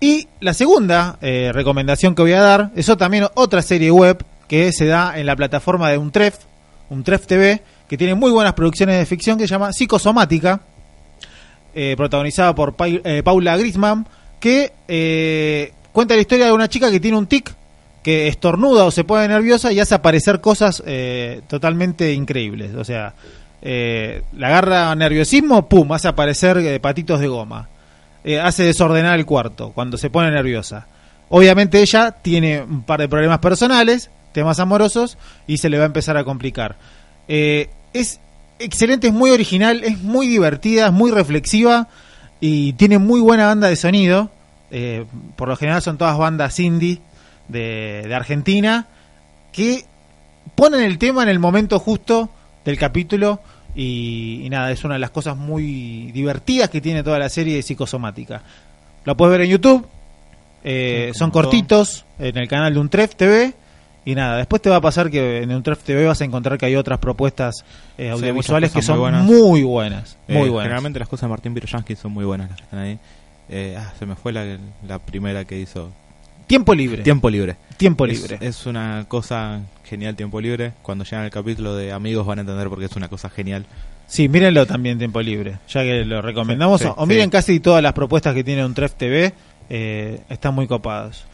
Y 0.00 0.26
la 0.40 0.54
segunda 0.54 1.16
eh, 1.20 1.50
recomendación 1.52 2.14
que 2.14 2.22
voy 2.22 2.32
a 2.32 2.40
dar 2.40 2.70
es 2.74 2.86
también 2.98 3.26
otra 3.34 3.62
serie 3.62 3.90
web 3.90 4.24
que 4.48 4.72
se 4.72 4.86
da 4.86 5.18
en 5.18 5.26
la 5.26 5.36
plataforma 5.36 5.90
de 5.90 5.98
Untref, 5.98 6.36
Untref 6.90 7.26
TV, 7.26 7.62
que 7.92 7.98
tiene 7.98 8.14
muy 8.14 8.30
buenas 8.30 8.54
producciones 8.54 8.96
de 8.96 9.04
ficción 9.04 9.36
que 9.36 9.46
se 9.46 9.50
llama 9.50 9.70
Psicosomática, 9.70 10.62
eh, 11.74 11.92
protagonizada 11.94 12.54
por 12.54 12.74
eh, 12.86 13.20
Paula 13.22 13.54
Grisman, 13.58 14.06
que 14.40 14.72
eh, 14.88 15.74
cuenta 15.92 16.14
la 16.14 16.22
historia 16.22 16.46
de 16.46 16.52
una 16.52 16.70
chica 16.70 16.90
que 16.90 17.00
tiene 17.00 17.18
un 17.18 17.26
tic, 17.26 17.54
que 18.02 18.28
estornuda 18.28 18.86
o 18.86 18.90
se 18.90 19.04
pone 19.04 19.28
nerviosa 19.28 19.74
y 19.74 19.78
hace 19.78 19.94
aparecer 19.94 20.40
cosas 20.40 20.82
totalmente 21.48 22.14
increíbles. 22.14 22.74
O 22.76 22.82
sea, 22.82 23.12
la 23.60 24.46
agarra 24.46 24.94
nerviosismo, 24.94 25.68
pum, 25.68 25.92
hace 25.92 26.08
aparecer 26.08 26.80
patitos 26.80 27.20
de 27.20 27.28
goma. 27.28 27.68
Hace 28.42 28.62
desordenar 28.62 29.18
el 29.18 29.26
cuarto 29.26 29.72
cuando 29.72 29.98
se 29.98 30.08
pone 30.08 30.30
nerviosa. 30.30 30.86
Obviamente 31.28 31.82
ella 31.82 32.10
tiene 32.10 32.62
un 32.62 32.84
par 32.84 33.00
de 33.00 33.08
problemas 33.10 33.40
personales, 33.40 34.10
temas 34.32 34.60
amorosos, 34.60 35.18
y 35.46 35.58
se 35.58 35.68
le 35.68 35.76
va 35.76 35.84
a 35.84 35.86
empezar 35.88 36.16
a 36.16 36.24
complicar. 36.24 36.78
Es 37.92 38.20
excelente, 38.58 39.08
es 39.08 39.12
muy 39.12 39.30
original, 39.30 39.82
es 39.84 40.00
muy 40.02 40.26
divertida, 40.26 40.86
es 40.86 40.92
muy 40.92 41.10
reflexiva 41.10 41.88
y 42.40 42.72
tiene 42.74 42.98
muy 42.98 43.20
buena 43.20 43.46
banda 43.46 43.68
de 43.68 43.76
sonido. 43.76 44.30
Eh, 44.70 45.04
por 45.36 45.48
lo 45.48 45.56
general 45.56 45.82
son 45.82 45.98
todas 45.98 46.16
bandas 46.16 46.58
indie 46.58 46.98
de, 47.48 48.04
de 48.06 48.14
Argentina 48.14 48.86
que 49.52 49.84
ponen 50.54 50.82
el 50.82 50.98
tema 50.98 51.22
en 51.22 51.28
el 51.28 51.38
momento 51.38 51.78
justo 51.78 52.30
del 52.64 52.78
capítulo 52.78 53.40
y, 53.74 54.42
y 54.44 54.50
nada, 54.50 54.70
es 54.70 54.84
una 54.84 54.94
de 54.94 55.00
las 55.00 55.10
cosas 55.10 55.36
muy 55.36 56.10
divertidas 56.12 56.70
que 56.70 56.80
tiene 56.80 57.02
toda 57.02 57.18
la 57.18 57.28
serie 57.28 57.56
de 57.56 57.62
psicosomática. 57.62 58.42
La 59.04 59.14
puedes 59.14 59.32
ver 59.32 59.42
en 59.42 59.50
YouTube, 59.50 59.86
eh, 60.64 61.12
son 61.14 61.30
cortitos 61.30 62.04
en 62.18 62.36
el 62.38 62.48
canal 62.48 62.72
de 62.72 62.80
Untref 62.80 63.16
TV 63.16 63.54
y 64.04 64.14
nada, 64.14 64.36
después 64.38 64.60
te 64.62 64.68
va 64.70 64.76
a 64.76 64.80
pasar 64.80 65.10
que 65.10 65.42
en 65.42 65.52
Untref 65.54 65.82
TV 65.82 66.06
vas 66.06 66.20
a 66.20 66.24
encontrar 66.24 66.58
que 66.58 66.66
hay 66.66 66.76
otras 66.76 66.98
propuestas 66.98 67.64
eh, 67.98 68.10
audiovisuales 68.10 68.72
que 68.72 68.82
son 68.82 68.96
muy 68.96 69.02
buenas. 69.02 69.24
muy 69.24 69.62
buenas, 69.62 70.18
Eh, 70.28 70.34
muy 70.38 70.48
buenas. 70.48 70.64
Generalmente 70.64 70.98
las 70.98 71.08
cosas 71.08 71.22
de 71.22 71.28
Martín 71.28 71.54
Piroyansky 71.54 71.94
son 71.96 72.12
muy 72.12 72.24
buenas 72.24 72.48
las 72.50 72.58
que 72.58 72.64
están 72.64 72.78
ahí. 72.80 72.98
Eh, 73.48 73.76
ah, 73.78 73.92
se 73.98 74.06
me 74.06 74.16
fue 74.16 74.32
la, 74.32 74.58
la 74.86 74.98
primera 74.98 75.44
que 75.44 75.58
hizo. 75.58 75.90
Tiempo 76.46 76.74
libre, 76.74 77.02
Tiempo 77.02 77.30
libre. 77.30 77.56
tiempo 77.76 78.04
Es- 78.06 78.20
libre. 78.20 78.38
Es, 78.40 78.66
una 78.66 79.04
cosa 79.08 79.60
genial, 79.84 80.16
tiempo 80.16 80.40
libre. 80.40 80.72
Cuando 80.82 81.04
llegan 81.04 81.24
al 81.24 81.30
capítulo 81.30 81.74
de 81.76 81.92
amigos 81.92 82.26
van 82.26 82.38
a 82.38 82.40
entender 82.42 82.68
porque 82.68 82.86
es 82.86 82.96
una 82.96 83.08
cosa 83.08 83.30
genial. 83.30 83.64
Sí, 84.08 84.28
mírenlo 84.28 84.66
también 84.66 84.98
Tiempo 84.98 85.22
Libre, 85.22 85.56
ya 85.68 85.82
que 85.82 86.04
lo 86.04 86.20
recomendamos. 86.20 86.80
Sí, 86.82 86.86
sí, 86.86 86.92
o 86.94 87.06
miren 87.06 87.30
casi 87.30 87.60
todas 87.60 87.82
las 87.82 87.94
propuestas 87.94 88.34
que 88.34 88.44
tiene 88.44 88.62
un 88.66 88.74
Tref 88.74 88.92
TV, 88.94 89.32
eh, 89.70 90.20
están 90.28 90.54
muy 90.54 90.66
copados. 90.66 91.24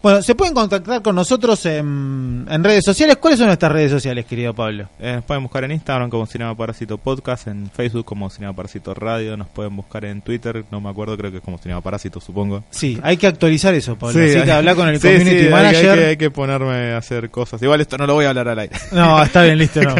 Bueno, 0.00 0.22
se 0.22 0.36
pueden 0.36 0.54
contactar 0.54 1.02
con 1.02 1.16
nosotros 1.16 1.66
en, 1.66 2.46
en 2.48 2.62
redes 2.64 2.84
sociales. 2.84 3.16
¿Cuáles 3.16 3.38
son 3.38 3.48
nuestras 3.48 3.72
redes 3.72 3.90
sociales, 3.90 4.24
querido 4.26 4.54
Pablo? 4.54 4.88
Eh, 5.00 5.14
nos 5.16 5.24
pueden 5.24 5.42
buscar 5.42 5.64
en 5.64 5.72
Instagram 5.72 6.08
como 6.08 6.24
Cinema 6.26 6.54
Parásito 6.56 6.98
Podcast, 6.98 7.48
en 7.48 7.68
Facebook 7.68 8.04
como 8.04 8.30
Cinema 8.30 8.52
Parásito 8.54 8.94
Radio, 8.94 9.36
nos 9.36 9.48
pueden 9.48 9.74
buscar 9.74 10.04
en 10.04 10.22
Twitter, 10.22 10.64
no 10.70 10.80
me 10.80 10.88
acuerdo, 10.88 11.16
creo 11.16 11.32
que 11.32 11.38
es 11.38 11.42
como 11.42 11.58
Cinema 11.58 11.80
Parásito, 11.80 12.20
supongo. 12.20 12.62
Sí, 12.70 12.96
hay 13.02 13.16
que 13.16 13.26
actualizar 13.26 13.74
eso, 13.74 13.96
Pablo. 13.96 14.20
Así 14.20 14.36
hay- 14.38 14.44
que 14.44 14.52
habla 14.52 14.74
con 14.76 14.88
el 14.88 14.96
sí, 15.00 15.08
community 15.08 15.30
sí, 15.30 15.36
hay 15.36 15.44
que- 15.46 15.50
manager. 15.50 15.90
Hay 15.90 15.96
que, 15.98 16.04
hay 16.06 16.16
que 16.16 16.30
ponerme 16.30 16.92
a 16.92 16.98
hacer 16.98 17.28
cosas. 17.30 17.60
Igual 17.60 17.80
esto 17.80 17.98
no 17.98 18.06
lo 18.06 18.14
voy 18.14 18.24
a 18.26 18.28
hablar 18.28 18.48
al 18.48 18.58
aire. 18.60 18.76
No, 18.92 19.20
está 19.20 19.42
bien, 19.42 19.58
listo, 19.58 19.82
no. 19.82 19.96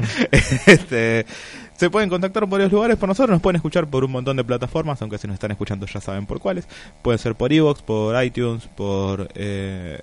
este, 0.66 1.26
se 1.78 1.88
pueden 1.88 2.10
contactar 2.10 2.42
por 2.42 2.50
varios 2.50 2.70
lugares 2.72 2.96
por 2.98 3.08
nosotros, 3.08 3.30
nos 3.34 3.40
pueden 3.40 3.56
escuchar 3.56 3.86
por 3.86 4.04
un 4.04 4.10
montón 4.10 4.36
de 4.36 4.44
plataformas, 4.44 5.00
aunque 5.00 5.16
si 5.16 5.26
nos 5.26 5.34
están 5.34 5.50
escuchando 5.52 5.86
ya 5.86 6.00
saben 6.00 6.26
por 6.26 6.40
cuáles. 6.40 6.68
Puede 7.00 7.16
ser 7.18 7.34
por 7.36 7.52
Evox, 7.52 7.80
por 7.82 8.22
iTunes, 8.22 8.68
por 8.76 9.28
eh, 9.34 10.00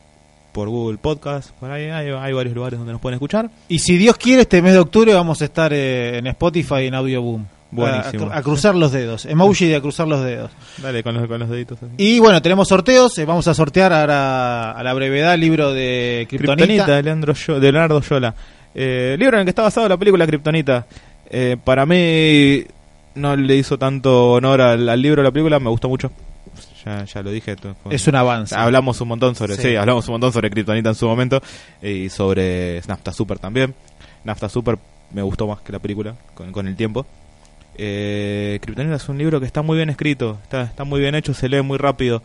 por 0.53 0.69
Google 0.69 0.97
Podcast, 0.97 1.49
por 1.59 1.69
ahí 1.69 1.83
hay, 1.89 2.07
hay 2.09 2.31
varios 2.33 2.55
lugares 2.55 2.79
donde 2.79 2.93
nos 2.93 3.01
pueden 3.01 3.15
escuchar. 3.15 3.49
Y 3.67 3.79
si 3.79 3.97
Dios 3.97 4.15
quiere, 4.15 4.43
este 4.43 4.61
mes 4.61 4.71
de 4.73 4.79
octubre 4.79 5.13
vamos 5.13 5.41
a 5.41 5.45
estar 5.45 5.73
eh, 5.73 6.17
en 6.19 6.27
Spotify 6.27 6.75
y 6.83 6.87
en 6.87 6.95
Audio 6.95 7.21
Boom. 7.21 7.45
Buenísimo. 7.71 8.29
A, 8.31 8.37
a 8.37 8.41
cruzar 8.41 8.73
los 8.73 8.93
dedos. 8.93 9.25
Emoji 9.25 9.65
de 9.67 9.75
a 9.75 9.81
cruzar 9.81 10.07
los 10.07 10.23
dedos. 10.23 10.49
Dale 10.81 11.03
con 11.03 11.13
los, 11.15 11.27
con 11.27 11.39
los 11.41 11.49
deditos 11.49 11.77
así. 11.83 11.91
Y 11.97 12.19
bueno, 12.19 12.41
tenemos 12.41 12.69
sorteos. 12.69 13.17
eh, 13.17 13.25
vamos 13.25 13.49
a 13.49 13.53
sortear 13.53 13.91
ahora 13.91 14.71
a 14.71 14.81
la 14.81 14.93
brevedad 14.93 15.33
el 15.33 15.41
libro 15.41 15.73
de 15.73 16.25
Kryptonita. 16.29 16.55
Kryptonita 16.63 16.95
de 16.95 17.03
Leandro 17.03 17.33
Yo- 17.33 17.59
de 17.59 17.71
Leonardo 17.73 17.99
Yola. 17.99 18.33
Eh, 18.73 19.17
libro 19.19 19.35
en 19.35 19.41
el 19.41 19.45
que 19.45 19.49
está 19.49 19.63
basado 19.63 19.89
la 19.89 19.97
película 19.97 20.25
Kryptonita. 20.25 20.85
Eh, 21.29 21.57
para 21.63 21.85
mí 21.85 22.63
no 23.15 23.35
le 23.35 23.55
hizo 23.55 23.77
tanto 23.77 24.31
honor 24.33 24.61
al, 24.61 24.87
al 24.89 25.01
libro, 25.01 25.21
a 25.21 25.23
la 25.23 25.31
película, 25.31 25.59
me 25.59 25.69
gustó 25.69 25.89
mucho. 25.89 26.11
Ya, 26.85 27.03
ya 27.05 27.23
lo 27.23 27.31
dije. 27.31 27.55
Es 27.89 28.07
un 28.07 28.15
avance. 28.15 28.55
Hablamos 28.55 29.01
un 29.01 29.07
montón 29.07 29.33
sobre, 29.35 29.55
Sí. 29.55 29.61
sí. 29.63 29.75
hablamos 29.75 30.07
un 30.07 30.13
montón 30.13 30.31
sobre 30.31 30.49
Kryptonita 30.51 30.89
en 30.89 30.95
su 30.95 31.07
momento 31.07 31.41
y 31.81 32.09
sobre 32.09 32.81
Nafta 32.87 33.11
Super 33.11 33.39
también. 33.39 33.73
Nafta 34.23 34.49
Super 34.49 34.77
me 35.11 35.21
gustó 35.23 35.47
más 35.47 35.61
que 35.61 35.71
la 35.71 35.79
película 35.79 36.13
con, 36.35 36.51
con 36.51 36.67
el 36.67 36.75
tiempo. 36.75 37.05
Eh, 37.77 38.59
Kryptonita 38.61 38.95
es 38.95 39.09
un 39.09 39.17
libro 39.17 39.39
que 39.39 39.45
está 39.47 39.61
muy 39.61 39.77
bien 39.77 39.89
escrito, 39.89 40.37
está, 40.43 40.61
está 40.63 40.83
muy 40.83 40.99
bien 41.01 41.15
hecho, 41.15 41.33
se 41.33 41.49
lee 41.49 41.61
muy 41.61 41.77
rápido. 41.77 42.21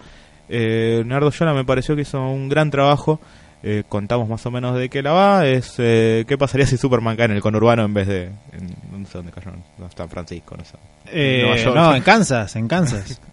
Eh, 0.48 0.96
Leonardo 0.98 1.30
Yola 1.30 1.54
me 1.54 1.64
pareció 1.64 1.96
que 1.96 2.02
hizo 2.02 2.20
un 2.20 2.48
gran 2.48 2.70
trabajo. 2.70 3.20
Eh, 3.62 3.82
contamos 3.88 4.28
más 4.28 4.44
o 4.46 4.50
menos 4.50 4.76
de 4.78 4.88
qué 4.88 5.02
la 5.02 5.12
va. 5.12 5.46
Es 5.46 5.74
eh, 5.78 6.24
qué 6.26 6.38
pasaría 6.38 6.66
si 6.66 6.76
Superman 6.78 7.16
cae 7.16 7.26
en 7.26 7.32
el 7.32 7.42
conurbano 7.42 7.84
en 7.84 7.92
vez 7.94 8.06
de 8.08 8.24
en, 8.52 8.74
no 9.00 9.06
sé 9.06 9.18
dónde 9.18 9.32
cayó, 9.32 9.50
no, 9.78 9.88
San 9.96 10.08
Francisco, 10.08 10.56
no 10.56 10.64
sé. 10.64 10.76
Eh, 11.12 11.40
Nueva 11.42 11.56
York. 11.56 11.76
no, 11.76 11.94
en 11.96 12.02
Kansas, 12.02 12.56
en 12.56 12.68
Kansas. 12.68 13.20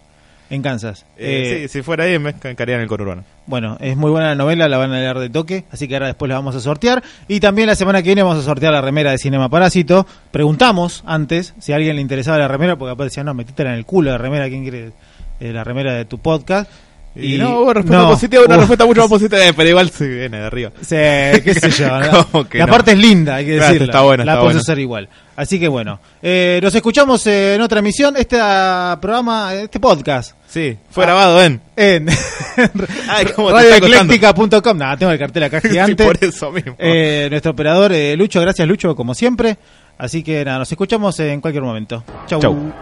En 0.50 0.62
Kansas. 0.62 1.04
Eh, 1.18 1.64
Eh, 1.64 1.68
sí, 1.68 1.68
si 1.68 1.82
fuera 1.82 2.04
ahí, 2.04 2.18
ca- 2.40 2.54
caería 2.54 2.76
en 2.76 2.80
el 2.80 2.88
conurbano. 2.88 3.22
Bueno, 3.44 3.76
es 3.80 3.98
muy 3.98 4.10
buena 4.10 4.28
la 4.28 4.34
novela, 4.34 4.66
la 4.66 4.78
van 4.78 4.92
a 4.94 4.98
leer 4.98 5.18
de 5.18 5.28
toque, 5.28 5.64
así 5.70 5.86
que 5.86 5.94
ahora 5.96 6.06
después 6.06 6.26
la 6.30 6.36
vamos 6.36 6.54
a 6.56 6.60
sortear. 6.60 7.02
Y 7.28 7.38
también 7.40 7.66
la 7.66 7.74
semana 7.74 8.00
que 8.02 8.08
viene 8.08 8.22
vamos 8.22 8.38
a 8.38 8.42
sortear 8.46 8.72
la 8.72 8.80
remera 8.80 9.10
de 9.10 9.18
Cinema 9.18 9.50
Parásito. 9.50 10.06
Preguntamos 10.30 11.02
antes 11.04 11.52
si 11.58 11.72
a 11.72 11.76
alguien 11.76 11.96
le 11.96 12.00
interesaba 12.00 12.38
la 12.38 12.48
remera, 12.48 12.76
porque 12.76 12.92
capaz 12.92 13.04
decían, 13.04 13.26
no, 13.26 13.34
metítela 13.34 13.72
en 13.72 13.76
el 13.76 13.84
culo 13.84 14.10
la 14.10 14.16
remera, 14.16 14.48
¿quién 14.48 14.62
quiere 14.62 14.92
eh, 15.40 15.52
la 15.52 15.64
remera 15.64 15.92
de 15.92 16.06
tu 16.06 16.16
podcast? 16.16 16.70
Y, 17.16 17.36
no, 17.36 17.60
hubo 17.60 17.74
respuesta 17.74 18.02
no. 18.04 18.10
positiva, 18.10 18.42
una 18.44 18.54
Hubo- 18.54 18.58
respuesta 18.60 18.86
mucho 18.86 19.00
más 19.00 19.08
positiva, 19.10 19.44
eh, 19.46 19.52
pero 19.56 19.68
igual 19.68 19.90
se 19.90 20.06
viene 20.06 20.38
de 20.38 20.44
arriba. 20.46 20.70
Sí, 20.80 20.94
qué 21.42 21.54
sé 21.60 21.70
yo. 21.70 21.88
¿no? 22.00 22.26
¿Cómo 22.28 22.48
que 22.48 22.58
la 22.58 22.66
no? 22.66 22.72
parte 22.72 22.92
es 22.92 22.98
linda, 22.98 23.34
hay 23.36 23.46
que 23.46 23.52
decirlo. 23.58 23.86
está 23.86 24.02
buena, 24.02 24.24
la 24.24 24.32
está 24.32 24.40
podemos 24.40 24.54
buena. 24.54 24.60
hacer 24.60 24.78
igual. 24.78 25.08
Así 25.34 25.58
que 25.60 25.68
bueno, 25.68 26.00
eh, 26.22 26.60
nos 26.62 26.74
escuchamos 26.74 27.26
eh, 27.26 27.54
en 27.54 27.60
otra 27.60 27.78
emisión. 27.80 28.16
Este 28.16 28.38
ah, 28.40 28.98
programa, 29.00 29.54
este 29.54 29.78
podcast. 29.80 30.34
Sí, 30.48 30.76
fue 30.90 31.04
Ah. 31.04 31.06
grabado 31.06 31.42
en. 31.42 31.60
En 31.76 32.06
radioecléctica.com. 33.36 34.76
Nada, 34.78 34.96
tengo 34.96 35.12
el 35.12 35.18
cartel 35.18 35.42
acá 35.44 35.60
gigante. 35.60 36.02
Sí, 36.02 36.06
por 36.08 36.24
eso 36.24 36.52
mismo. 36.52 36.74
Eh, 36.78 37.28
nuestro 37.30 37.52
operador 37.52 37.92
eh, 37.92 38.16
Lucho, 38.16 38.40
gracias 38.40 38.66
Lucho, 38.68 38.94
como 38.96 39.14
siempre. 39.14 39.56
Así 39.98 40.22
que 40.22 40.44
nada, 40.44 40.58
nos 40.58 40.70
escuchamos 40.70 41.18
en 41.20 41.40
cualquier 41.40 41.62
momento. 41.64 42.04
Chau. 42.26 42.40
Chau. 42.40 42.72